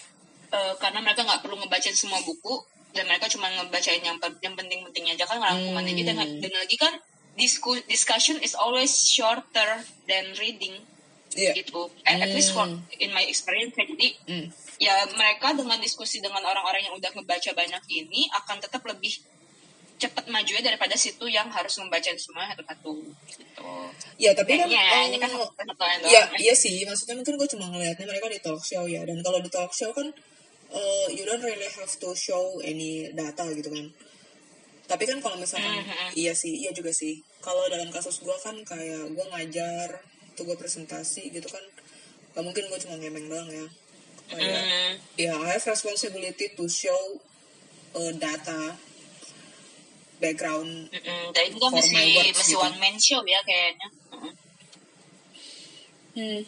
uh, 0.54 0.74
karena 0.78 1.04
mereka 1.04 1.26
nggak 1.26 1.42
perlu 1.44 1.61
ngebacain 1.61 1.96
semua 1.96 2.22
buku, 2.24 2.64
dan 2.94 3.06
mereka 3.06 3.30
cuma 3.30 3.46
ngebacain 3.50 4.02
yang 4.02 4.18
yang 4.42 4.54
penting-pentingnya 4.58 5.14
aja 5.14 5.26
kan 5.26 5.38
rangkuman 5.38 5.84
hmm. 5.86 5.92
aja 5.94 6.02
dan, 6.11 6.16
dan 6.42 6.52
lagi 6.54 6.76
kan 6.76 6.94
discussion 7.86 8.36
is 8.42 8.58
always 8.58 8.90
shorter 8.90 9.86
than 10.11 10.34
reading 10.36 10.74
yeah. 11.38 11.54
gitu 11.54 11.88
at, 12.04 12.18
hmm. 12.18 12.24
at 12.26 12.30
least 12.34 12.50
for 12.50 12.66
hmm. 12.66 12.82
in 12.98 13.14
my 13.14 13.22
experience 13.22 13.78
jadi 13.78 14.08
hmm. 14.26 14.46
Ya 14.81 15.05
mereka 15.12 15.53
dengan 15.53 15.76
diskusi 15.76 16.24
dengan 16.24 16.41
orang-orang 16.41 16.89
yang 16.89 16.97
udah 16.97 17.12
ngebaca 17.12 17.53
banyak 17.53 17.83
ini 17.93 18.33
akan 18.33 18.57
tetap 18.64 18.81
lebih 18.89 19.12
cepat 20.01 20.24
maju 20.33 20.49
ya 20.49 20.64
daripada 20.64 20.97
situ 20.97 21.28
yang 21.28 21.53
harus 21.53 21.76
membaca 21.76 22.09
semua 22.16 22.49
satu-satu 22.57 22.95
gitu. 23.28 23.45
Ya 24.16 24.33
tapi 24.33 24.57
kan, 24.57 24.64
ya, 24.64 25.05
ini 25.05 25.20
kan 25.20 25.28
oh, 25.37 25.53
ya, 26.09 26.24
iya 26.41 26.57
sih 26.57 26.81
maksudnya 26.89 27.20
mungkin 27.20 27.37
gue 27.37 27.49
cuma 27.53 27.68
ngelihatnya 27.68 28.09
mereka 28.09 28.33
di 28.33 28.41
talk 28.41 28.64
show 28.64 28.89
ya 28.89 29.05
dan 29.05 29.20
kalau 29.20 29.45
di 29.45 29.53
talk 29.53 29.68
show 29.76 29.93
kan 29.93 30.09
uh, 30.72 31.07
you 31.12 31.28
don't 31.28 31.45
really 31.45 31.68
have 31.76 31.93
to 31.93 32.09
show 32.16 32.57
any 32.64 33.12
data 33.12 33.45
gitu 33.53 33.68
kan 33.68 33.87
tapi 34.89 35.05
kan 35.05 35.20
kalau 35.20 35.37
misalkan 35.37 35.68
mm 35.68 35.85
-hmm. 35.85 36.09
iya 36.16 36.33
sih 36.33 36.57
iya 36.57 36.72
juga 36.72 36.91
sih 36.97 37.20
kalau 37.45 37.68
dalam 37.68 37.93
kasus 37.93 38.24
gue 38.24 38.37
kan 38.41 38.57
kayak 38.64 39.12
gue 39.12 39.26
ngajar 39.37 40.01
tuh 40.35 40.49
gue 40.49 40.57
presentasi 40.57 41.28
gitu 41.28 41.47
kan 41.47 41.62
gak 42.33 42.43
mungkin 42.43 42.64
gue 42.72 42.78
cuma 42.89 42.97
ngemeng 42.97 43.28
doang 43.28 43.53
ya 43.53 43.68
kayak 44.31 44.62
mm. 44.62 44.93
ya 45.18 45.33
I 45.35 45.59
have 45.59 45.66
responsibility 45.66 46.55
to 46.55 46.64
show 46.70 47.18
uh, 47.99 48.12
data 48.14 48.78
background 50.22 50.93
mm. 50.95 51.26
Dan 51.35 51.43
itu 51.51 51.59
kan 51.59 51.70
masih 51.74 51.95
masih 52.35 52.55
gitu. 52.55 52.62
one 52.62 52.76
man 52.78 52.97
show 52.97 53.20
ya 53.26 53.41
kayaknya 53.43 53.89
hmm 56.11 56.43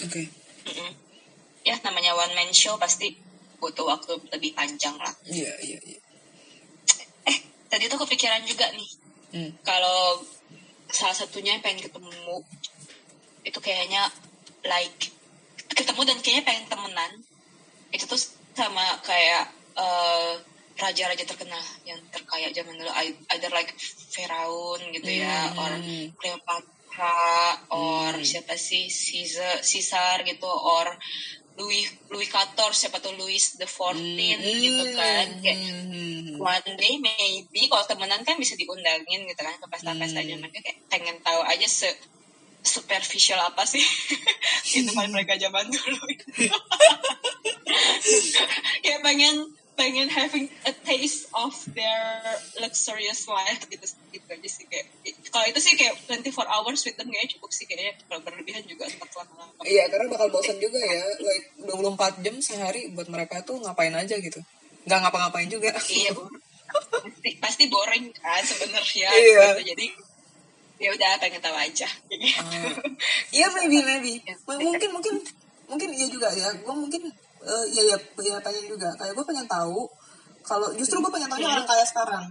oke 0.00 0.08
okay. 0.08 0.26
mm 0.66 0.72
-hmm. 0.74 0.90
ya 1.66 1.74
namanya 1.82 2.14
one 2.14 2.34
man 2.34 2.50
show 2.54 2.78
pasti 2.78 3.30
butuh 3.60 3.84
waktu 3.84 4.16
lebih 4.32 4.56
panjang 4.56 4.96
lah. 4.96 5.12
Iya, 5.28 5.52
iya, 5.60 5.78
iya. 5.84 6.00
Eh, 7.28 7.38
tadi 7.68 7.86
tuh 7.92 8.00
kepikiran 8.00 8.42
juga 8.48 8.72
nih. 8.72 8.90
Hmm. 9.36 9.50
Kalau 9.62 10.24
salah 10.90 11.14
satunya 11.14 11.54
yang 11.54 11.62
pengen 11.62 11.84
ketemu, 11.84 12.40
itu 13.44 13.58
kayaknya 13.60 14.08
like 14.64 15.12
ketemu 15.74 16.00
dan 16.06 16.18
kayaknya 16.20 16.44
pengen 16.46 16.66
temenan. 16.66 17.12
Itu 17.90 18.04
tuh 18.06 18.20
sama 18.54 18.84
kayak 19.06 19.50
uh, 19.78 20.34
raja-raja 20.80 21.24
terkenal 21.28 21.60
yang 21.84 22.00
terkaya 22.08 22.48
zaman 22.50 22.76
dulu 22.76 22.90
either 23.36 23.52
like 23.52 23.76
Firaun 24.10 24.80
gitu 24.96 25.10
ya 25.20 25.52
hmm. 25.52 25.60
or 25.60 25.72
Cleopatra 26.16 27.20
or 27.70 28.12
hmm. 28.16 28.24
siapa 28.24 28.56
sih 28.56 28.88
Caesar, 28.88 29.60
Caesar 29.60 30.24
gitu 30.24 30.48
or 30.48 30.88
Louis 31.60 31.84
Louis 32.08 32.24
XIV 32.24 32.72
siapa 32.72 33.04
tuh 33.04 33.12
Louis 33.20 33.42
the 33.60 33.68
Fourteenth 33.68 34.40
mm, 34.40 34.60
gitu 34.64 34.84
kan 34.96 35.28
kayak 35.44 35.60
one 36.40 36.70
day 36.80 36.96
maybe 36.96 37.68
kalau 37.68 37.84
temenan 37.84 38.24
kan 38.24 38.40
bisa 38.40 38.56
diundangin 38.56 39.28
gitu 39.28 39.40
kan 39.44 39.52
ke 39.60 39.66
pesta-pestanya 39.68 40.40
mm. 40.40 40.40
mereka 40.40 40.64
kayak 40.64 40.78
pengen 40.88 41.20
tahu 41.20 41.44
aja 41.44 41.68
se 41.68 41.92
superficial 42.62 43.40
apa 43.40 43.64
sih? 43.64 43.82
Kehidupan 44.68 45.10
mereka 45.12 45.36
zaman 45.40 45.66
dulu. 45.68 46.00
Kayak 48.84 49.00
pengen 49.06 49.36
pengen 49.80 50.12
having 50.12 50.52
a 50.68 50.76
taste 50.84 51.24
of 51.32 51.56
their 51.72 52.20
luxurious 52.60 53.24
life 53.24 53.64
gitu 53.64 53.80
gitu 54.12 54.28
aja 54.28 54.44
sih 54.44 54.68
kayak 54.68 54.92
kalau 55.32 55.48
itu 55.48 55.56
sih 55.56 55.72
kayak 55.72 55.96
24 56.04 56.36
hours 56.52 56.84
with 56.84 57.00
them 57.00 57.08
kayaknya 57.08 57.32
cukup 57.40 57.48
sih 57.48 57.64
kayaknya 57.64 57.96
kalau 58.04 58.20
berlebihan 58.20 58.60
juga 58.68 58.84
lama 58.92 59.48
iya 59.64 59.88
karena 59.88 60.12
bakal 60.12 60.28
bosan 60.28 60.60
juga 60.60 60.76
ya 60.84 61.00
like 61.24 61.56
24 61.64 61.96
jam 62.20 62.36
sehari 62.44 62.92
buat 62.92 63.08
mereka 63.08 63.40
tuh 63.40 63.56
ngapain 63.64 63.96
aja 63.96 64.20
gitu. 64.20 64.44
Nggak 64.84 64.98
ngapa-ngapain 65.00 65.48
juga. 65.48 65.72
Iya 65.88 66.12
pasti 66.70 67.30
pasti 67.42 67.64
boring 67.66 68.14
kan 68.14 68.42
sebenarnya 68.46 69.08
iya. 69.10 69.58
gitu. 69.58 69.74
jadi 69.74 69.86
ya 70.80 70.88
udah 70.96 71.20
pengen 71.20 71.44
tahu 71.44 71.52
aja. 71.52 71.84
Uh, 72.08 72.72
iya 73.36 73.52
maybe 73.52 73.84
maybe. 73.84 74.24
Mungkin 74.48 74.90
mungkin 74.96 75.14
mungkin 75.68 75.88
iya 75.92 76.08
juga 76.08 76.32
ya. 76.32 76.48
Gue 76.56 76.72
mungkin 76.72 77.04
uh, 77.44 77.64
ya 77.68 77.84
ya 77.84 77.96
ya 78.00 78.36
pengen 78.40 78.64
juga. 78.64 78.88
Kayak 78.96 79.12
gue 79.12 79.24
pengen 79.28 79.44
tahu 79.44 79.84
kalau 80.40 80.72
justru 80.72 81.04
gue 81.04 81.12
pengen 81.12 81.28
tahu 81.28 81.44
orang 81.44 81.68
kaya 81.68 81.84
sekarang. 81.84 82.24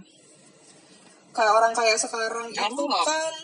Kayak 1.30 1.52
orang 1.54 1.72
kaya 1.78 1.94
sekarang 1.94 2.50
Kamu 2.50 2.74
itu 2.74 2.84
kan 3.06 3.34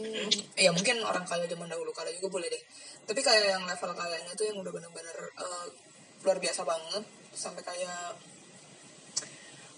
hmm, 0.00 0.28
ya 0.56 0.72
mungkin 0.72 0.96
orang 1.04 1.28
kaya 1.28 1.44
zaman 1.44 1.68
dahulu 1.68 1.92
kala 1.92 2.08
juga 2.16 2.40
boleh 2.40 2.48
deh. 2.48 2.62
Tapi 3.04 3.20
kayak 3.20 3.52
yang 3.52 3.64
level 3.68 3.92
kayaknya 3.92 4.32
tuh 4.32 4.48
yang 4.48 4.56
udah 4.64 4.72
bener-bener 4.72 5.18
uh, 5.36 5.68
luar 6.24 6.40
biasa 6.40 6.64
banget. 6.64 7.04
Sampai 7.36 7.60
kayak 7.60 8.16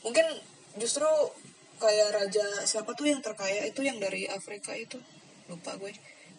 mungkin 0.07 0.25
justru 0.79 1.11
kayak 1.81 2.13
raja 2.13 2.45
siapa 2.69 2.93
tuh 2.93 3.09
yang 3.09 3.25
terkaya? 3.25 3.65
Itu 3.65 3.81
yang 3.81 3.97
dari 3.97 4.29
Afrika 4.29 4.77
itu. 4.77 5.01
Lupa 5.49 5.75
gue. 5.81 5.91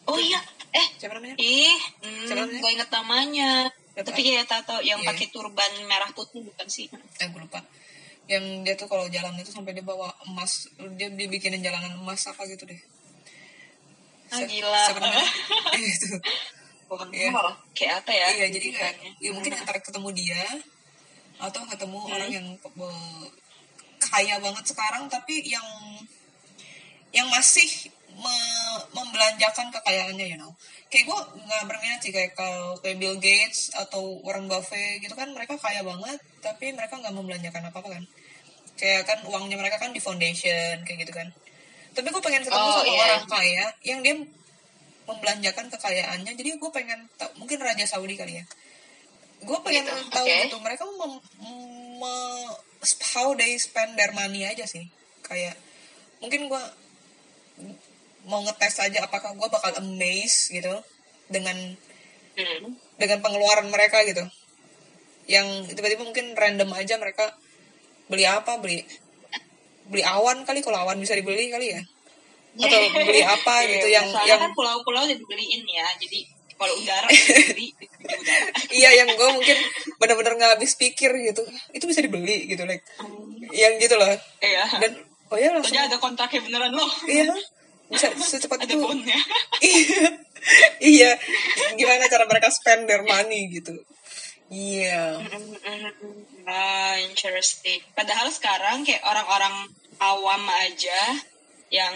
Oh 0.06 0.18
iya 0.18 0.42
eh 0.72 0.88
siapa 0.98 1.14
namanya? 1.14 1.38
ih 1.38 1.78
hmm, 2.02 2.26
siapa 2.26 2.42
namanya? 2.46 2.62
gue 2.62 2.72
inget 2.72 2.90
namanya. 2.94 3.52
Tapi 3.92 4.22
kayak 4.24 4.48
tato 4.48 4.80
yang 4.82 5.04
yeah. 5.04 5.10
pakai 5.12 5.28
turban 5.30 5.72
merah 5.86 6.10
putih 6.16 6.42
bukan 6.46 6.68
sih? 6.70 6.88
Eh 7.20 7.28
gue 7.28 7.42
lupa. 7.42 7.60
Yang 8.30 8.44
dia 8.64 8.74
tuh 8.80 8.88
kalau 8.88 9.06
jalan 9.12 9.36
itu 9.42 9.52
sampai 9.52 9.76
dia 9.76 9.84
bawa 9.84 10.08
emas. 10.30 10.72
Dia 10.96 11.12
dibikinin 11.12 11.60
jalanan 11.60 12.00
emas 12.00 12.24
apa 12.30 12.48
gitu 12.48 12.70
deh. 12.70 12.80
Ah, 14.32 14.48
gila. 14.48 14.84
sebenarnya 14.88 15.28
itu. 15.92 16.16
Ya. 17.16 17.32
kayak 17.72 18.04
apa 18.04 18.12
ya 18.12 18.28
iya 18.36 18.48
jadi 18.52 18.68
kayak 18.76 18.96
ya 19.24 19.32
mungkin 19.32 19.56
antara 19.64 19.80
ketemu 19.80 20.12
dia 20.12 20.44
atau 21.40 21.64
ketemu 21.64 21.98
hmm. 21.98 22.12
orang 22.12 22.30
yang 22.30 22.48
kaya 24.02 24.42
banget 24.42 24.66
sekarang 24.74 25.06
tapi 25.08 25.46
yang 25.46 25.66
yang 27.14 27.28
masih 27.30 27.92
me 28.12 28.36
membelanjakan 28.92 29.72
kekayaannya 29.72 30.26
you 30.28 30.40
know 30.40 30.52
kayak 30.92 31.08
gue 31.08 31.20
nggak 31.48 31.64
berminat 31.68 32.00
sih 32.04 32.12
kayak 32.12 32.36
kalau 32.36 32.76
kayak 32.84 33.00
Bill 33.00 33.16
Gates 33.18 33.72
atau 33.72 34.20
Warren 34.28 34.52
Buffett 34.52 35.00
gitu 35.00 35.16
kan 35.16 35.32
mereka 35.32 35.56
kaya 35.56 35.82
banget 35.82 36.20
tapi 36.44 36.76
mereka 36.76 37.00
nggak 37.00 37.16
membelanjakan 37.16 37.72
apa 37.72 37.78
apa 37.80 37.90
kan 38.00 38.04
kayak 38.76 39.08
kan 39.08 39.20
uangnya 39.30 39.56
mereka 39.56 39.80
kan 39.80 39.96
di 39.96 40.04
foundation 40.04 40.84
kayak 40.84 41.08
gitu 41.08 41.14
kan 41.16 41.32
tapi 41.96 42.08
gue 42.08 42.24
pengen 42.24 42.44
ketemu 42.44 42.68
oh, 42.68 42.76
sama 42.76 42.88
yeah. 42.88 43.04
orang 43.04 43.26
kaya 43.28 43.66
yang 43.84 44.00
dia 44.04 44.16
membelanjakan 45.08 45.66
kekayaannya 45.72 46.34
jadi 46.36 46.50
gue 46.56 46.72
pengen 46.72 47.00
tahu 47.16 47.32
mungkin 47.40 47.58
raja 47.60 47.86
Saudi 47.88 48.16
kali 48.16 48.40
ya 48.40 48.46
gue 49.42 49.58
pengen 49.66 49.84
gitu. 49.90 50.12
tahu 50.14 50.26
okay. 50.28 50.46
gitu 50.48 50.58
mereka 50.62 50.84
mem, 50.86 51.14
me, 52.02 52.14
how 53.14 53.38
they 53.38 53.54
spend 53.62 53.94
their 53.94 54.10
money 54.18 54.50
aja 54.50 54.66
sih. 54.66 54.90
Kayak 55.22 55.54
mungkin 56.18 56.50
gue 56.50 56.64
mau 58.26 58.42
ngetes 58.46 58.82
aja 58.82 59.06
apakah 59.06 59.38
gue 59.38 59.48
bakal 59.50 59.72
amazed 59.82 60.54
gitu 60.54 60.74
dengan 61.30 61.58
hmm. 62.38 62.66
dengan 62.98 63.22
pengeluaran 63.22 63.70
mereka 63.70 64.02
gitu. 64.06 64.26
Yang 65.30 65.78
tiba-tiba 65.78 66.04
mungkin 66.06 66.34
random 66.34 66.70
aja 66.74 66.98
mereka 66.98 67.38
beli 68.10 68.26
apa 68.26 68.58
beli 68.58 68.84
beli 69.88 70.04
awan 70.04 70.44
kali 70.44 70.60
kalau 70.66 70.84
awan 70.84 70.98
bisa 70.98 71.14
dibeli 71.14 71.54
kali 71.54 71.78
ya. 71.78 71.82
Atau 72.58 72.80
beli 73.08 73.22
apa 73.24 73.64
iya, 73.64 73.70
gitu 73.78 73.88
yang 73.94 74.08
yang 74.28 74.40
kan 74.42 74.52
pulau-pulau 74.58 75.06
dibeliin 75.08 75.64
ya 75.64 75.88
jadi 76.02 76.41
kalau 76.62 76.78
udara 76.78 77.10
dibeli 77.18 77.74
iya 78.70 79.02
yang 79.02 79.10
gue 79.18 79.30
mungkin 79.34 79.58
benar-benar 79.98 80.38
nggak 80.38 80.52
habis 80.58 80.78
pikir 80.78 81.10
gitu. 81.26 81.42
Itu 81.74 81.90
bisa 81.90 82.06
dibeli 82.06 82.46
gitu 82.46 82.70
like 82.70 82.86
yang 83.50 83.82
gitu 83.82 83.98
loh. 83.98 84.10
Iya. 84.42 84.64
Dan 84.78 84.92
oh 85.34 85.38
ya 85.42 85.50
langsung. 85.58 85.74
Ada 85.74 85.98
kontraknya 85.98 86.42
beneran 86.46 86.74
loh. 86.78 86.92
Iya 87.10 87.34
bisa 87.92 88.08
secepat 88.16 88.64
itu. 88.66 88.80
iya. 88.80 89.20
Iya. 90.80 91.12
Gimana 91.76 92.08
cara 92.08 92.26
mereka 92.26 92.48
spend 92.50 92.88
their 92.88 93.04
money 93.04 93.52
gitu. 93.52 93.76
Iya. 94.48 95.20
Ah, 96.48 96.96
interesting. 97.04 97.84
Padahal 97.94 98.32
sekarang 98.32 98.88
kayak 98.88 99.04
orang-orang 99.04 99.68
awam 100.00 100.44
aja 100.66 101.20
yang 101.72 101.94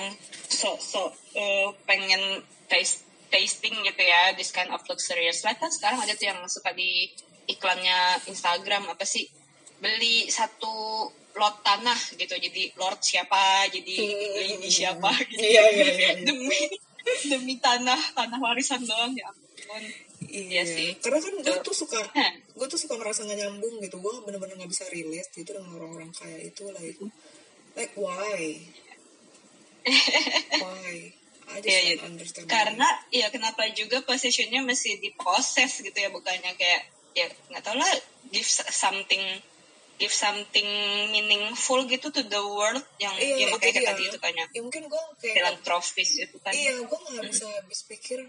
so 0.48 0.80
so 0.80 1.12
uh, 1.36 1.68
pengen 1.84 2.44
taste 2.72 3.05
tasting 3.36 3.76
gitu 3.84 4.00
ya 4.00 4.32
this 4.40 4.56
kind 4.56 4.72
of 4.72 4.80
luxurious 4.88 5.44
life 5.44 5.60
kan 5.60 5.68
sekarang 5.68 6.00
ada 6.00 6.16
tuh 6.16 6.32
yang 6.32 6.40
suka 6.48 6.72
di 6.72 7.12
iklannya 7.52 8.24
Instagram 8.32 8.88
apa 8.88 9.04
sih 9.04 9.28
beli 9.84 10.32
satu 10.32 11.04
lot 11.36 11.60
tanah 11.68 12.00
gitu 12.16 12.32
jadi 12.32 12.72
lord 12.80 13.04
siapa 13.04 13.68
jadi 13.68 13.96
lady 14.40 14.72
siapa 14.72 15.12
gitu 15.28 15.44
Iya, 15.44 15.64
iya, 15.68 15.86
iya, 15.92 15.92
iya. 15.92 16.12
demi 16.32 16.64
demi 17.28 17.56
tanah 17.60 18.00
tanah 18.16 18.40
warisan 18.40 18.88
doang 18.88 19.12
ya 19.12 19.28
ampun 19.28 19.84
Iya, 20.26 20.64
sih. 20.68 20.98
Karena 21.00 21.22
kan 21.22 21.34
gue 21.38 21.58
tuh 21.64 21.76
suka, 21.76 22.02
gue 22.56 22.68
tuh 22.68 22.80
suka 22.82 22.98
merasa 22.98 23.24
gak 23.24 23.40
nyambung 23.40 23.78
gitu. 23.80 24.02
Gue 24.04 24.20
bener-bener 24.26 24.58
gak 24.58 24.72
bisa 24.72 24.84
relate 24.90 25.32
gitu 25.32 25.54
dengan 25.54 25.80
orang-orang 25.80 26.12
kayak 26.12 26.52
itu 26.52 26.66
like, 26.76 27.00
like 27.78 27.94
why? 27.96 28.58
why? 30.66 31.14
Iya, 31.46 31.80
iya. 31.94 31.96
karena 32.46 32.88
ya 33.10 33.30
kenapa 33.30 33.70
juga 33.72 34.02
positionnya 34.02 34.60
masih 34.62 34.98
diproses 34.98 35.80
gitu 35.80 35.94
ya 35.94 36.10
bukannya 36.10 36.52
kayak 36.54 36.82
ya 37.14 37.26
nggak 37.50 37.64
tau 37.64 37.78
lah 37.78 37.88
give 38.28 38.44
something 38.50 39.22
give 39.96 40.12
something 40.12 40.68
meaningful 41.10 41.80
gitu 41.88 42.12
to 42.12 42.26
the 42.26 42.42
world 42.42 42.84
yang 43.00 43.16
Iya, 43.16 43.48
yang 43.48 43.50
makanya 43.56 43.72
kayak 43.72 43.80
dia. 43.80 43.90
tadi 43.94 44.04
itu 44.10 44.18
kan 44.20 44.34
ya 44.34 44.46
Ya 44.52 44.60
mungkin 44.60 44.84
gue 44.86 45.02
kayak, 45.22 45.36
filantropis 45.40 46.10
itu 46.20 46.38
kan 46.44 46.52
iya 46.52 46.76
gue 46.76 46.98
gak 47.00 47.24
bisa 47.24 47.46
habis 47.48 47.80
pikir, 47.88 48.20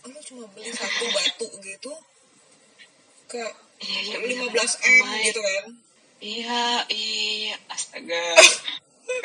oh, 0.00 0.08
lu 0.08 0.18
cuma 0.24 0.48
beli 0.56 0.72
satu 0.72 1.04
batu 1.12 1.46
gitu, 1.68 1.92
kayak 3.28 3.52
Iya, 3.82 4.16
iya, 4.22 4.46
15 4.46 4.48
bener. 4.48 5.02
m 5.02 5.08
gitu 5.20 5.40
kan. 5.42 5.64
iya 6.22 6.62
iya 6.88 7.54
astaga 7.68 8.22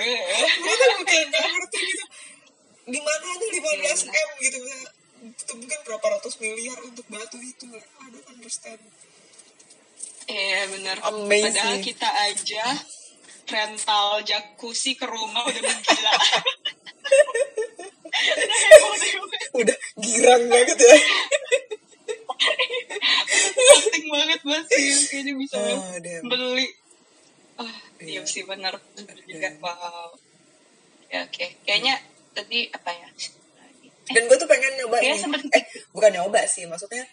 gue 0.60 0.74
tuh 0.76 1.06
kayak 1.06 1.26
gak 1.30 1.46
ngerti 1.46 1.80
gitu 1.86 2.06
di 2.88 3.00
mana 3.04 3.26
aja 3.28 3.46
15 3.46 3.68
Iya, 3.78 3.94
m 3.94 4.30
gitu. 4.40 4.58
Itu 5.28 5.52
mungkin 5.56 5.80
berapa 5.84 6.06
ratus 6.18 6.40
miliar 6.40 6.78
untuk 6.82 7.06
batu 7.10 7.38
itu. 7.38 7.68
I 7.68 8.08
don't 8.08 8.28
understand. 8.32 8.80
Iya 10.28 10.62
benar. 10.72 10.98
Padahal 11.04 11.78
kita 11.80 12.08
aja 12.08 12.66
rental 13.48 14.24
jacuzzi 14.24 14.96
ke 14.96 15.08
rumah 15.08 15.44
udah 15.44 15.62
menggila. 15.62 16.14
Udah 19.54 19.78
girang 19.98 20.44
banget 20.50 20.78
ya. 20.78 20.96
Penting 23.58 24.06
banget 24.10 24.42
banget 24.46 24.68
sih 24.70 24.86
kayaknya 25.10 25.34
bisa 25.38 25.56
Oh, 25.58 25.82
beli. 26.30 26.68
Ah 27.58 27.74
Iya. 27.98 28.22
iya. 28.22 28.30
sih 28.30 28.46
benar. 28.46 28.78
Juga. 29.26 29.50
Wow. 29.62 30.14
Ya 31.10 31.26
oke. 31.26 31.46
Kayaknya 31.66 31.96
tadi 32.38 32.70
apa 32.70 32.92
ya 32.94 33.10
dan 34.08 34.24
gue 34.24 34.38
tuh 34.38 34.48
pengen 34.48 34.72
nyoba 34.78 34.98
Iya, 35.02 35.20
ini 35.20 35.50
eh 35.52 35.64
bukan 35.92 36.12
nyoba 36.14 36.46
sih 36.46 36.64
maksudnya 36.64 37.04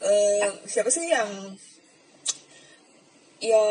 eh 0.00 0.48
siapa 0.64 0.88
sih 0.88 1.10
yang 1.10 1.28
yang 3.40 3.68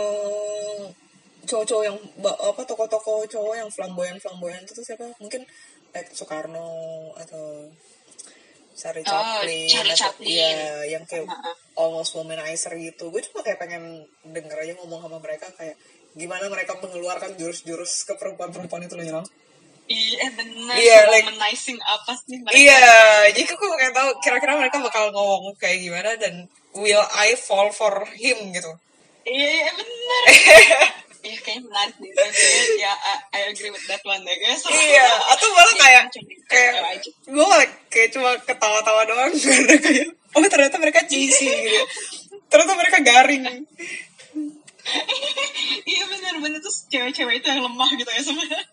cowok-cowok 1.45 1.84
yang 1.86 1.97
apa 2.21 2.61
toko-toko 2.65 3.26
cowok 3.26 3.55
yang 3.57 3.69
flamboyan 3.69 4.17
flamboyan 4.17 4.61
itu 4.61 4.73
tuh 4.73 4.86
siapa 4.86 5.05
mungkin 5.17 5.45
like 5.93 6.09
Soekarno 6.11 6.69
atau 7.17 7.69
Charlie 8.76 9.05
Oh, 9.07 9.13
Chaplin 9.41 9.65
Charlie 9.71 9.93
atau 9.95 10.01
Chaplin. 10.09 10.28
iya 10.28 10.51
yang 10.89 11.03
kayak 11.07 11.26
Heeh. 11.26 11.55
almost 11.80 12.13
womanizer 12.13 12.73
gitu 12.76 13.09
gue 13.09 13.21
cuma 13.32 13.41
kayak 13.41 13.57
pengen 13.57 14.03
denger 14.26 14.57
aja 14.59 14.73
ngomong 14.78 15.01
sama 15.01 15.17
mereka 15.17 15.47
kayak 15.55 15.78
gimana 16.15 16.45
mereka 16.47 16.76
mengeluarkan 16.80 17.36
jurus-jurus 17.36 18.07
ke 18.07 18.13
perempuan-perempuan 18.15 18.88
itu 18.88 18.95
loh? 18.95 19.23
Iya 19.86 20.27
benar 20.31 20.75
Iya, 20.75 20.99
like- 21.07 21.25
womanizing 21.29 21.77
apa 21.77 22.11
sih 22.17 22.38
mereka 22.39 22.57
Iya, 22.57 22.81
jadi 23.31 23.45
aku 23.47 23.65
pengen 23.69 23.93
tahu 23.93 24.09
kira-kira 24.19 24.53
mereka 24.55 24.77
bakal 24.79 25.09
ngomong 25.09 25.53
kayak 25.55 25.77
gimana 25.79 26.17
dan 26.17 26.49
will 26.73 27.05
I 27.13 27.33
fall 27.36 27.69
for 27.69 27.93
him 28.11 28.49
gitu. 28.49 28.71
iya 29.23 29.47
iya 29.61 29.69
benar 29.71 30.21
iya 31.25 31.38
kayaknya 31.39 31.65
menarik 31.65 31.95
deh 31.97 32.13
ya 32.77 32.93
I, 33.33 33.49
agree 33.49 33.69
with 33.69 33.81
that 33.86 34.01
one 34.03 34.21
deh 34.21 34.38
guys 34.38 34.61
Iya, 34.61 35.07
atau 35.27 35.47
malah 35.49 35.73
kayak 35.75 36.03
kayak 36.45 36.73
aja. 36.83 37.09
gue 37.25 37.45
malah 37.45 37.65
kayak 37.88 38.09
cuma 38.09 38.38
ketawa-tawa 38.39 39.01
doang 39.03 39.33
karena 39.41 39.75
kayak 39.77 40.07
oh 40.33 40.45
ternyata 40.45 40.77
mereka 40.77 41.01
cheesy 41.05 41.47
gitu. 41.47 41.81
Ternyata 42.51 42.73
mereka 42.75 42.97
garing. 43.01 43.41
Iya 45.91 46.03
benar 46.07 46.33
benar 46.39 46.59
terus 46.61 46.86
cewek-cewek 46.89 47.41
itu 47.41 47.47
yang 47.49 47.61
lemah 47.65 47.89
gitu 47.97 48.09
ya 48.09 48.21
sebenarnya 48.21 48.63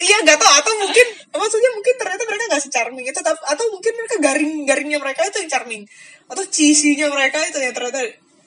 Iya 0.00 0.16
nggak 0.24 0.38
tahu. 0.40 0.52
Atau 0.64 0.72
mungkin 0.80 1.06
maksudnya 1.28 1.70
mungkin 1.76 1.94
ternyata 2.00 2.22
mereka 2.24 2.44
nggak 2.48 2.62
se-charming 2.64 3.04
itu 3.04 3.20
tapi 3.20 3.36
atau 3.44 3.64
mungkin 3.68 3.92
mereka 4.00 4.16
garing-garingnya 4.16 4.96
mereka 4.96 5.28
itu 5.28 5.44
yang 5.44 5.50
charming. 5.52 5.82
Atau 6.24 6.44
cheesy-nya 6.48 7.12
mereka 7.12 7.36
itu 7.44 7.60
yang 7.60 7.76
ternyata 7.76 8.00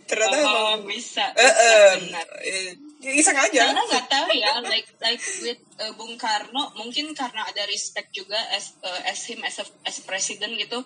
ternyata 0.10 0.36
oh, 0.36 0.44
emang 0.76 0.84
bisa, 0.90 1.32
eh, 1.38 1.46
bisa 1.46 1.64
eh, 1.64 1.92
benar 2.10 2.28
eh, 2.44 2.72
iseng 3.16 3.38
aja. 3.40 3.72
karena 3.72 3.84
nggak 3.88 4.06
tahu 4.12 4.30
ya 4.36 4.52
like 4.64 4.90
like 5.00 5.24
with 5.44 5.62
uh, 5.80 5.92
Bung 5.96 6.16
Karno 6.20 6.76
mungkin 6.76 7.12
karena 7.16 7.48
ada 7.48 7.64
respect 7.68 8.12
juga 8.12 8.36
as 8.52 8.76
uh, 8.84 9.02
as 9.08 9.20
him 9.28 9.40
as 9.48 9.64
a, 9.64 9.66
as 9.88 10.04
president 10.04 10.56
gitu 10.60 10.84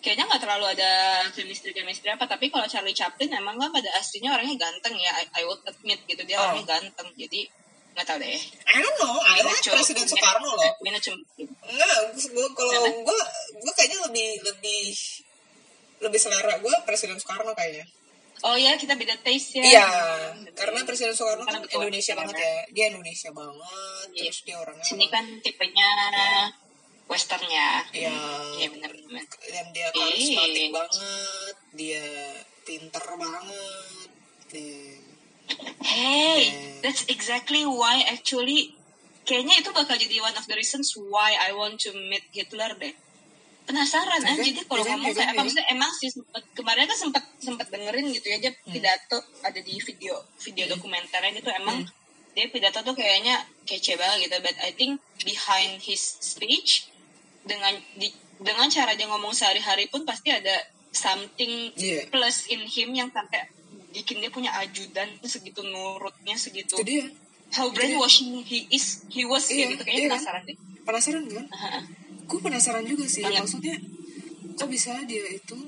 kayaknya 0.00 0.24
nggak 0.26 0.42
terlalu 0.42 0.66
ada 0.72 0.90
chemistry 1.30 1.70
chemistry 1.70 2.08
apa 2.08 2.24
tapi 2.24 2.48
kalau 2.48 2.64
Charlie 2.64 2.96
Chaplin 2.96 3.30
emang 3.30 3.56
kan 3.56 3.68
pada 3.70 3.88
aslinya 3.94 4.32
orangnya 4.32 4.56
ganteng 4.56 4.96
ya 4.96 5.12
I, 5.12 5.28
I 5.40 5.42
would 5.44 5.60
admit 5.64 6.00
gitu 6.04 6.24
dia 6.24 6.36
Oh. 6.36 6.44
orangnya 6.50 6.80
ganteng 6.80 7.08
jadi 7.14 7.40
nggak 7.90 8.06
tahu 8.06 8.16
deh 8.18 8.32
I 8.64 8.76
don't 8.80 8.96
know, 8.96 9.18
I 9.18 9.42
like 9.42 9.60
Presiden 9.60 10.06
Soekarno 10.06 10.46
loh. 10.46 10.72
Enggak, 11.66 11.90
gua 12.30 12.48
kalau 12.54 12.72
gue 13.02 13.18
gue 13.60 13.72
kayaknya 13.74 13.98
lebih 14.06 14.28
lebih 14.46 14.82
lebih 16.00 16.20
selera 16.22 16.54
gue 16.56 16.74
Presiden 16.86 17.18
Soekarno 17.18 17.52
kayaknya. 17.52 17.84
oh 18.40 18.56
ya 18.56 18.72
kita 18.78 18.96
beda 18.96 19.20
taste 19.20 19.60
ya 19.60 19.64
Iya, 19.68 19.86
karena 20.56 20.80
Presiden 20.86 21.12
Soekarno 21.12 21.44
kan 21.44 21.60
Indonesia 21.66 22.16
banget 22.16 22.40
ya. 22.40 22.52
Dia 22.72 22.84
Indonesia 22.88 23.28
banget, 23.34 24.06
Iya. 24.16 24.22
terus 24.32 24.40
dia 24.48 24.56
orangnya 24.56 24.86
sini 24.86 25.06
kan 25.12 25.24
tipenya 25.44 25.90
westernnya 27.10 27.82
Iya. 27.90 28.14
iya 28.56 28.66
benar 28.70 28.90
benar 28.94 29.26
dan 29.26 29.66
dia 29.74 29.88
karismatik 29.90 30.62
Iya. 30.62 30.70
banget, 30.70 31.56
dia 31.74 32.04
pinter 32.62 33.04
banget. 33.18 34.08
Dan 34.48 34.98
Hey, 35.82 36.46
Yeah. 36.46 36.78
that's 36.86 37.02
exactly 37.10 37.66
why 37.66 38.06
actually 38.06 38.78
kayaknya 39.26 39.58
itu 39.58 39.74
bakal 39.74 39.98
jadi 39.98 40.22
one 40.22 40.32
of 40.32 40.46
the 40.46 40.54
reasons 40.54 40.94
why 40.94 41.34
I 41.34 41.50
want 41.50 41.82
to 41.82 41.90
meet 41.90 42.22
Hitler 42.30 42.78
deh. 42.78 42.94
Penasaran 43.60 44.18
aja 44.18 44.34
kan? 44.34 44.38
jadi 44.40 44.62
kalau 44.62 44.82
ngomong 44.82 45.10
Iya 45.10 45.14
kayak 45.16 45.30
apa 45.30 45.40
maksudnya 45.42 45.66
emang 45.68 45.90
sih 45.94 46.10
sempet, 46.10 46.42
kemarin 46.54 46.86
kan 46.86 46.98
sempat 46.98 47.24
sempat 47.38 47.66
dengerin 47.68 48.06
gitu 48.10 48.26
ya 48.26 48.38
dia 48.38 48.52
Hmm. 48.54 48.70
pidato 48.70 49.18
ada 49.42 49.58
di 49.58 49.74
video 49.78 50.14
video 50.38 50.64
dokumenternya 50.68 51.30
gitu 51.34 51.50
emang 51.52 51.86
dia 52.30 52.46
pidato 52.46 52.82
tuh 52.82 52.94
kayaknya 52.94 53.38
kece 53.62 53.94
banget 53.94 54.26
gitu 54.26 54.36
but 54.40 54.54
I 54.58 54.70
think 54.70 54.98
behind 55.22 55.78
his 55.80 56.02
speech 56.18 56.89
dengan 57.42 57.72
di, 57.94 58.08
dengan 58.38 58.68
cara 58.68 58.92
dia 58.94 59.06
ngomong 59.06 59.32
sehari-hari 59.32 59.88
pun 59.88 60.04
pasti 60.04 60.28
ada 60.30 60.54
something 60.90 61.70
Iya. 61.74 62.08
plus 62.10 62.48
in 62.48 62.62
him 62.64 62.90
yang 62.92 63.08
sampai 63.08 63.46
bikin 63.90 64.18
dia 64.18 64.30
punya 64.30 64.50
ajudan 64.58 65.06
segitu 65.22 65.62
nurutnya 65.62 66.34
segitu 66.34 66.78
itu 66.78 66.84
dia 66.84 67.04
how 67.54 67.66
brainwashing 67.70 68.42
he 68.42 68.66
is 68.70 69.02
he 69.10 69.22
was 69.24 69.50
Iya, 69.50 69.74
gitu 69.74 69.82
kayaknya 69.82 69.98
iya 69.98 70.08
kan? 70.08 70.18
penasaran 70.18 70.42
deh 70.46 70.56
penasaran 70.80 71.22
kan? 71.26 71.46
Gue 72.30 72.38
penasaran 72.38 72.84
juga 72.86 73.04
sih, 73.10 73.26
Banget. 73.26 73.42
maksudnya 73.42 73.74
kok 74.54 74.70
bisa 74.70 74.94
dia 75.02 75.26
itu 75.26 75.58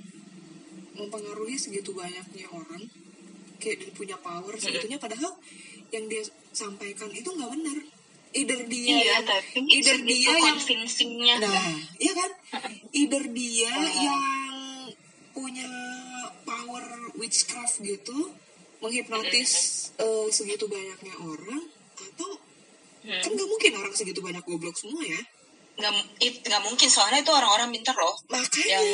mempengaruhi 0.94 1.58
segitu 1.58 1.90
banyaknya 1.90 2.46
orang, 2.52 2.86
kayak 3.58 3.82
dia 3.82 3.90
punya 3.90 4.16
power 4.22 4.54
segitunya, 4.54 4.94
padahal 4.94 5.34
yang 5.90 6.06
dia 6.06 6.22
sampaikan 6.54 7.10
itu 7.10 7.26
nggak 7.26 7.50
benar. 7.50 7.78
Either 8.32 8.60
dia 8.64 8.84
iya 8.88 9.04
yang, 9.20 9.24
tapi 9.28 9.60
either 9.68 9.98
dia 10.02 10.32
yang 10.32 10.56
convincingnya 10.56 11.34
Nah, 11.38 11.76
iya 12.00 12.12
kan? 12.16 12.30
Either 13.00 13.24
dia 13.28 13.72
yang 13.92 14.20
punya 15.32 15.68
power 16.44 16.84
witchcraft 17.16 17.80
gitu, 17.80 18.32
menghipnotis 18.80 19.50
eh, 19.96 20.26
segitu 20.28 20.64
banyaknya 20.66 21.14
orang, 21.20 21.62
atau 21.94 22.30
Hmm. 23.02 23.18
kan 23.18 23.34
nggak 23.34 23.50
mungkin 23.50 23.72
orang 23.82 23.90
segitu 23.90 24.22
banyak 24.22 24.46
goblok 24.46 24.78
semua 24.78 25.02
ya. 25.02 25.18
nggak 25.74 25.92
it- 26.22 26.38
nggak 26.46 26.62
mungkin 26.62 26.86
soalnya 26.86 27.18
itu 27.18 27.34
orang-orang 27.34 27.74
pinter 27.74 27.96
loh 27.98 28.14
Makanya, 28.30 28.78
yang 28.78 28.86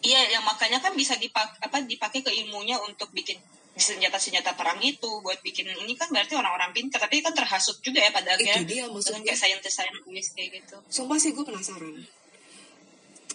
iya 0.00 0.20
yang 0.32 0.40
makanya 0.40 0.80
kan 0.80 0.96
bisa 0.96 1.12
dipak 1.20 1.60
apa 1.60 1.84
dipakai 1.84 2.24
ke 2.24 2.32
ilmunya 2.32 2.80
untuk 2.80 3.12
bikin 3.12 3.36
senjata-senjata 3.72 4.52
perang 4.52 4.76
itu 4.84 5.08
buat 5.24 5.40
bikin 5.40 5.64
ini 5.64 5.96
kan 5.96 6.12
berarti 6.12 6.36
orang-orang 6.36 6.76
pintar 6.76 7.00
tapi 7.00 7.24
kan 7.24 7.32
terhasut 7.32 7.80
juga 7.80 8.04
ya 8.04 8.12
pada 8.12 8.36
Itu 8.36 8.44
akhirnya 8.44 8.68
dia, 8.68 8.84
dengan 8.84 9.00
maksudnya. 9.00 9.24
kayak 9.24 9.38
scientist-scientist 9.40 10.30
kayak 10.36 10.48
gitu 10.60 10.76
sumpah 10.92 11.16
sih 11.16 11.32
gue 11.32 11.40
penasaran. 11.40 12.04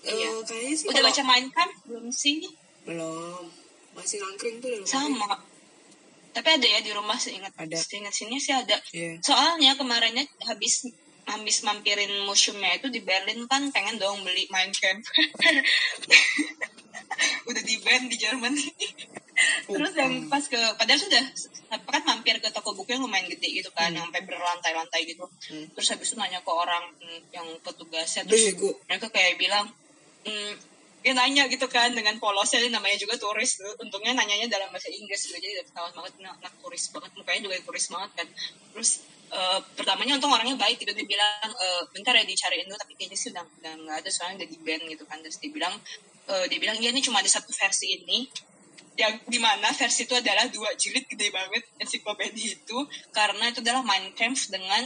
Iya. 0.08 0.30
Eh, 0.30 0.40
kayaknya 0.46 0.76
sih 0.78 0.86
udah 0.88 1.02
kalau- 1.02 1.10
baca 1.10 1.24
Minecraft 1.26 1.78
belum 1.90 2.06
sih 2.14 2.38
belum. 2.86 3.44
masih 3.98 4.22
angkring 4.22 4.62
tuh 4.62 4.86
sama 4.86 5.42
tapi 6.38 6.54
ada 6.54 6.68
ya 6.70 6.80
di 6.86 6.94
rumah 6.94 7.18
seingat 7.18 7.50
ada 7.58 7.78
seingat 7.82 8.14
sini 8.14 8.38
sih 8.38 8.54
ada 8.54 8.78
yeah. 8.94 9.18
soalnya 9.26 9.74
kemarinnya 9.74 10.22
habis 10.46 10.86
habis 11.26 11.66
mampirin 11.66 12.14
museumnya 12.30 12.78
itu 12.78 12.94
di 12.94 13.02
Berlin 13.02 13.50
kan 13.50 13.74
pengen 13.74 13.98
dong 13.98 14.22
beli 14.22 14.46
Minecraft 14.54 15.02
udah 17.50 17.64
di 17.66 17.76
band 17.82 18.06
di 18.14 18.22
Jerman 18.22 18.54
terus 19.70 19.94
yang 19.94 20.14
oh. 20.26 20.30
pas 20.30 20.42
ke 20.42 20.60
padahal 20.78 21.00
sudah 21.00 21.24
kan 21.70 22.02
mampir 22.08 22.42
ke 22.42 22.50
toko 22.50 22.74
buku 22.74 22.98
yang 22.98 23.06
lumayan 23.06 23.30
gede 23.30 23.62
gitu 23.62 23.70
kan 23.76 23.94
hmm. 23.94 24.02
yang 24.02 24.06
sampai 24.10 24.24
berlantai-lantai 24.26 25.02
gitu 25.06 25.26
hmm. 25.28 25.78
terus 25.78 25.88
habis 25.94 26.10
itu 26.10 26.16
nanya 26.18 26.42
ke 26.42 26.52
orang 26.52 26.84
yang 27.30 27.46
petugasnya 27.62 28.26
terus 28.26 28.54
Bego. 28.54 28.74
mereka 28.90 29.08
kayak 29.14 29.38
bilang 29.38 29.70
mm, 30.26 30.54
dia 31.06 31.14
nanya 31.14 31.46
gitu 31.48 31.70
kan 31.70 31.94
dengan 31.94 32.18
polosnya 32.18 32.60
dia 32.60 32.74
namanya 32.74 32.98
juga 32.98 33.16
turis 33.16 33.62
tuh 33.62 33.70
untungnya 33.80 34.18
nanyanya 34.18 34.50
dalam 34.50 34.68
bahasa 34.74 34.90
Inggris 34.90 35.30
gitu 35.30 35.38
jadi 35.38 35.64
ketahuan 35.64 35.94
banget 35.94 36.14
anak, 36.20 36.54
turis 36.60 36.84
banget 36.90 37.12
mukanya 37.16 37.42
juga 37.48 37.56
turis 37.64 37.86
banget 37.88 38.12
kan 38.18 38.28
terus 38.74 39.06
uh, 39.32 39.60
pertamanya 39.78 40.18
untung 40.18 40.34
orangnya 40.34 40.58
baik 40.58 40.82
gitu 40.82 40.92
dia 40.92 41.08
bilang 41.08 41.50
e, 41.54 41.68
bentar 41.96 42.12
ya 42.12 42.26
dicariin 42.28 42.68
dulu 42.68 42.76
tapi 42.76 42.94
kayaknya 43.00 43.18
sih 43.20 43.30
udah 43.32 43.46
udah 43.46 43.74
nggak 43.88 43.98
ada 44.04 44.10
soalnya 44.12 44.44
udah 44.44 44.50
di 44.52 44.58
band 44.60 44.84
gitu 44.90 45.04
kan 45.08 45.18
terus 45.24 45.38
dia 45.40 45.52
bilang 45.54 45.74
uh, 46.28 46.46
dia 46.50 46.60
bilang 46.60 46.78
ya 46.82 46.90
ini 46.92 47.00
cuma 47.00 47.24
ada 47.24 47.30
satu 47.32 47.52
versi 47.56 47.88
ini 47.94 48.28
yang 48.98 49.14
di 49.30 49.38
mana 49.38 49.70
versi 49.72 50.10
itu 50.10 50.18
adalah 50.18 50.50
dua 50.50 50.74
jilid 50.74 51.06
gede 51.06 51.30
banget 51.30 51.64
ensiklopedia 51.78 52.58
itu 52.58 52.78
karena 53.14 53.54
itu 53.54 53.62
adalah 53.62 53.86
Minecraft 53.86 54.46
dengan 54.50 54.84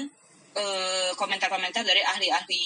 komentar-komentar 1.15 1.79
uh, 1.79 1.87
dari 1.87 2.03
ahli-ahli 2.03 2.63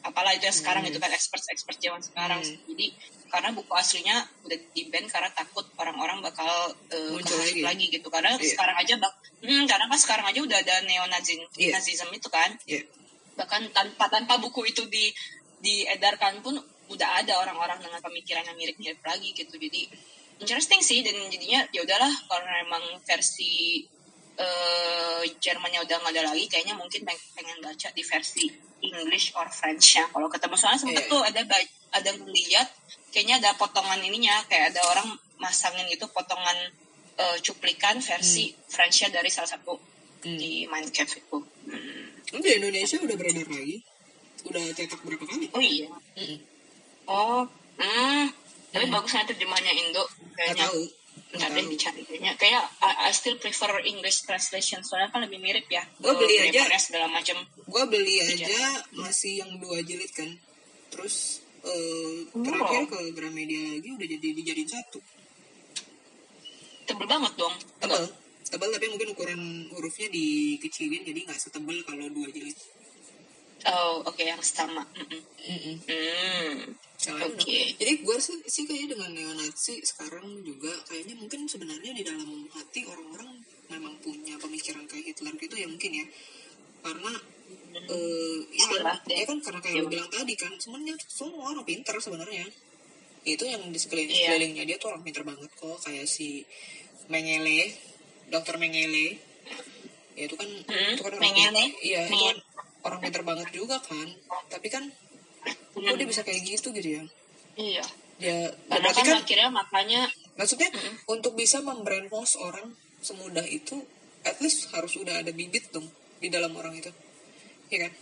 apalah 0.00 0.32
itu 0.32 0.48
yang 0.48 0.56
sekarang 0.56 0.82
hmm. 0.88 0.96
itu 0.96 0.98
kan 0.98 1.12
expert-expert 1.12 1.76
zaman 1.76 2.00
sekarang 2.00 2.40
hmm. 2.40 2.56
jadi 2.72 2.86
karena 3.30 3.52
buku 3.52 3.72
aslinya 3.76 4.16
udah 4.48 4.58
di 4.72 4.82
ban 4.88 5.04
karena 5.06 5.28
takut 5.36 5.68
orang-orang 5.76 6.24
bakal 6.24 6.72
uh, 6.72 7.20
lagi. 7.20 7.60
lagi 7.60 7.86
gitu 7.92 8.08
karena 8.08 8.34
yeah. 8.40 8.48
sekarang 8.48 8.76
aja 8.80 8.94
bak 8.96 9.12
hmm, 9.44 9.64
karena 9.68 9.84
kan 9.86 10.00
sekarang 10.00 10.26
aja 10.26 10.40
udah 10.40 10.58
ada 10.58 10.74
neonazism 10.88 11.44
yeah. 11.60 11.76
nazism 11.76 12.08
itu 12.16 12.32
kan 12.32 12.50
yeah. 12.64 12.82
bahkan 13.36 13.62
tanpa 13.76 14.08
tanpa 14.08 14.40
buku 14.40 14.72
itu 14.72 14.88
di 14.88 15.12
diedarkan 15.60 16.40
pun 16.40 16.56
udah 16.90 17.22
ada 17.22 17.38
orang-orang 17.38 17.78
dengan 17.84 18.00
pemikiran 18.02 18.42
yang 18.48 18.56
mirip-mirip 18.56 18.98
lagi 19.04 19.30
gitu 19.36 19.54
jadi 19.60 19.84
interesting 20.40 20.80
sih 20.80 21.04
dan 21.04 21.14
jadinya 21.28 21.62
ya 21.70 21.84
udahlah 21.84 22.10
karena 22.26 22.52
emang 22.64 22.84
versi 23.04 23.84
uh, 24.40 25.22
Jermannya 25.38 25.84
udah 25.84 25.96
nggak 26.00 26.12
ada 26.16 26.22
lagi 26.32 26.48
kayaknya 26.48 26.74
mungkin 26.74 27.04
pengen 27.06 27.58
baca 27.60 27.88
di 27.92 28.02
versi 28.02 28.48
English 28.80 29.36
or 29.36 29.46
French 29.52 30.00
ya 30.00 30.08
kalau 30.08 30.32
ketemu 30.32 30.56
soalnya 30.56 30.80
sempet 30.80 31.04
yeah. 31.04 31.12
tuh 31.12 31.20
ada 31.20 31.40
ada 31.92 32.10
ngeliat 32.16 32.68
kayaknya 33.12 33.42
ada 33.44 33.50
potongan 33.60 34.00
ininya 34.00 34.40
kayak 34.48 34.72
ada 34.74 34.80
orang 34.88 35.08
masangin 35.36 35.84
gitu 35.92 36.08
potongan 36.08 36.56
uh, 37.20 37.36
cuplikan 37.44 38.00
versi 38.00 38.50
hmm. 38.50 38.56
Frenchnya 38.70 39.08
dari 39.12 39.28
salah 39.28 39.50
satu 39.52 39.76
hmm. 40.24 40.38
di 40.38 40.64
Minecraft 40.68 41.14
itu. 41.20 41.38
Hmm. 41.68 42.40
di 42.40 42.50
Indonesia 42.56 42.96
udah 43.00 43.16
beredar 43.16 43.48
lagi? 43.48 43.76
Udah 44.46 44.62
cetak 44.72 45.00
berapa 45.04 45.24
kali? 45.26 45.46
Oh 45.52 45.62
iya. 45.62 45.88
Hmm. 46.16 46.38
Oh, 47.10 47.42
hmm. 47.76 48.24
Tapi 48.70 48.84
hmm. 48.86 48.94
bagusnya 48.94 49.26
terjemahnya 49.26 49.72
Indo. 49.74 50.04
Kayaknya. 50.34 50.66
Tahu 50.70 50.82
nggak 51.30 51.46
ada 51.46 51.58
yang 51.62 51.70
dicari 51.70 52.02
kayaknya. 52.02 52.32
Kayak 52.34 52.64
I, 52.82 52.90
I 53.06 53.10
still 53.14 53.38
prefer 53.38 53.70
English 53.86 54.26
translation 54.26 54.82
soalnya 54.82 55.14
kan 55.14 55.22
lebih 55.22 55.38
mirip 55.38 55.66
ya. 55.70 55.86
Gue 56.02 56.14
beli 56.18 56.42
aja. 56.42 56.66
segala 56.82 57.06
macam. 57.06 57.38
Gue 57.70 57.84
beli 57.86 58.18
aja 58.18 58.82
masih 58.98 59.46
yang 59.46 59.50
dua 59.62 59.78
jilid 59.86 60.10
kan. 60.10 60.26
Terus 60.90 61.46
uh, 61.62 62.26
terakhir 62.34 62.90
ke 62.90 62.98
Gramedia 63.14 63.78
lagi 63.78 63.88
udah 63.94 64.06
jadi 64.10 64.26
dijadiin 64.42 64.70
satu. 64.70 64.98
Tebel 66.90 67.06
banget 67.06 67.32
dong. 67.38 67.54
Tebel. 67.78 68.04
Tebel 68.50 68.70
tapi 68.74 68.86
mungkin 68.90 69.08
ukuran 69.14 69.42
hurufnya 69.70 70.10
dikecilin 70.10 71.06
jadi 71.06 71.30
nggak 71.30 71.38
setebel 71.38 71.78
kalau 71.86 72.10
dua 72.10 72.26
jilid. 72.34 72.58
Oh 73.70 74.02
oke 74.02 74.18
okay, 74.18 74.34
yang 74.34 74.42
sama. 74.42 74.82
Mm 74.98 75.06
-mm. 75.06 75.22
Mm 75.46 75.58
-mm. 75.62 75.76
Mm. 75.86 76.58
Oke. 77.00 77.40
Okay. 77.40 77.62
Jadi 77.80 77.92
gue 78.04 78.16
sih, 78.20 78.36
sih 78.44 78.68
kayaknya 78.68 78.92
dengan 78.92 79.10
neonazi 79.16 79.80
sekarang 79.80 80.44
juga 80.44 80.68
kayaknya 80.84 81.16
mungkin 81.16 81.48
sebenarnya 81.48 81.96
di 81.96 82.04
dalam 82.04 82.44
hati 82.52 82.84
orang-orang 82.84 83.40
memang 83.72 83.96
punya 84.04 84.36
pemikiran 84.36 84.84
kayak 84.84 85.16
Hitler 85.16 85.32
gitu 85.40 85.56
ya 85.56 85.64
mungkin 85.64 85.90
ya. 85.96 86.06
Karena 86.84 87.12
uh, 87.88 88.38
ya, 88.52 88.68
ya 89.00 89.24
kan 89.24 89.38
karena 89.40 89.60
kayak 89.64 89.76
lo 89.80 89.88
bilang 89.88 90.12
tadi 90.12 90.34
kan 90.36 90.52
sebenarnya 90.60 91.00
semua 91.08 91.56
orang 91.56 91.64
pintar 91.64 91.96
sebenarnya. 91.96 92.44
Itu 93.24 93.48
yang 93.48 93.64
di 93.72 93.80
sekeliling 93.80 94.12
yeah. 94.12 94.36
sekelilingnya 94.36 94.64
dia 94.68 94.76
tuh 94.76 94.92
orang 94.92 95.00
pintar 95.00 95.24
banget 95.24 95.48
kok 95.56 95.80
kayak 95.80 96.04
si 96.04 96.44
Mengele, 97.08 97.72
dokter 98.28 98.60
Mengele. 98.60 99.16
Ya 100.20 100.28
itu 100.28 100.36
kan 100.36 100.48
hmm, 100.52 101.00
itu 101.00 101.00
kan 101.00 101.16
orang 101.16 101.22
Mengele. 101.24 101.64
Iya, 101.80 102.00
itu 102.12 102.16
kan 102.28 102.36
orang 102.84 103.00
pintar 103.00 103.22
banget 103.24 103.48
juga 103.56 103.80
kan. 103.80 104.08
Tapi 104.52 104.68
kan 104.68 104.84
hmm. 104.84 105.09
Kok 105.46 105.96
dia 105.96 106.08
bisa 106.08 106.22
kayak 106.26 106.42
gitu 106.44 106.70
gitu 106.74 106.88
ya? 107.00 107.04
Iya. 107.56 107.84
Ya 108.20 108.38
karena 108.68 108.90
kan, 108.92 109.04
kan 109.04 109.16
akhirnya 109.24 109.48
makanya 109.48 110.00
maksudnya 110.36 110.68
hmm. 110.68 111.08
untuk 111.08 111.32
bisa 111.36 111.64
membrainwash 111.64 112.36
orang 112.36 112.76
semudah 113.00 113.44
itu 113.48 113.80
at 114.28 114.36
least 114.44 114.68
harus 114.76 114.92
udah 115.00 115.24
ada 115.24 115.32
bibit 115.32 115.72
dong 115.72 115.88
di 116.20 116.28
dalam 116.28 116.52
orang 116.52 116.76
itu. 116.76 116.92
Iya 117.72 117.88
kan? 117.88 117.92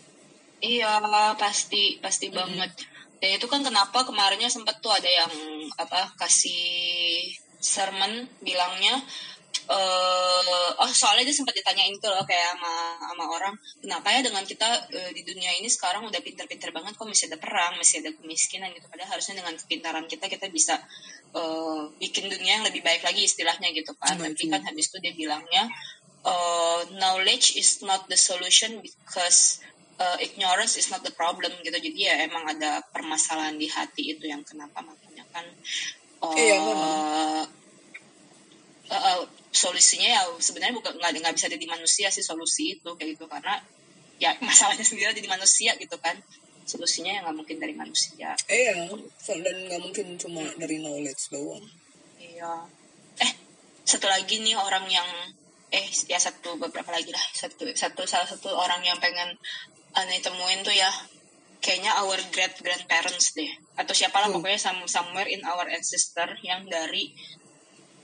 Iya 0.59 0.91
pasti 1.39 2.03
pasti 2.03 2.30
hmm. 2.30 2.34
banget. 2.34 2.72
Dan 3.18 3.34
itu 3.34 3.47
kan 3.51 3.62
kenapa 3.62 4.07
kemarinnya 4.07 4.51
sempat 4.51 4.78
tuh 4.78 4.95
ada 4.95 5.07
yang 5.07 5.30
apa 5.78 6.14
kasih 6.18 7.30
sermon 7.59 8.30
bilangnya 8.43 9.03
uh, 9.68 10.70
oh 10.80 10.92
soalnya 10.96 11.28
dia 11.28 11.36
sempat 11.36 11.52
ditanyain 11.52 11.94
tuh 12.00 12.08
loh 12.08 12.24
kayak 12.24 12.56
sama 12.56 12.74
sama 12.96 13.24
orang 13.28 13.54
kenapa 13.84 14.08
ya 14.16 14.20
dengan 14.24 14.42
kita 14.48 14.68
uh, 14.88 15.10
di 15.12 15.22
dunia 15.22 15.52
ini 15.60 15.68
sekarang 15.68 16.08
udah 16.08 16.20
pinter-pinter 16.24 16.72
banget 16.72 16.96
kok 16.96 17.04
masih 17.04 17.28
ada 17.28 17.38
perang 17.38 17.76
masih 17.76 18.00
ada 18.00 18.10
kemiskinan 18.16 18.72
gitu? 18.72 18.88
Padahal 18.88 19.16
harusnya 19.16 19.44
dengan 19.44 19.54
kepintaran 19.54 20.04
kita 20.08 20.26
kita 20.26 20.46
bisa 20.48 20.80
uh, 21.36 21.92
bikin 22.00 22.32
dunia 22.32 22.60
yang 22.60 22.64
lebih 22.66 22.80
baik 22.80 23.04
lagi 23.04 23.28
istilahnya 23.28 23.68
gitu 23.76 23.92
kan. 24.00 24.16
Hmm, 24.16 24.32
tapi 24.32 24.48
kan 24.48 24.64
habis 24.64 24.88
itu 24.88 24.96
dia 25.04 25.12
bilangnya 25.12 25.68
uh, 26.24 26.80
knowledge 26.96 27.54
is 27.60 27.84
not 27.84 28.08
the 28.08 28.16
solution 28.16 28.80
because 28.80 29.60
uh, 30.00 30.16
ignorance 30.18 30.80
is 30.80 30.88
not 30.88 31.04
the 31.04 31.12
problem 31.12 31.52
gitu. 31.60 31.76
Jadi 31.76 31.98
ya 32.08 32.24
emang 32.24 32.48
ada 32.48 32.80
permasalahan 32.88 33.60
di 33.60 33.68
hati 33.68 34.16
itu 34.16 34.24
yang 34.24 34.40
kenapa 34.42 34.80
makanya 34.80 35.24
kan 35.30 35.44
uh, 36.24 36.34
iya, 36.34 36.56
uh, 36.56 37.44
uh, 38.88 39.22
solusinya 39.49 40.09
ya 40.09 40.22
sebenarnya 40.38 40.76
bukan 40.76 40.92
nggak 41.01 41.24
nggak 41.24 41.34
bisa 41.34 41.49
ada 41.49 41.59
di 41.59 41.68
manusia 41.68 42.09
sih 42.12 42.24
solusi 42.24 42.78
itu 42.78 42.90
kayak 42.96 43.16
gitu. 43.16 43.24
Karena 43.26 43.57
ya 44.20 44.36
masalahnya 44.46 44.84
sendiri 44.84 45.12
ada 45.12 45.22
di 45.22 45.30
manusia 45.30 45.74
gitu 45.76 45.96
kan. 46.01 46.16
Solusinya 46.68 47.16
yang 47.16 47.22
nggak 47.28 47.36
mungkin 47.36 47.57
dari 47.57 47.74
manusia. 47.74 48.36
Iya 48.44 48.92
dan 49.40 49.57
nggak 49.68 49.80
mungkin 49.80 50.07
cuma 50.20 50.44
dari 50.61 50.76
knowledge 50.80 51.32
doang. 51.32 51.64
Iya. 52.20 52.68
Eh 53.24 53.32
satu 53.88 54.05
lagi 54.05 54.44
nih 54.44 54.53
orang 54.53 54.84
yang 54.92 55.09
eh 55.72 55.88
ya 56.09 56.20
satu 56.20 56.61
beberapa 56.61 56.92
lagi 56.92 57.09
lah. 57.09 57.24
Satu 57.32 57.64
satu 57.72 58.05
salah 58.05 58.28
satu 58.28 58.53
orang 58.53 58.84
yang 58.84 59.01
pengen 59.01 59.36
aneh 59.96 60.20
temuin 60.20 60.61
tuh 60.61 60.76
ya 60.76 60.92
kayaknya 61.59 61.90
our 62.05 62.20
great 62.30 62.55
grandparents 62.61 63.34
deh. 63.34 63.49
Atau 63.80 63.96
siapalah 63.96 64.28
hmm. 64.30 64.38
pokoknya 64.38 64.61
somewhere 64.86 65.28
in 65.28 65.42
our 65.49 65.66
ancestor 65.72 66.28
yang 66.44 66.66
dari 66.68 67.14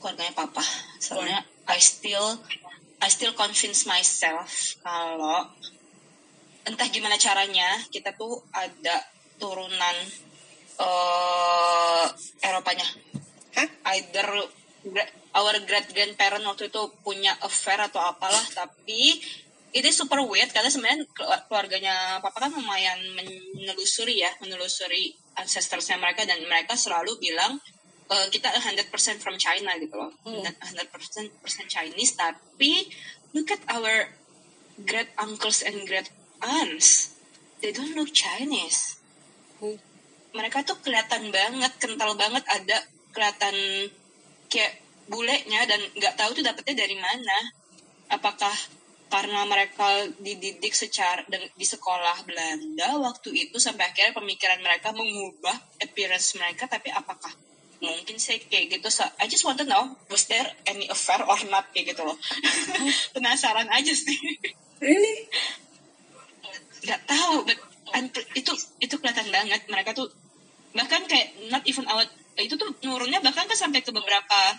keluarganya 0.04 0.36
papa. 0.36 0.60
Soalnya 1.00 1.40
I 1.64 1.80
still 1.80 2.36
I 3.00 3.08
still 3.08 3.32
convince 3.32 3.88
myself 3.88 4.76
kalau 4.84 5.48
entah 6.68 6.88
gimana 6.92 7.16
caranya 7.16 7.80
kita 7.88 8.12
tuh 8.12 8.44
ada 8.52 9.00
turunan 9.40 9.96
uh, 10.76 12.04
Eropanya. 12.44 12.84
Huh? 13.54 13.68
either 13.96 14.26
our 15.32 15.56
great 15.64 15.88
grandparent 15.94 16.44
waktu 16.44 16.68
itu 16.68 16.82
punya 17.00 17.32
affair 17.40 17.80
atau 17.80 18.02
apalah 18.02 18.42
tapi 18.52 19.16
itu 19.74 19.88
super 19.90 20.22
weird 20.22 20.50
karena 20.54 20.70
sebenarnya 20.70 21.02
keluarganya 21.50 22.22
papa 22.22 22.46
kan 22.46 22.50
lumayan 22.54 22.98
menelusuri 23.18 24.22
ya 24.22 24.30
menelusuri 24.38 25.14
ancestorsnya 25.34 25.98
mereka 25.98 26.22
dan 26.22 26.38
mereka 26.46 26.78
selalu 26.78 27.18
bilang 27.18 27.58
uh, 28.14 28.26
kita 28.30 28.54
100% 28.54 28.86
from 29.18 29.34
China 29.34 29.74
gitu 29.82 29.98
loh 29.98 30.14
hmm. 30.22 30.46
100% 30.46 31.42
persen 31.42 31.66
Chinese 31.66 32.14
tapi 32.14 32.86
look 33.34 33.50
at 33.50 33.60
our 33.74 34.06
great 34.86 35.10
uncles 35.18 35.66
and 35.66 35.82
great 35.90 36.06
aunts 36.38 37.18
they 37.58 37.74
don't 37.74 37.98
look 37.98 38.14
Chinese 38.14 39.02
hmm. 39.58 39.74
mereka 40.30 40.62
tuh 40.62 40.78
kelihatan 40.78 41.34
banget 41.34 41.72
kental 41.82 42.14
banget 42.14 42.46
ada 42.46 42.78
kelihatan 43.10 43.56
kayak 44.46 44.78
bulenya 45.10 45.66
dan 45.66 45.80
nggak 45.98 46.14
tahu 46.16 46.38
tuh 46.38 46.44
dapetnya 46.46 46.86
dari 46.86 46.96
mana 46.96 47.38
apakah 48.08 48.54
karena 49.12 49.46
mereka 49.46 50.10
dididik 50.18 50.74
secara 50.74 51.22
di 51.30 51.66
sekolah 51.66 52.26
Belanda 52.26 52.98
waktu 52.98 53.46
itu 53.46 53.62
sampai 53.62 53.94
akhirnya 53.94 54.16
pemikiran 54.16 54.58
mereka 54.58 54.90
mengubah 54.90 55.54
appearance 55.78 56.34
mereka 56.34 56.66
tapi 56.66 56.90
apakah 56.90 57.30
mungkin 57.82 58.16
sih 58.20 58.38
kayak 58.46 58.78
gitu. 58.78 58.88
So 58.90 59.06
I 59.18 59.26
just 59.26 59.42
want 59.42 59.58
to 59.62 59.66
know 59.66 59.96
was 60.10 60.26
there 60.30 60.46
any 60.68 60.86
affair 60.90 61.22
or 61.24 61.38
not? 61.48 61.70
Kayak 61.74 61.94
gitu 61.94 62.02
loh. 62.06 62.16
Penasaran 63.14 63.70
aja 63.70 63.92
sih. 63.94 64.18
Really? 64.78 65.26
Nggak 66.84 67.00
tahu 67.08 67.46
but 67.48 67.58
itu 68.34 68.52
itu 68.82 68.94
kelihatan 68.98 69.30
banget. 69.30 69.66
Mereka 69.66 69.94
tuh 69.96 70.10
bahkan 70.74 71.06
kayak 71.06 71.34
not 71.48 71.62
even 71.70 71.86
out 71.86 72.06
itu 72.34 72.58
tuh 72.58 72.66
nurunnya 72.82 73.22
bahkan 73.22 73.46
kan 73.46 73.54
sampai 73.54 73.86
ke 73.86 73.94
beberapa 73.94 74.58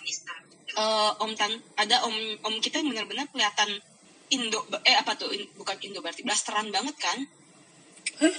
eh, 0.79 1.11
om 1.19 1.31
tan 1.35 1.51
ada 1.75 2.07
om 2.07 2.15
om 2.47 2.55
kita 2.63 2.79
yang 2.79 2.95
benar-benar 2.95 3.27
kelihatan 3.35 3.83
Indo 4.31 4.63
eh 4.87 4.95
apa 4.95 5.13
tuh 5.19 5.29
In- 5.35 5.51
bukan 5.59 5.75
Indo 5.83 5.99
berarti 5.99 6.23
blasteran 6.23 6.71
banget 6.71 6.95
kan? 6.97 7.19
Hah? 8.23 8.35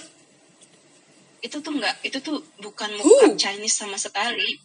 itu 1.37 1.61
tuh 1.61 1.69
nggak 1.69 2.01
itu 2.01 2.17
tuh 2.19 2.41
bukan 2.59 2.89
muka? 2.97 3.37
Chinese 3.37 3.77
sama 3.77 3.95
sekali 3.95 4.57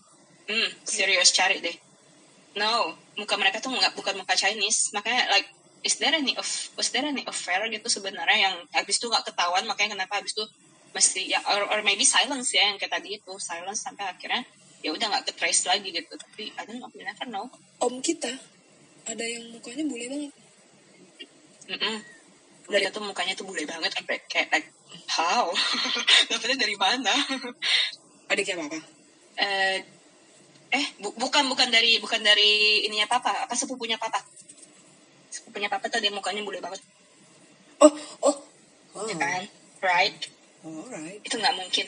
hmm 0.53 0.69
serius 0.85 1.33
cari 1.33 1.65
deh. 1.65 1.77
No 2.61 2.93
muka 3.17 3.41
mereka 3.41 3.65
tuh 3.65 3.73
nggak 3.73 3.97
bukan 3.97 4.21
muka 4.21 4.37
Chinese. 4.37 4.93
Makanya 4.93 5.33
like 5.33 5.49
is 5.81 5.97
there 5.97 6.13
any 6.13 6.37
of 6.37 6.47
was 6.77 6.93
there 6.93 7.05
any 7.05 7.25
affair 7.25 7.65
gitu 7.73 7.89
sebenarnya 7.89 8.53
yang 8.53 8.55
habis 8.77 9.01
itu 9.01 9.09
nggak 9.09 9.33
ketahuan? 9.33 9.65
Makanya 9.65 9.97
kenapa 9.97 10.21
habis 10.21 10.37
itu 10.37 10.45
mesti 10.93 11.25
ya 11.33 11.41
or, 11.49 11.73
or 11.73 11.81
maybe 11.81 12.05
silence 12.05 12.53
ya 12.53 12.69
yang 12.69 12.77
kayak 12.77 12.93
tadi 13.01 13.17
itu. 13.17 13.33
Silence 13.41 13.81
sampai 13.81 14.05
akhirnya 14.13 14.45
ya 14.85 14.93
udah 14.93 15.07
nggak 15.09 15.25
ke 15.31 15.33
trace 15.41 15.65
lagi 15.65 15.89
gitu. 15.89 16.13
Tapi 16.13 16.53
don't 16.69 16.77
know 16.77 16.93
we 16.93 17.01
never 17.01 17.27
know. 17.33 17.49
Om 17.81 18.05
kita 18.05 18.31
ada 19.09 19.25
yang 19.25 19.49
mukanya 19.51 19.85
bule 19.89 20.07
banget. 20.07 20.33
Mm-mm. 21.73 21.97
Mereka 22.71 22.89
tuh 22.95 23.03
mukanya 23.03 23.35
tuh 23.35 23.47
bule 23.49 23.65
banget 23.65 23.91
sampai 23.91 24.21
kayak 24.29 24.49
like 24.53 24.69
how? 25.09 25.51
Dapetnya 26.31 26.69
dari 26.69 26.77
mana? 26.79 27.15
Adiknya 28.31 28.63
apa? 28.63 28.79
Eh 29.41 29.79
eh 30.73 30.87
bu- 30.99 31.13
bukan 31.21 31.45
bukan 31.53 31.69
dari 31.69 32.01
bukan 32.01 32.21
dari 32.25 32.83
ininya 32.89 33.05
papa. 33.07 33.45
Apa 33.45 33.53
sepupunya 33.53 34.01
papa? 34.01 34.25
Sepupunya 35.29 35.69
papa 35.69 35.89
tuh 35.89 36.01
dia 36.01 36.09
mukanya 36.09 36.41
bule 36.41 36.61
banget. 36.65 36.81
Oh 37.81 37.93
oh. 38.25 38.37
Oh. 38.93 39.05
ya 39.09 39.17
kan? 39.17 39.43
Right? 39.81 40.17
Alright 40.63 41.21
itu 41.25 41.35
nggak 41.37 41.57
mungkin. 41.57 41.87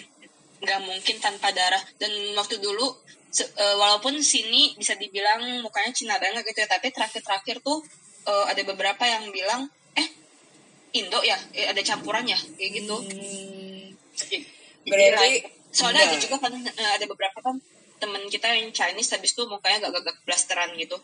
Nggak 0.60 0.80
mungkin 0.84 1.16
tanpa 1.20 1.48
darah. 1.52 1.80
Dan 1.96 2.10
waktu 2.36 2.60
dulu 2.60 2.92
se- 3.28 3.52
eh, 3.54 3.76
walaupun 3.76 4.20
sini 4.20 4.76
bisa 4.76 4.96
dibilang 4.96 5.64
mukanya 5.64 5.90
Cina 5.92 6.16
banget 6.20 6.44
gitu 6.44 6.64
ya 6.64 6.68
tapi 6.68 6.92
terakhir-terakhir 6.92 7.60
tuh 7.60 7.80
eh, 8.24 8.44
ada 8.48 8.62
beberapa 8.64 9.04
yang 9.04 9.28
bilang 9.30 9.68
eh 9.96 10.08
Indo 10.94 11.20
ya? 11.24 11.36
Eh, 11.56 11.66
ada 11.72 11.80
campurannya 11.80 12.36
kayak 12.56 12.70
gitu. 12.80 12.96
Hmm, 13.00 13.92
Jadi, 14.14 14.36
Berarti 14.84 15.30
soalnya 15.74 16.06
ada 16.06 16.16
juga 16.20 16.36
kan 16.38 16.52
eh, 16.54 16.90
ada 17.00 17.04
beberapa 17.08 17.38
kan 17.40 17.56
temen 18.00 18.22
kita 18.28 18.50
yang 18.52 18.70
Chinese 18.74 19.14
habis 19.14 19.32
itu 19.32 19.42
mukanya 19.46 19.90
gak-gak 19.90 20.16
blasteran 20.26 20.72
gitu. 20.76 20.98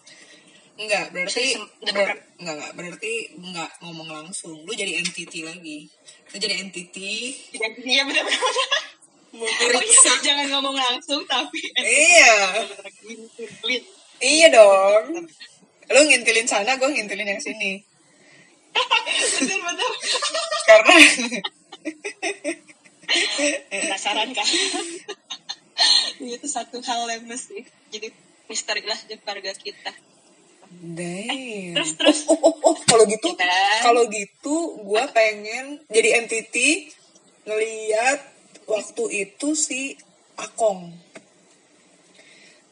Enggak 0.80 1.12
berarti 1.12 1.60
ber- 1.92 2.24
enggak 2.40 2.54
enggak. 2.56 2.70
Berarti 2.72 3.12
enggak 3.36 3.70
ngomong 3.84 4.08
langsung. 4.08 4.64
Lu 4.64 4.72
jadi 4.72 4.96
entity 4.96 5.44
lagi. 5.44 5.84
Lu 6.32 6.36
jadi 6.40 6.56
entity. 6.64 7.36
Iya 7.84 8.02
benar-benar. 8.08 8.40
Oh 9.30 9.46
iya, 9.78 10.14
jangan 10.26 10.50
ngomong 10.50 10.74
langsung 10.74 11.22
tapi 11.30 11.62
iya. 11.78 12.66
Iya 14.18 14.46
dong. 14.50 15.22
Lu 15.86 16.00
ngintilin 16.02 16.50
sana 16.50 16.74
gue 16.74 16.90
ngintilin 16.90 17.30
yang 17.30 17.38
sini. 17.38 17.78
Bener-bener. 18.74 19.90
karena 20.66 20.94
Penasaran 23.70 24.34
kan? 24.34 24.46
Itu 26.26 26.46
satu 26.48 26.82
hal 26.84 27.08
yang 27.08 27.24
mesti 27.24 27.64
jadi 27.88 28.12
misteri 28.50 28.82
lah 28.84 28.98
di 29.08 29.16
keluarga 29.16 29.54
kita. 29.54 29.92
Damn. 30.70 31.74
terus, 31.74 31.92
terus. 31.98 32.18
Oh, 32.30 32.38
oh, 32.38 32.54
oh, 32.62 32.74
oh, 32.74 32.76
kalau 32.86 33.02
gitu, 33.06 33.34
kalau 33.82 34.02
gitu, 34.06 34.56
gue 34.86 35.02
pengen 35.10 35.82
jadi 35.90 36.22
entity 36.22 36.94
ngeliat 37.42 38.22
waktu 38.70 39.04
itu 39.26 39.58
si 39.58 39.98
Akong. 40.38 40.94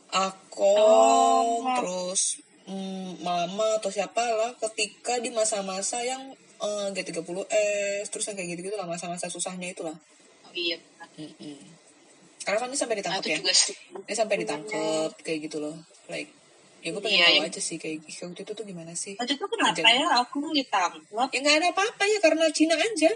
Akong, 0.08 1.62
Oh. 1.62 1.76
terus 1.78 2.40
mm, 2.66 3.20
Mama 3.22 3.78
atau 3.78 3.90
siapa 3.92 4.22
lah 4.24 4.54
ketika 4.56 5.18
di 5.18 5.30
masa-masa 5.30 6.00
yang 6.02 6.34
eh, 6.58 6.86
G30S, 6.94 8.10
terus 8.10 8.26
yang 8.30 8.36
kayak 8.38 8.48
gitu-gitu 8.56 8.76
lah, 8.78 8.86
masa-masa 8.88 9.30
susahnya 9.30 9.70
itu 9.74 9.82
lah. 9.86 9.94
Oh 10.46 10.54
iya. 10.54 10.78
Mm-mm. 11.18 11.77
Karena 12.48 12.58
kan 12.58 12.68
dia 12.72 12.80
sampai 12.80 12.96
ditangkap 12.96 13.22
ya. 13.22 13.36
juga 13.36 13.52
sih. 13.52 13.76
Dia 14.08 14.16
sampai 14.16 14.36
ditangkap 14.40 15.10
kayak 15.20 15.38
gitu 15.44 15.60
loh. 15.60 15.76
Like, 16.08 16.32
ya 16.80 16.88
gue 16.88 17.02
pengen 17.02 17.18
Iya, 17.18 17.26
tahu 17.28 17.36
iya. 17.36 17.48
aja 17.52 17.60
sih 17.60 17.76
kayak 17.76 17.96
waktu 18.24 18.40
itu 18.40 18.52
tuh 18.54 18.64
gimana 18.64 18.92
sih. 18.94 19.12
Waktu 19.14 19.36
itu 19.36 19.44
kenapa 19.44 19.76
Jadi- 19.76 20.00
ya 20.00 20.08
aku 20.16 20.40
ditangkap? 20.56 21.28
Ya 21.28 21.38
nggak 21.38 21.56
ada 21.60 21.68
apa-apa 21.70 22.04
ya 22.04 22.18
karena 22.18 22.44
Cina 22.48 22.74
aja. 22.74 23.10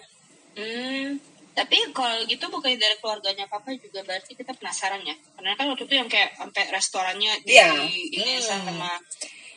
Hmm, 0.53 1.17
tapi 1.51 1.77
kalau 1.91 2.21
gitu 2.27 2.45
bukan 2.47 2.77
dari 2.77 2.93
keluarganya 2.99 3.49
papa 3.49 3.73
juga 3.73 4.05
berarti 4.05 4.37
kita 4.37 4.53
penasaran 4.53 5.01
ya. 5.01 5.17
Karena 5.33 5.57
kan 5.57 5.65
waktu 5.67 5.85
itu 5.87 5.95
yang 5.97 6.07
kayak 6.07 6.37
sampai 6.37 6.63
restorannya 6.69 7.33
di 7.41 7.57
Iya. 7.57 7.73
ini 7.89 8.33
Hmm. 8.37 8.45
sama 8.45 8.91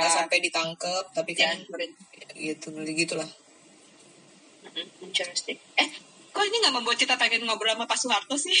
Nah. 0.00 0.08
sampai 0.08 0.38
ditangkap, 0.40 1.04
tapi 1.12 1.32
kan 1.34 1.60
ber- 1.68 1.92
gitu 2.32 2.72
gitulah. 2.88 3.28
Interesting. 5.02 5.58
Eh, 5.78 5.88
kok 6.30 6.44
ini 6.44 6.56
nggak 6.62 6.74
membuat 6.74 6.98
kita 7.00 7.18
pengen 7.18 7.46
ngobrol 7.46 7.74
sama 7.74 7.86
Pak 7.88 7.98
Soeharto 7.98 8.36
sih? 8.36 8.52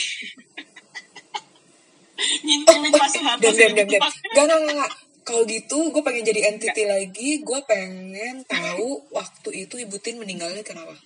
Ngintilin 2.46 2.92
Pak 2.94 3.10
Soeharto. 3.10 3.42
Gak 3.42 3.54
gak 3.54 3.86
gak. 3.86 4.02
gak. 4.34 4.92
Kalau 5.28 5.44
gitu 5.44 5.92
gue 5.92 6.02
pengen 6.02 6.24
jadi 6.24 6.40
entity 6.54 6.82
lagi. 6.88 7.44
Gue 7.44 7.60
pengen 7.68 8.42
tahu 8.48 9.04
waktu 9.12 9.68
itu 9.68 9.76
Ibu 9.76 10.00
Tin 10.00 10.16
meninggalnya 10.16 10.64
kenapa. 10.64 10.96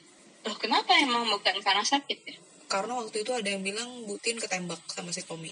Loh, 0.43 0.57
kenapa 0.59 0.95
emang 0.99 1.27
bukan 1.27 1.59
karena 1.63 1.83
sakit 1.83 2.19
ya? 2.23 2.35
Karena 2.71 2.97
waktu 2.97 3.27
itu 3.27 3.31
ada 3.35 3.49
yang 3.51 3.61
bilang 3.61 4.07
Bu 4.07 4.17
Tin 4.23 4.39
ketembak 4.39 4.79
sama 4.89 5.11
si 5.11 5.27
Tommy. 5.27 5.51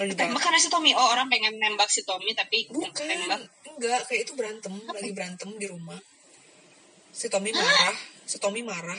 Lalu 0.00 0.16
Tembak 0.16 0.40
karena 0.40 0.56
si 0.56 0.72
Tommy. 0.72 0.96
Oh, 0.96 1.12
orang 1.12 1.28
pengen 1.28 1.60
nembak 1.60 1.92
si 1.92 2.00
Tommy 2.08 2.32
tapi 2.32 2.64
Bukan, 2.72 2.88
tembak. 2.94 3.44
enggak, 3.68 4.00
kayak 4.08 4.24
itu 4.24 4.32
berantem, 4.32 4.72
lagi 4.88 5.12
berantem 5.12 5.50
di 5.60 5.66
rumah. 5.68 6.00
Si 7.10 7.26
Tommy 7.28 7.52
marah, 7.52 7.94
si 8.26 8.38
Tommy 8.38 8.62
marah. 8.62 8.98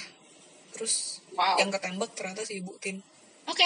Terus 0.72 1.20
Wow. 1.32 1.56
yang 1.64 1.72
ketembak 1.72 2.12
ternyata 2.12 2.44
si 2.44 2.60
Ibu 2.60 2.76
Tin. 2.84 3.00
Oke. 3.48 3.64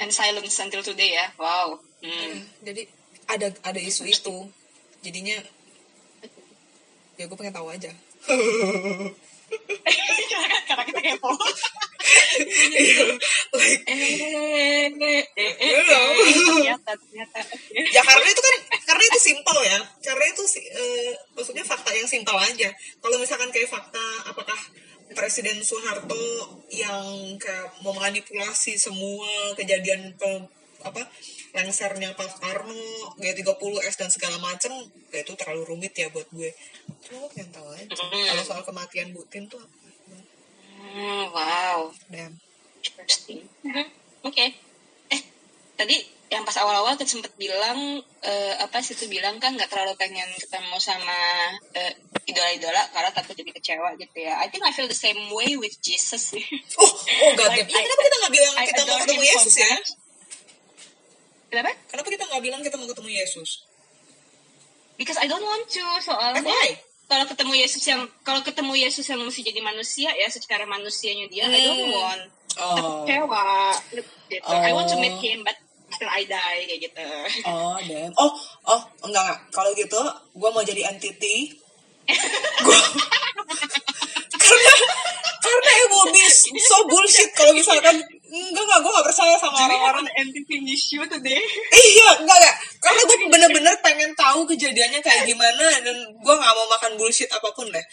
And 0.00 0.12
silence 0.12 0.60
until 0.60 0.84
today 0.84 1.16
ya. 1.16 1.32
Wow. 1.40 1.80
Hmm. 2.04 2.44
Ya, 2.64 2.72
jadi 2.72 2.84
ada 3.28 3.48
ada 3.64 3.80
isu 3.80 4.04
itu. 4.04 4.48
Jadinya 5.00 5.40
ya 7.16 7.28
gue 7.28 7.36
pengen 7.36 7.52
tahu 7.52 7.68
aja. 7.68 7.92
karena, 8.24 9.12
karena 10.68 10.84
kita 10.88 11.00
kepo. 11.00 11.28
Like, 13.56 13.82
Belum. 15.60 16.14
ternyata, 16.60 16.92
ternyata. 16.96 17.38
Oke. 17.40 17.80
ya 17.94 18.02
karena 18.02 18.28
itu 18.30 18.42
kan 18.42 18.54
karena 18.86 19.02
itu 19.06 19.18
simpel 19.20 19.58
ya. 19.64 19.78
Karena 20.02 20.24
itu 20.30 20.42
eh, 20.58 21.12
maksudnya 21.34 21.64
fakta 21.64 21.90
yang 21.94 22.08
simpel 22.08 22.36
aja. 22.36 22.68
Kalau 23.00 23.16
misalkan 23.18 23.50
kayak 23.54 23.70
fakta 23.70 24.04
apakah 24.26 24.58
Presiden 25.10 25.58
Soeharto 25.66 26.62
yang 26.70 27.34
kayak 27.34 27.82
mau 27.82 27.90
manipulasi 27.90 28.78
semua 28.78 29.50
kejadian 29.58 30.14
pe- 30.14 30.46
apa 30.80 31.02
lengsernya 31.50 32.14
Pak 32.14 32.40
Karno, 32.40 33.12
G30S 33.18 34.00
dan 34.00 34.08
segala 34.08 34.38
macem, 34.38 34.70
ya 35.10 35.20
itu 35.20 35.34
terlalu 35.34 35.66
rumit 35.74 35.92
ya 35.98 36.06
buat 36.14 36.24
gue. 36.30 36.48
Cuma 37.04 37.26
pengen 37.34 37.50
tahu 37.50 37.68
aja. 37.74 37.90
Mm. 37.90 38.26
Kalau 38.32 38.44
soal 38.46 38.62
kematian 38.62 39.10
Bu 39.10 39.26
Tin 39.26 39.50
tuh 39.50 39.58
apa? 39.58 39.89
Hmm, 40.80 41.28
wow. 41.36 41.92
Damn. 42.08 42.40
Interesting. 42.80 43.44
Oke. 44.24 44.46
Eh, 45.12 45.20
tadi 45.76 45.96
yang 46.30 46.46
pas 46.46 46.54
awal-awal 46.62 46.94
kan 46.94 47.04
sempet 47.04 47.34
bilang 47.36 48.00
eh, 48.22 48.54
apa 48.56 48.78
sih 48.80 48.94
itu 48.94 49.10
bilang 49.10 49.36
kan 49.42 49.52
nggak 49.58 49.66
terlalu 49.68 49.92
pengen 49.98 50.30
ketemu 50.38 50.76
sama 50.80 51.18
eh, 51.76 51.92
idola-idola 52.24 52.86
karena 52.94 53.10
takut 53.12 53.36
jadi 53.36 53.50
kecewa 53.52 53.92
gitu 54.00 54.16
ya. 54.24 54.40
I 54.40 54.48
think 54.48 54.64
I 54.64 54.72
feel 54.72 54.88
the 54.88 54.96
same 54.96 55.18
way 55.34 55.58
with 55.60 55.76
Jesus 55.84 56.32
sih. 56.32 56.44
Oh, 56.80 56.88
oh 56.88 57.30
god 57.36 57.52
Like. 57.52 57.68
Ya, 57.68 57.76
I- 57.76 57.84
kenapa 57.84 58.02
kita 58.08 58.16
nggak 58.24 58.34
bilang 58.34 58.52
I 58.56 58.64
kita 58.64 58.80
mau 58.88 58.98
ketemu 59.04 59.22
Yesus 59.26 59.54
ya? 59.58 59.72
Kenapa? 61.50 61.70
Kenapa 61.90 62.08
kita 62.08 62.24
nggak 62.30 62.42
bilang 62.46 62.60
kita 62.62 62.76
mau 62.78 62.88
ketemu 62.88 63.10
Yesus? 63.10 63.50
Because 64.96 65.18
I 65.18 65.26
don't 65.26 65.42
want 65.42 65.66
to 65.66 65.84
soalnya. 66.04 66.40
And 66.40 66.46
why? 66.46 66.89
Kalau 67.10 67.26
ketemu 67.26 67.52
Yesus 67.58 67.82
yang 67.82 68.06
kalau 68.22 68.38
ketemu 68.40 68.72
Yesus 68.78 69.02
yang 69.04 69.18
mesti 69.18 69.42
jadi 69.42 69.58
manusia 69.58 70.14
ya 70.14 70.30
secara 70.30 70.62
manusianya 70.62 71.26
dia, 71.26 71.42
I 71.44 71.58
don't 71.60 71.82
Hmm. 71.82 71.92
want 71.92 72.22
Oh, 72.54 73.02
kecewa 73.02 73.74
gitu. 73.90 74.46
I 74.46 74.70
want 74.70 74.86
to 74.86 74.94
Oh. 74.94 75.02
meet 75.02 75.18
him 75.18 75.42
but 75.42 75.54
after 75.86 76.06
I 76.06 76.22
die 76.22 76.62
kayak 76.66 76.80
gitu. 76.86 77.06
oh 77.46 77.78
damn. 77.80 78.14
Oh, 78.14 78.30
oh, 78.64 78.80
enggak 79.02 79.22
enggak. 79.22 79.38
Kalau 79.50 79.70
gitu, 79.74 79.98
gue 80.32 80.48
mau 80.48 80.62
jadi 80.62 80.86
entity. 80.86 81.50
Gua- 82.64 82.90
karena 84.42 84.74
karena 85.40 85.70
it 85.72 85.88
will 85.88 86.10
be 86.10 86.24
so 86.58 86.76
bullshit 86.86 87.30
kalau 87.34 87.54
misalkan 87.54 88.02
enggak 88.30 88.62
enggak 88.62 88.78
gue 88.86 88.92
gak 88.94 89.06
percaya 89.10 89.34
sama 89.34 89.58
orang-orang. 89.66 90.06
MTV 90.30 90.48
issue 90.70 91.02
today 91.10 91.42
iya 91.74 92.08
enggak 92.22 92.36
enggak. 92.38 92.56
Karena 92.78 93.00
gue 93.02 93.18
bener-bener 93.26 93.74
pengen 93.82 94.10
tahu 94.14 94.46
kejadiannya 94.46 95.02
kayak 95.02 95.26
gimana 95.26 95.66
dan 95.82 95.96
gue 96.14 96.34
nggak 96.38 96.54
mau 96.54 96.66
makan 96.70 96.94
bullshit 96.94 97.26
apa 97.26 97.50
pun 97.50 97.66
deh. 97.68 97.84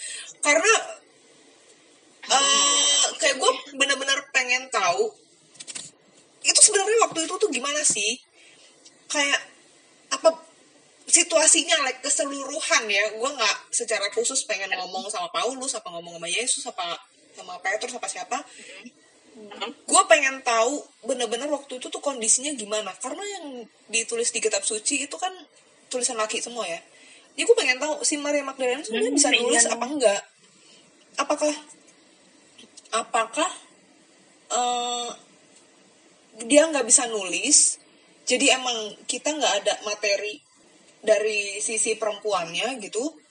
Karena 0.46 0.74
uh, 2.30 3.06
kayak 3.18 3.36
gue 3.42 3.52
bener-bener 3.74 4.20
pengen 4.30 4.70
tahu 4.70 5.10
itu 6.46 6.60
sebenarnya 6.64 6.98
waktu 7.10 7.26
itu 7.26 7.34
tuh 7.36 7.50
gimana 7.50 7.82
sih? 7.82 8.22
Kayak 9.10 9.42
apa 10.14 10.38
situasinya 11.10 11.82
like 11.82 12.06
keseluruhan 12.06 12.86
ya. 12.86 13.10
Gue 13.18 13.30
nggak 13.34 13.74
secara 13.74 14.06
khusus 14.14 14.46
pengen 14.46 14.70
ngomong 14.78 15.10
sama 15.10 15.34
Paulus 15.34 15.74
apa 15.74 15.90
ngomong 15.98 16.22
sama 16.22 16.30
Yesus 16.30 16.64
apa 16.70 16.96
sama 17.34 17.54
Petrus 17.62 17.94
apa 17.94 18.08
siapa 18.10 18.38
gue 19.88 20.04
pengen 20.12 20.44
tahu 20.44 20.84
bener-bener 21.08 21.48
waktu 21.48 21.80
itu 21.80 21.88
tuh 21.88 22.02
kondisinya 22.04 22.54
gimana. 22.54 22.92
Karena 23.00 23.24
yang 23.40 23.66
ditulis 23.88 24.30
di 24.32 24.40
kitab 24.44 24.64
suci 24.64 25.08
itu 25.08 25.16
kan 25.16 25.32
tulisan 25.88 26.20
laki 26.20 26.44
semua 26.44 26.68
ya. 26.68 26.80
Jadi 27.38 27.44
gue 27.46 27.58
pengen 27.58 27.78
tahu 27.78 28.02
si 28.02 28.18
Maria 28.18 28.42
Magdalena 28.42 28.82
sebenarnya 28.82 29.14
bisa 29.14 29.30
nulis 29.30 29.64
iya. 29.64 29.74
apa 29.78 29.86
enggak? 29.86 30.22
Apakah 31.18 31.54
apakah 32.98 33.50
uh, 34.54 35.10
dia 36.44 36.66
nggak 36.66 36.86
bisa 36.88 37.06
nulis? 37.08 37.78
Jadi 38.28 38.52
emang 38.52 38.98
kita 39.08 39.32
nggak 39.38 39.54
ada 39.64 39.74
materi 39.88 40.42
dari 41.00 41.62
sisi 41.62 41.96
perempuannya 41.96 42.82
gitu 42.82 43.27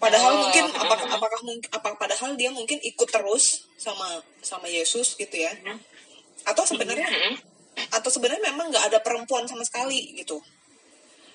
padahal 0.00 0.32
oh, 0.32 0.38
mungkin 0.48 0.64
apakah 0.72 1.06
apakah 1.12 1.40
mungkin 1.44 1.68
apa 1.68 1.88
padahal 2.00 2.32
dia 2.34 2.48
mungkin 2.48 2.80
ikut 2.80 3.08
terus 3.12 3.68
sama 3.76 4.18
sama 4.40 4.66
Yesus 4.66 5.14
gitu 5.20 5.36
ya. 5.36 5.52
Atau 6.48 6.64
sebenarnya 6.64 7.06
atau 7.92 8.10
sebenarnya 8.10 8.48
memang 8.50 8.72
nggak 8.72 8.84
ada 8.90 8.98
perempuan 9.04 9.44
sama 9.44 9.60
sekali 9.62 10.16
gitu. 10.16 10.40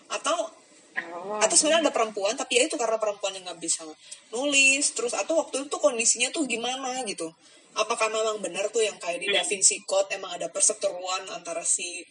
Atau 0.10 0.50
oh. 0.98 1.38
atau 1.38 1.56
sebenarnya 1.56 1.88
ada 1.88 1.94
perempuan 1.94 2.34
tapi 2.34 2.58
ya 2.58 2.66
itu 2.66 2.76
karena 2.76 2.98
perempuan 2.98 3.38
yang 3.38 3.46
nggak 3.46 3.62
bisa 3.62 3.86
nulis 4.34 4.86
terus 4.98 5.14
atau 5.14 5.46
waktu 5.46 5.70
itu 5.70 5.78
kondisinya 5.78 6.34
tuh 6.34 6.50
gimana 6.50 7.06
gitu. 7.06 7.30
Apakah 7.78 8.10
memang 8.10 8.42
benar 8.42 8.72
tuh 8.74 8.82
yang 8.82 8.98
kayak 8.98 9.22
di 9.22 9.30
Da 9.30 9.46
Vinci 9.46 9.84
Code 9.86 10.10
emang 10.16 10.34
ada 10.34 10.48
perseteruan 10.50 11.28
antara 11.30 11.62
si 11.62 12.02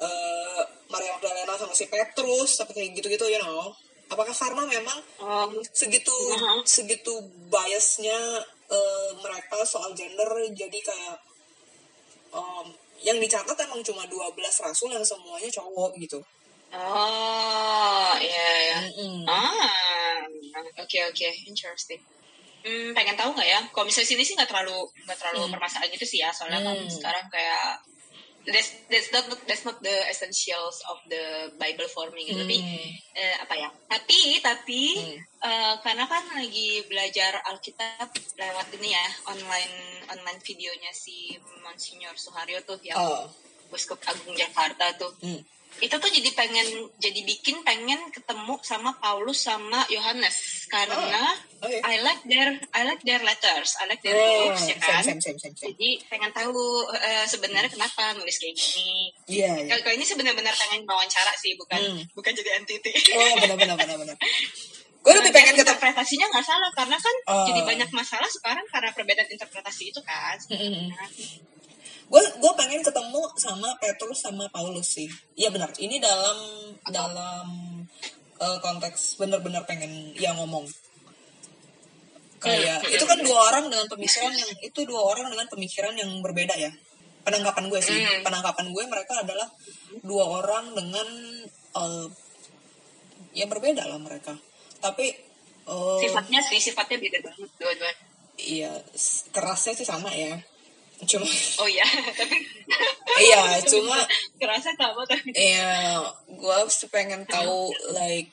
uh, 0.00 0.62
Maria 0.88 1.12
Magdalena 1.18 1.54
sama 1.60 1.76
si 1.76 1.90
Petrus 1.90 2.56
tapi 2.56 2.72
kayak 2.72 2.96
gitu-gitu 2.96 3.26
you 3.28 3.42
know 3.42 3.74
apakah 4.10 4.34
karena 4.34 4.62
memang 4.66 4.98
um, 5.22 5.50
segitu 5.70 6.10
uh-huh. 6.10 6.60
segitu 6.66 7.14
biasnya 7.46 8.42
uh, 8.66 9.10
mereka 9.22 9.62
soal 9.62 9.94
gender 9.94 10.26
jadi 10.50 10.78
kayak 10.82 11.16
um, 12.34 12.66
yang 13.00 13.16
dicatat 13.16 13.56
emang 13.64 13.80
cuma 13.86 14.04
12 14.04 14.36
rasul 14.36 14.90
yang 14.92 15.06
semuanya 15.06 15.48
cowok 15.48 15.94
gitu 16.02 16.18
oh 16.74 18.14
iya 18.18 18.50
ya 18.74 18.80
mm-hmm. 18.98 19.24
ah 19.30 20.22
oke 20.76 20.84
okay, 20.84 21.06
oke 21.06 21.14
okay. 21.14 21.32
interesting 21.46 22.02
Hmm, 22.60 22.92
pengen 22.92 23.16
tahu 23.16 23.32
nggak 23.32 23.48
ya? 23.48 23.60
Kalau 23.72 23.88
misalnya 23.88 24.08
sini 24.12 24.20
sih 24.20 24.36
nggak 24.36 24.52
terlalu 24.52 24.84
nggak 25.08 25.16
terlalu 25.16 25.48
hmm. 25.48 25.52
permasalahan 25.56 25.88
gitu 25.96 26.04
sih 26.04 26.20
ya, 26.20 26.28
soalnya 26.28 26.60
hmm. 26.60 26.68
kan 26.68 26.76
sekarang 26.92 27.24
kayak 27.32 27.80
that's 28.46 28.70
that's 28.88 29.10
not 29.12 29.24
that's 29.44 29.64
not 29.68 29.76
the 29.84 29.96
essentials 30.08 30.80
of 30.88 30.98
the 31.08 31.52
Bible 31.60 31.88
for 31.92 32.08
me 32.16 32.24
gitu. 32.24 32.40
Hmm. 32.40 32.48
Tapi 32.48 32.58
uh, 33.16 33.36
apa 33.44 33.54
ya? 33.56 33.68
Tapi 33.88 34.20
tapi 34.40 34.82
hmm. 34.96 35.18
uh, 35.44 35.74
karena 35.84 36.04
kan 36.08 36.24
lagi 36.36 36.84
belajar 36.88 37.40
Alkitab 37.52 38.08
lewat 38.36 38.66
ini 38.80 38.96
ya 38.96 39.06
online 39.28 39.74
online 40.08 40.40
videonya 40.40 40.92
si 40.96 41.36
Monsignor 41.60 42.16
Suharyo 42.16 42.64
tuh 42.64 42.80
yang 42.80 42.96
oh. 42.96 43.28
Uskup 43.70 44.02
Agung 44.08 44.34
Jakarta 44.34 44.96
tuh. 44.96 45.12
Hmm 45.22 45.59
itu 45.78 45.94
tuh 45.96 46.10
jadi 46.10 46.30
pengen 46.34 46.90
jadi 46.98 47.20
bikin 47.22 47.62
pengen 47.62 48.10
ketemu 48.10 48.58
sama 48.66 48.90
Paulus 48.98 49.46
sama 49.46 49.86
Yohanes 49.88 50.66
karena 50.68 51.24
oh, 51.62 51.64
okay. 51.64 51.80
I 51.80 52.02
like 52.02 52.20
their 52.26 52.58
I 52.74 52.82
like 52.84 53.00
their 53.06 53.22
letters 53.22 53.78
I 53.80 53.86
like 53.86 54.02
their 54.04 54.18
oh, 54.18 54.50
books 54.50 54.66
ya 54.66 54.76
kan 54.76 55.00
same, 55.00 55.22
same, 55.22 55.38
same, 55.40 55.56
same. 55.56 55.72
jadi 55.72 56.04
pengen 56.10 56.34
tahu 56.36 56.84
uh, 56.90 57.24
sebenarnya 57.24 57.70
kenapa 57.72 58.12
nulis 58.18 58.36
kayak 58.36 58.58
gini 58.58 59.14
yeah, 59.30 59.56
yeah. 59.56 59.80
kalau 59.80 59.96
ini 59.96 60.04
sebenarnya 60.04 60.36
pengen 60.52 60.84
wawancara 60.84 61.32
sih 61.40 61.56
bukan 61.56 61.80
hmm. 61.80 62.02
bukan 62.12 62.32
jadi 62.34 62.50
entity 62.60 62.92
oh 63.16 63.32
benar-benar 63.40 63.76
benar-benar 63.80 64.16
gue 65.00 65.12
lebih 65.16 65.32
pengen 65.32 65.56
ketemu 65.56 65.64
interpretasinya 65.64 66.26
nggak 66.28 66.44
salah 66.44 66.70
karena 66.76 66.96
kan 67.00 67.16
oh. 67.32 67.46
jadi 67.48 67.60
banyak 67.64 67.88
masalah 67.96 68.28
sekarang 68.28 68.66
karena 68.68 68.92
perbedaan 68.92 69.32
interpretasi 69.32 69.96
itu 69.96 70.00
kan 70.04 70.36
mm 70.52 70.60
-hmm 70.60 71.50
gue 72.10 72.22
gue 72.42 72.52
pengen 72.58 72.82
ketemu 72.82 73.22
sama 73.38 73.70
Petrus 73.78 74.26
sama 74.26 74.50
Paulus 74.50 74.98
sih. 74.98 75.06
Iya 75.38 75.54
benar 75.54 75.70
ini 75.78 76.02
dalam 76.02 76.38
dalam 76.90 77.46
uh, 78.42 78.58
konteks 78.58 79.16
bener-bener 79.22 79.62
pengen 79.62 80.10
yang 80.18 80.34
ngomong. 80.34 80.66
Kayak 82.42 82.82
itu 82.90 83.04
kan 83.06 83.20
dua 83.22 83.38
orang 83.52 83.70
dengan 83.70 83.86
pemikiran 83.86 84.32
yang 84.34 84.50
itu 84.58 84.80
dua 84.82 85.02
orang 85.14 85.30
dengan 85.30 85.46
pemikiran 85.46 85.94
yang 85.94 86.10
berbeda 86.18 86.58
ya. 86.58 86.74
Penangkapan 87.22 87.70
gue 87.70 87.80
sih. 87.84 87.94
Hmm. 87.94 88.26
penangkapan 88.26 88.74
gue 88.74 88.84
mereka 88.90 89.22
adalah 89.22 89.46
dua 90.02 90.24
orang 90.42 90.74
dengan 90.74 91.08
uh, 91.78 92.10
ya 93.30 93.46
berbeda 93.46 93.86
lah 93.86 94.02
mereka. 94.02 94.34
Tapi 94.82 95.30
uh, 95.70 95.98
sifatnya 96.02 96.40
sih 96.42 96.58
sifatnya 96.58 96.98
beda 96.98 97.18
banget 97.22 97.50
dua-dua 97.60 97.92
iya 98.40 98.72
kerasnya 99.30 99.72
sih 99.76 99.86
sama 99.86 100.10
ya 100.14 100.40
cuma 101.08 101.24
oh 101.64 101.68
iya 101.68 101.86
tapi 102.20 102.36
iya 103.20 103.40
cuma 103.72 103.96
kerasa 104.36 104.72
sama 104.76 105.02
tapi. 105.08 105.32
Iya 105.32 106.04
gue 106.28 106.58
pengen 106.92 107.24
tahu 107.24 107.72
like 107.96 108.28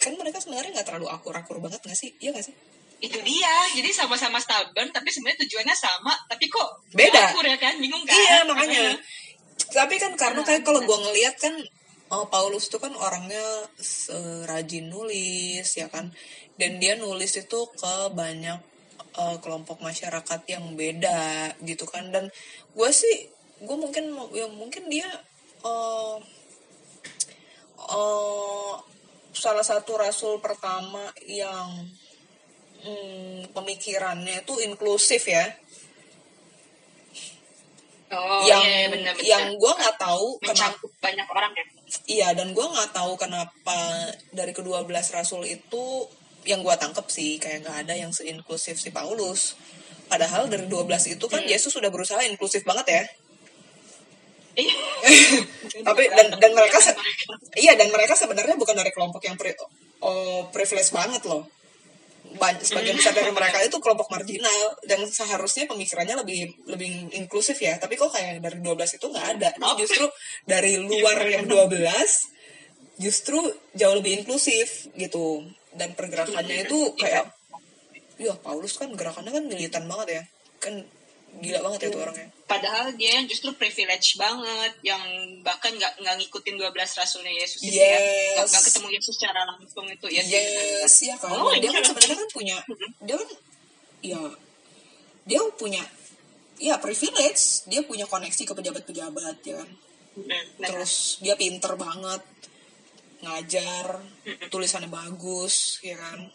kan 0.00 0.14
mereka 0.14 0.38
sebenarnya 0.38 0.80
nggak 0.80 0.86
terlalu 0.86 1.08
akur-akur 1.10 1.58
banget 1.58 1.80
nggak 1.82 1.98
sih? 1.98 2.12
Iya 2.20 2.36
gak 2.36 2.46
sih? 2.46 2.54
Itu 3.00 3.18
dia 3.24 3.54
jadi 3.74 3.90
sama-sama 3.90 4.38
stubborn 4.38 4.92
tapi 4.92 5.08
sebenarnya 5.08 5.44
tujuannya 5.48 5.76
sama 5.76 6.14
tapi 6.28 6.46
kok 6.46 6.84
beda. 6.94 7.32
akur 7.34 7.44
ya 7.44 7.58
kan? 7.58 7.74
Bingung 7.80 8.04
kan? 8.04 8.16
Iya 8.16 8.44
makanya. 8.46 8.96
Tapi 9.70 9.94
kan 9.98 10.12
karena 10.16 10.40
kayak 10.44 10.62
kalau 10.62 10.80
gue 10.84 10.98
ngelihat 11.10 11.36
kan 11.40 11.54
oh, 12.10 12.26
Paulus 12.28 12.68
tuh 12.68 12.78
kan 12.82 12.92
orangnya 12.94 13.42
rajin 14.46 14.92
nulis 14.92 15.66
ya 15.74 15.90
kan? 15.90 16.12
Dan 16.60 16.76
dia 16.76 16.94
nulis 17.00 17.34
itu 17.40 17.60
ke 17.72 17.94
banyak 18.12 18.60
uh, 19.16 19.36
kelompok 19.42 19.82
masyarakat 19.82 20.40
yang 20.46 20.74
beda 20.74 21.54
gitu 21.64 21.86
kan. 21.86 22.10
Dan 22.12 22.30
gue 22.74 22.90
sih 22.90 23.30
gue 23.60 23.76
mungkin 23.76 24.16
ya 24.32 24.46
mungkin 24.48 24.88
dia 24.88 25.08
uh, 25.64 26.16
uh, 27.88 28.74
salah 29.32 29.64
satu 29.64 29.96
rasul 29.96 30.42
pertama 30.42 31.12
yang 31.24 31.88
hmm, 32.84 33.54
pemikirannya 33.54 34.44
itu 34.44 34.54
inklusif 34.64 35.26
ya. 35.28 35.46
Oh, 38.10 38.42
yang 38.42 38.58
iya, 38.66 38.90
bener, 38.90 39.14
bener. 39.14 39.22
yang 39.22 39.44
gue 39.54 39.70
nggak 39.70 39.94
tahu 40.02 40.34
kenapa 40.42 40.82
banyak 40.98 41.26
orang 41.30 41.52
ya? 41.54 41.64
Iya 42.10 42.28
dan 42.34 42.50
gue 42.50 42.66
nggak 42.66 42.90
tahu 42.90 43.14
kenapa 43.14 43.78
dari 44.34 44.50
kedua 44.50 44.82
belas 44.82 45.14
rasul 45.14 45.46
itu 45.46 46.10
yang 46.48 46.64
gue 46.64 46.74
tangkep 46.76 47.06
sih 47.10 47.36
kayak 47.36 47.66
nggak 47.66 47.76
ada 47.86 47.94
yang 47.96 48.12
seinklusif 48.12 48.80
si 48.80 48.90
Paulus. 48.92 49.56
Padahal 50.10 50.50
dari 50.50 50.66
12 50.66 51.14
itu 51.14 51.24
kan 51.30 51.42
Yesus 51.46 51.70
sudah 51.70 51.92
berusaha 51.92 52.18
inklusif 52.26 52.66
banget 52.66 52.86
ya. 52.90 53.02
Iya. 54.58 54.74
tapi 55.86 56.10
dan 56.10 56.34
dan 56.36 56.52
mereka 56.52 56.82
iya 57.54 57.78
dan 57.78 57.88
mereka 57.94 58.18
sebenarnya 58.18 58.58
bukan 58.58 58.74
dari 58.74 58.90
kelompok 58.90 59.22
yang 59.22 59.38
pri, 59.38 59.54
oh, 60.02 60.50
privilege 60.50 60.90
banget 60.90 61.22
loh. 61.30 61.46
Banyak 62.30 62.62
sebagian 62.62 62.94
besar 62.98 63.14
dari 63.14 63.30
mereka 63.30 63.62
itu 63.62 63.78
kelompok 63.78 64.10
marginal 64.10 64.78
dan 64.86 65.02
seharusnya 65.06 65.66
pemikirannya 65.70 66.18
lebih 66.18 66.66
lebih 66.66 67.14
inklusif 67.14 67.58
ya. 67.62 67.78
Tapi 67.78 67.94
kok 67.94 68.10
kayak 68.10 68.42
dari 68.42 68.58
12 68.58 68.98
itu 68.98 69.06
nggak 69.06 69.26
ada. 69.38 69.48
Nah, 69.62 69.78
justru 69.78 70.06
dari 70.46 70.78
luar 70.78 71.22
yang 71.26 71.46
12 71.46 71.78
justru 73.00 73.40
jauh 73.72 73.96
lebih 73.96 74.22
inklusif 74.22 74.90
gitu 74.94 75.46
dan 75.74 75.94
pergerakannya 75.94 76.66
itu 76.66 76.78
kayak 76.98 77.30
ya 78.20 78.34
Paulus 78.42 78.76
kan 78.76 78.92
gerakannya 78.92 79.32
kan 79.32 79.44
militan 79.46 79.84
banget 79.86 80.08
ya. 80.20 80.22
Kan 80.60 80.74
gila 81.38 81.62
banget 81.62 81.86
ya 81.86 81.88
tuh 81.94 82.00
orangnya. 82.02 82.28
Padahal 82.50 82.86
dia 82.98 83.22
yang 83.22 83.26
justru 83.30 83.54
privilege 83.54 84.18
banget 84.18 84.74
yang 84.82 85.02
bahkan 85.46 85.70
nggak 85.70 86.02
nggak 86.02 86.16
ngikutin 86.18 86.58
12 86.58 86.74
rasulnya 86.74 87.30
Yesus 87.30 87.62
yes. 87.62 87.78
ya. 87.78 88.42
Nggak 88.42 88.64
ketemu 88.66 88.88
Yesus 88.98 89.14
secara 89.14 89.40
langsung 89.46 89.86
itu 89.86 90.06
ya. 90.10 90.22
Yes 90.26 90.94
ya 91.06 91.14
kan? 91.14 91.30
Oh, 91.38 91.54
dia 91.54 91.70
kan 91.70 91.82
sebenarnya 91.86 92.18
kan 92.18 92.30
punya 92.34 92.56
dia 93.06 93.14
kan 93.14 93.30
ya 94.02 94.20
dia 95.24 95.40
punya 95.54 95.82
ya 96.58 96.74
privilege. 96.82 97.64
Dia 97.70 97.86
punya 97.86 98.10
koneksi 98.10 98.42
ke 98.42 98.52
pejabat-pejabat 98.52 99.36
ya 99.46 99.54
kan? 99.62 99.70
Terus 100.58 101.22
dia 101.22 101.38
pinter 101.38 101.78
banget 101.78 102.22
ngajar 103.20 104.00
tulisannya 104.48 104.88
bagus 104.88 105.80
ya 105.84 105.96
kan 105.96 106.28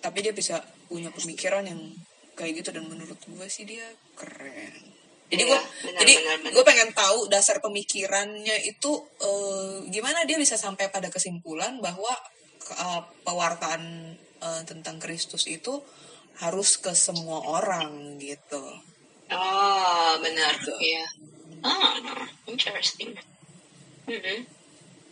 tapi 0.00 0.18
dia 0.24 0.32
bisa 0.32 0.60
punya 0.88 1.12
pemikiran 1.12 1.64
yang 1.64 1.80
kayak 2.36 2.64
gitu 2.64 2.72
dan 2.72 2.88
menurut 2.88 3.16
gue 3.20 3.46
sih 3.52 3.68
dia 3.68 3.84
keren 4.16 4.74
jadi 5.30 5.46
gue 5.46 5.60
benar, 5.60 5.98
jadi 6.02 6.12
gue 6.50 6.64
pengen 6.66 6.90
tahu 6.90 7.30
dasar 7.30 7.62
pemikirannya 7.62 8.66
itu 8.66 8.90
eh, 9.22 9.86
gimana 9.92 10.26
dia 10.26 10.40
bisa 10.40 10.58
sampai 10.58 10.90
pada 10.90 11.12
kesimpulan 11.12 11.78
bahwa 11.78 12.10
eh, 12.72 13.02
pewartaan 13.22 14.16
eh, 14.40 14.62
tentang 14.64 14.96
Kristus 14.98 15.46
itu 15.46 15.84
harus 16.40 16.80
ke 16.80 16.96
semua 16.96 17.44
orang 17.44 18.16
gitu 18.16 18.64
Oh, 19.30 20.18
benar. 20.18 20.58
Gitu. 20.58 20.74
Iya. 20.82 21.06
Ah, 21.62 21.94
interesting. 22.50 23.14
Mm-mm. 24.10 24.38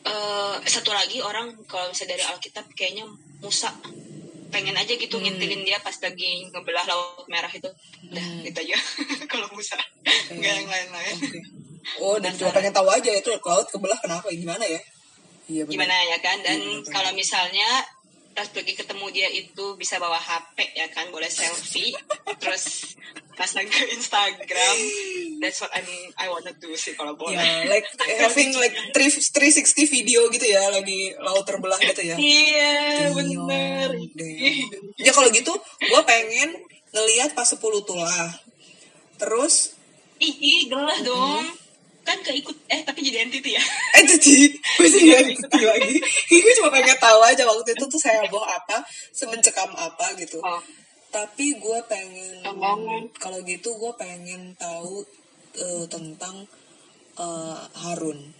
Eh, 0.07 0.57
satu 0.65 0.95
lagi 0.95 1.19
orang 1.19 1.53
kalau 1.67 1.91
misalnya 1.91 2.15
dari 2.17 2.25
Alkitab 2.31 2.67
kayaknya 2.73 3.05
Musa 3.43 3.75
pengen 4.49 4.73
aja 4.73 4.97
gitu 4.97 5.21
ngintilin 5.21 5.61
dia 5.61 5.77
pas 5.85 5.93
lagi 5.93 6.49
ngebelah 6.49 6.87
laut 6.89 7.27
merah 7.29 7.51
itu. 7.53 7.69
Udah, 8.09 8.25
Hmm. 8.25 8.41
gitu 8.47 8.59
aja. 8.65 8.77
kalau 9.33 9.45
Musa. 9.53 9.77
Enggak 10.33 10.53
yang 10.65 10.69
lain-lain. 10.71 11.17
Oke. 11.19 11.41
Oh, 12.05 12.21
dan 12.21 12.37
cuma 12.37 12.53
pengen 12.53 12.69
tahu 12.69 12.85
aja 12.93 13.09
itu 13.09 13.33
laut 13.41 13.65
kebelah 13.73 13.97
kenapa 13.97 14.29
gimana 14.29 14.61
ya? 14.61 14.77
Iya. 15.49 15.65
Gimana 15.65 15.97
ya 16.05 16.21
kan? 16.21 16.37
Dan 16.45 16.61
Iya, 16.61 16.85
kalau 16.85 17.17
misalnya 17.17 17.81
pas 18.39 18.47
lagi 18.55 18.71
ketemu 18.79 19.07
dia 19.11 19.27
itu 19.35 19.75
bisa 19.75 19.99
bawa 19.99 20.15
HP 20.15 20.79
ya 20.79 20.87
kan, 20.95 21.11
boleh 21.11 21.27
selfie, 21.27 21.91
terus 22.39 22.95
pas 23.35 23.51
lagi 23.51 23.67
ke 23.67 23.99
Instagram, 23.99 24.77
that's 25.43 25.59
what 25.59 25.75
I 25.75 25.83
mean, 25.83 26.15
I 26.15 26.31
wanna 26.31 26.55
do 26.55 26.71
sih 26.79 26.95
kalau 26.95 27.19
boleh. 27.19 27.35
Ya, 27.35 27.67
like 27.67 27.91
having 28.23 28.55
like 28.55 28.79
3 28.95 28.95
360 28.95 29.91
video 29.91 30.31
gitu 30.31 30.47
ya, 30.47 30.71
lagi 30.71 31.19
laut 31.19 31.43
terbelah 31.51 31.83
gitu 31.83 31.99
ya. 32.07 32.15
Iya, 32.15 33.11
Damn, 33.11 33.19
bener. 33.19 33.91
damn. 34.15 34.71
Ya 35.03 35.11
kalau 35.11 35.35
gitu, 35.35 35.59
gue 35.83 36.03
pengen 36.07 36.63
ngelihat 36.95 37.35
pas 37.35 37.51
10 37.51 37.59
tulah. 37.59 38.39
Terus, 39.19 39.75
Ih, 40.23 40.71
gelah 40.71 40.99
dong. 41.03 41.43
Kan 42.09 42.19
keikut, 42.25 42.57
eh 42.73 42.81
tapi 42.89 43.05
jadi 43.05 43.29
entity 43.29 43.53
ya. 43.53 43.61
eh 44.01 44.03
jadi, 44.09 44.49
gue 44.57 44.89
sih 44.89 45.01
gak 45.13 45.21
ngerti 45.29 45.61
lagi. 45.61 45.97
gue 46.41 46.53
cuma 46.57 46.73
pengen 46.73 46.97
tahu 46.97 47.21
aja 47.21 47.45
waktu 47.45 47.77
itu 47.77 47.85
tuh 47.85 48.01
saya 48.01 48.25
boh 48.33 48.41
apa, 48.41 48.81
semencekam 49.13 49.69
apa 49.77 50.17
gitu. 50.17 50.41
Oh, 50.41 50.57
Tapi 51.13 51.61
gue 51.61 51.79
pengen, 51.85 52.41
kalau 53.21 53.45
gitu 53.45 53.77
gue 53.77 53.93
pengen 54.01 54.57
tahu 54.57 55.05
eh, 55.61 55.85
tentang 55.93 56.49
eh, 57.21 57.61
Harun. 57.85 58.33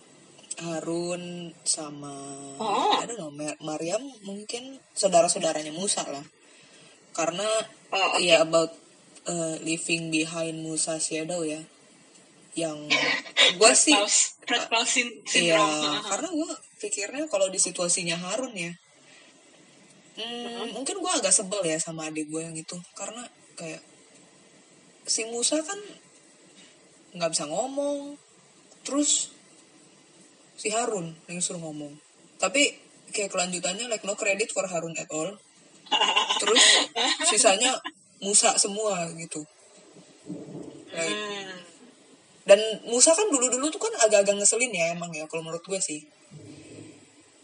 Harun 0.59 1.55
sama, 1.63 2.17
Oh. 2.59 2.99
I 2.99 3.07
don't 3.07 3.21
know, 3.21 3.31
Mar- 3.31 3.61
Maryam 3.63 4.03
mungkin 4.27 4.83
saudara-saudaranya 4.91 5.71
Musa 5.71 6.03
lah. 6.09 6.25
Karena 7.15 7.47
oh 7.95 8.19
oke. 8.19 8.25
ya 8.25 8.43
about 8.43 8.75
uh, 9.29 9.55
leaving 9.63 10.11
behind 10.11 10.59
Musa 10.65 10.99
shadow 10.99 11.47
ya 11.47 11.63
yang 12.65 12.79
gue 13.61 13.73
sih 13.75 13.95
Red 14.49 14.65
Claus 14.71 14.91
sin- 14.91 15.23
iya 15.37 15.63
karena 16.07 16.29
gue 16.31 16.51
pikirnya 16.83 17.25
kalau 17.31 17.47
di 17.51 17.59
situasinya 17.63 18.19
Harun 18.19 18.55
ya 18.55 18.73
hmm, 20.19 20.75
mungkin 20.75 20.99
gue 20.99 21.13
agak 21.13 21.31
sebel 21.31 21.63
ya 21.63 21.79
sama 21.79 22.11
adik 22.11 22.27
gue 22.31 22.43
yang 22.43 22.57
itu 22.57 22.75
karena 22.99 23.23
kayak 23.55 23.83
si 25.09 25.25
Musa 25.31 25.63
kan 25.63 25.79
nggak 27.17 27.31
bisa 27.33 27.45
ngomong 27.49 28.15
terus 28.85 29.33
si 30.59 30.75
Harun 30.75 31.15
yang 31.31 31.39
suruh 31.39 31.63
ngomong. 31.63 31.95
Tapi 32.43 32.75
kayak 33.15 33.31
kelanjutannya 33.31 33.87
like 33.87 34.03
no 34.03 34.19
credit 34.19 34.51
for 34.51 34.67
Harun 34.67 34.93
at 34.99 35.07
all. 35.15 35.39
Terus 36.43 36.63
sisanya 37.31 37.79
Musa 38.19 38.59
semua 38.59 39.07
gitu. 39.15 39.47
Like, 40.91 41.15
Hmm. 41.15 41.55
Dan 42.49 42.57
Musa 42.83 43.13
kan 43.13 43.29
dulu-dulu 43.29 43.69
tuh 43.69 43.77
kan 43.79 43.93
agak-agak 44.01 44.35
ngeselin 44.35 44.73
ya 44.73 44.97
emang 44.97 45.13
ya 45.13 45.29
kalau 45.29 45.45
menurut 45.45 45.61
gue 45.61 45.77
sih. 45.79 46.01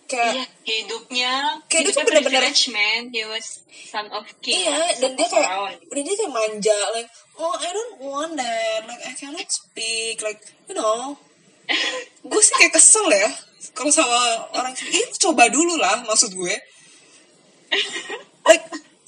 Kayak 0.05 0.37
Iya, 0.37 0.45
hidupnya 0.69 1.33
Kayak 1.65 1.81
dia 1.81 1.93
tuh 1.93 2.05
hidupnya 2.05 2.21
bener-bener- 2.29 2.73
man. 2.73 3.03
He 3.09 3.25
was 3.25 3.65
son 3.89 4.07
of 4.11 4.25
king. 4.41 4.61
iya 4.61 4.93
dan 4.97 5.17
dia 5.17 5.25
kayak 5.25 5.81
udah 5.81 6.03
dia 6.03 6.15
kayak 6.15 6.29
manja 6.29 6.79
like 6.93 7.09
oh 7.37 7.57
I 7.57 7.69
don't 7.69 7.97
want 8.01 8.37
that 8.37 8.85
like 8.85 9.01
I 9.01 9.13
cannot 9.13 9.49
speak 9.49 10.21
like 10.21 10.41
you 10.69 10.77
know 10.77 11.17
gue 12.29 12.41
sih 12.41 12.55
kayak 12.55 12.77
kesel 12.77 13.09
ya 13.09 13.33
kalau 13.73 13.89
sama 13.89 14.13
orang 14.53 14.77
ini 14.77 15.09
coba 15.17 15.49
dulu 15.49 15.81
lah 15.81 16.05
maksud 16.05 16.37
gue 16.37 16.53
like 18.49 18.65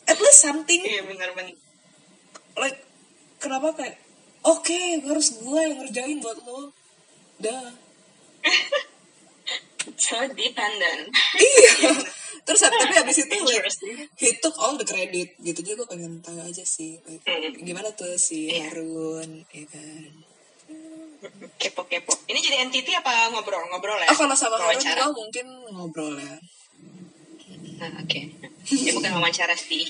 at 0.06 0.16
least 0.16 0.40
something 0.40 0.80
Iya 0.80 1.04
benar-benar. 1.04 1.52
like 2.56 2.78
kenapa 3.36 3.68
kayak 3.76 4.00
oke 4.46 4.78
harus 5.02 5.28
gue 5.36 5.60
yang 5.60 5.76
ngerjain 5.78 6.18
buat 6.18 6.38
lo 6.42 6.70
dah 7.38 7.66
So 9.96 10.18
dependent. 10.28 11.14
iya 11.38 11.94
terus 12.46 12.58
tapi 12.60 12.90
habis 12.92 13.16
itu 13.16 13.36
like, 13.40 13.70
he 14.14 14.34
took 14.36 14.54
all 14.58 14.74
the 14.74 14.82
credit 14.82 15.34
gitu 15.38 15.62
juga 15.62 15.82
gue 15.82 15.88
pengen 15.94 16.18
tahu 16.20 16.38
aja 16.38 16.62
sih 16.62 16.98
like, 17.02 17.22
Hmm. 17.22 17.54
gimana 17.58 17.90
tuh 17.90 18.14
si 18.16 18.50
Iya. 18.50 18.70
Harun 18.70 19.46
ya 19.48 19.66
kan 19.66 20.10
Kepo-kepo. 21.56 22.12
Ini 22.28 22.38
jadi 22.38 22.56
entity 22.60 22.92
apa 22.92 23.30
ngobrol-ngobrol 23.30 23.98
ya? 23.98 24.10
oh 24.10 24.16
kalau 24.16 24.34
sama 24.34 24.58
Harun 24.58 24.78
gue 24.78 25.14
mungkin 25.16 25.46
ngobrol 25.70 26.14
ya 26.14 26.34
Nah, 27.76 27.92
oke. 28.00 28.20
Ya 28.72 28.90
bukan 28.90 29.10
wawancara 29.16 29.52
sih. 29.52 29.84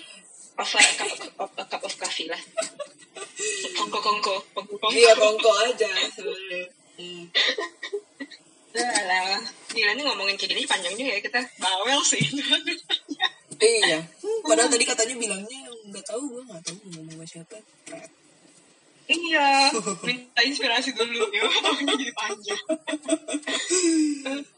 Of 0.57 0.73
a 0.73 0.81
cup 0.97 1.13
of, 1.13 1.21
of, 1.37 1.51
a 1.61 1.65
cup 1.69 1.83
of 1.85 1.95
coffee 2.01 2.33
lah. 2.33 2.41
Kongko 3.77 3.99
kongko, 4.01 4.35
kongko 4.57 4.75
kongko. 4.81 4.97
iya 4.97 5.13
kongko 5.13 5.51
aja 5.69 5.91
sebenarnya 6.17 6.65
hmm. 6.97 7.25
Udah 8.73 9.01
lah. 9.05 9.41
Gila 9.73 9.93
ini 9.93 10.03
ngomongin 10.05 10.37
kayak 10.41 10.57
gini 10.57 10.65
panjang 10.65 10.97
juga 10.97 11.13
ya 11.13 11.21
kita 11.21 11.41
bawel 11.61 12.01
sih. 12.01 12.25
iya 13.61 14.05
padahal 14.45 14.69
tadi 14.69 14.85
katanya 14.85 15.15
bilangnya 15.17 15.61
nggak 15.89 16.05
tahu 16.05 16.23
gue 16.29 16.43
nggak 16.45 16.63
tahu 16.67 16.77
ngomong 16.93 17.09
sama 17.09 17.25
siapa 17.25 17.57
iya, 19.07 19.71
minta 20.03 20.41
inspirasi 20.43 20.91
dulu. 20.93 21.31
Ya, 21.31 21.47
jadi 21.87 22.11
panjang. 22.11 22.63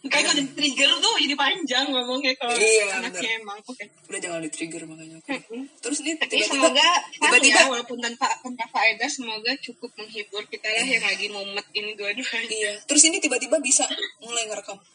Kayak 0.09 0.25
kalau 0.25 0.43
trigger 0.57 0.91
tuh 0.99 1.15
jadi 1.21 1.37
panjang 1.37 1.85
ngomongnya 1.89 2.33
kalau 2.35 2.57
Iya, 2.57 2.85
anaknya 2.97 3.31
emang. 3.39 3.61
Oke. 3.63 3.85
udah 4.09 4.19
jangan 4.19 4.41
di 4.41 4.49
trigger 4.49 4.89
makanya 4.89 5.21
oke. 5.21 5.29
Mm-mm. 5.29 5.69
terus 5.85 6.01
nih 6.01 6.17
tiba-tiba 6.17 6.49
semoga 6.49 6.89
tiba-tiba 7.13 7.61
ya, 7.61 7.69
walaupun 7.69 8.01
tanpa 8.01 8.25
tanpa 8.41 8.65
faedah 8.73 9.05
semoga 9.05 9.53
cukup 9.61 9.93
menghibur 10.01 10.41
kita 10.49 10.65
lah 10.65 10.89
yang 10.89 11.05
lagi 11.05 11.29
mumet 11.29 11.69
ini 11.77 11.93
dua-duanya. 11.93 12.49
iya 12.49 12.73
terus 12.89 13.05
ini 13.05 13.21
tiba-tiba 13.21 13.61
bisa 13.61 13.85
mulai 14.25 14.49
ngerekam 14.49 14.81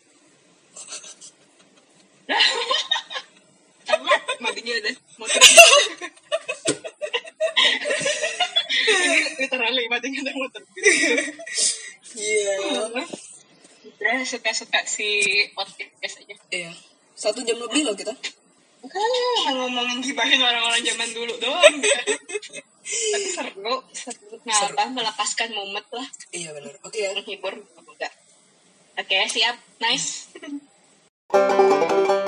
Sama 3.83 4.11
matinya 4.39 4.73
udah 4.79 4.95
mau 5.19 5.27
Ini 8.73 9.19
literally 9.39 9.85
matinya 9.91 10.31
mau 10.33 10.47
terbit. 10.49 10.83
iya 12.17 12.55
Udah 13.83 14.17
suka-suka 14.23 14.79
si 14.85 15.07
podcast 15.53 16.23
aja. 16.23 16.35
iya 16.51 16.71
satu 17.13 17.39
jam 17.45 17.59
lebih 17.61 17.87
loh 17.87 17.95
kita 17.95 18.11
Kan 18.83 19.55
ngomongin 19.55 20.03
gibahin 20.03 20.43
orang-orang 20.43 20.83
zaman 20.83 21.07
dulu 21.15 21.31
doang. 21.39 21.79
Tapi 22.83 23.27
seru, 23.31 23.79
seru. 23.95 24.35
Ngapa 24.43 24.91
melepaskan 24.91 25.55
momen 25.55 25.79
lah, 25.87 26.03
iya 26.35 26.51
benar 26.51 26.75
oke 26.83 26.99
ya 26.99 27.15
menghibur. 27.15 27.55
Oke, 28.93 29.17
siap. 29.31 29.55
Nice. 29.79 30.27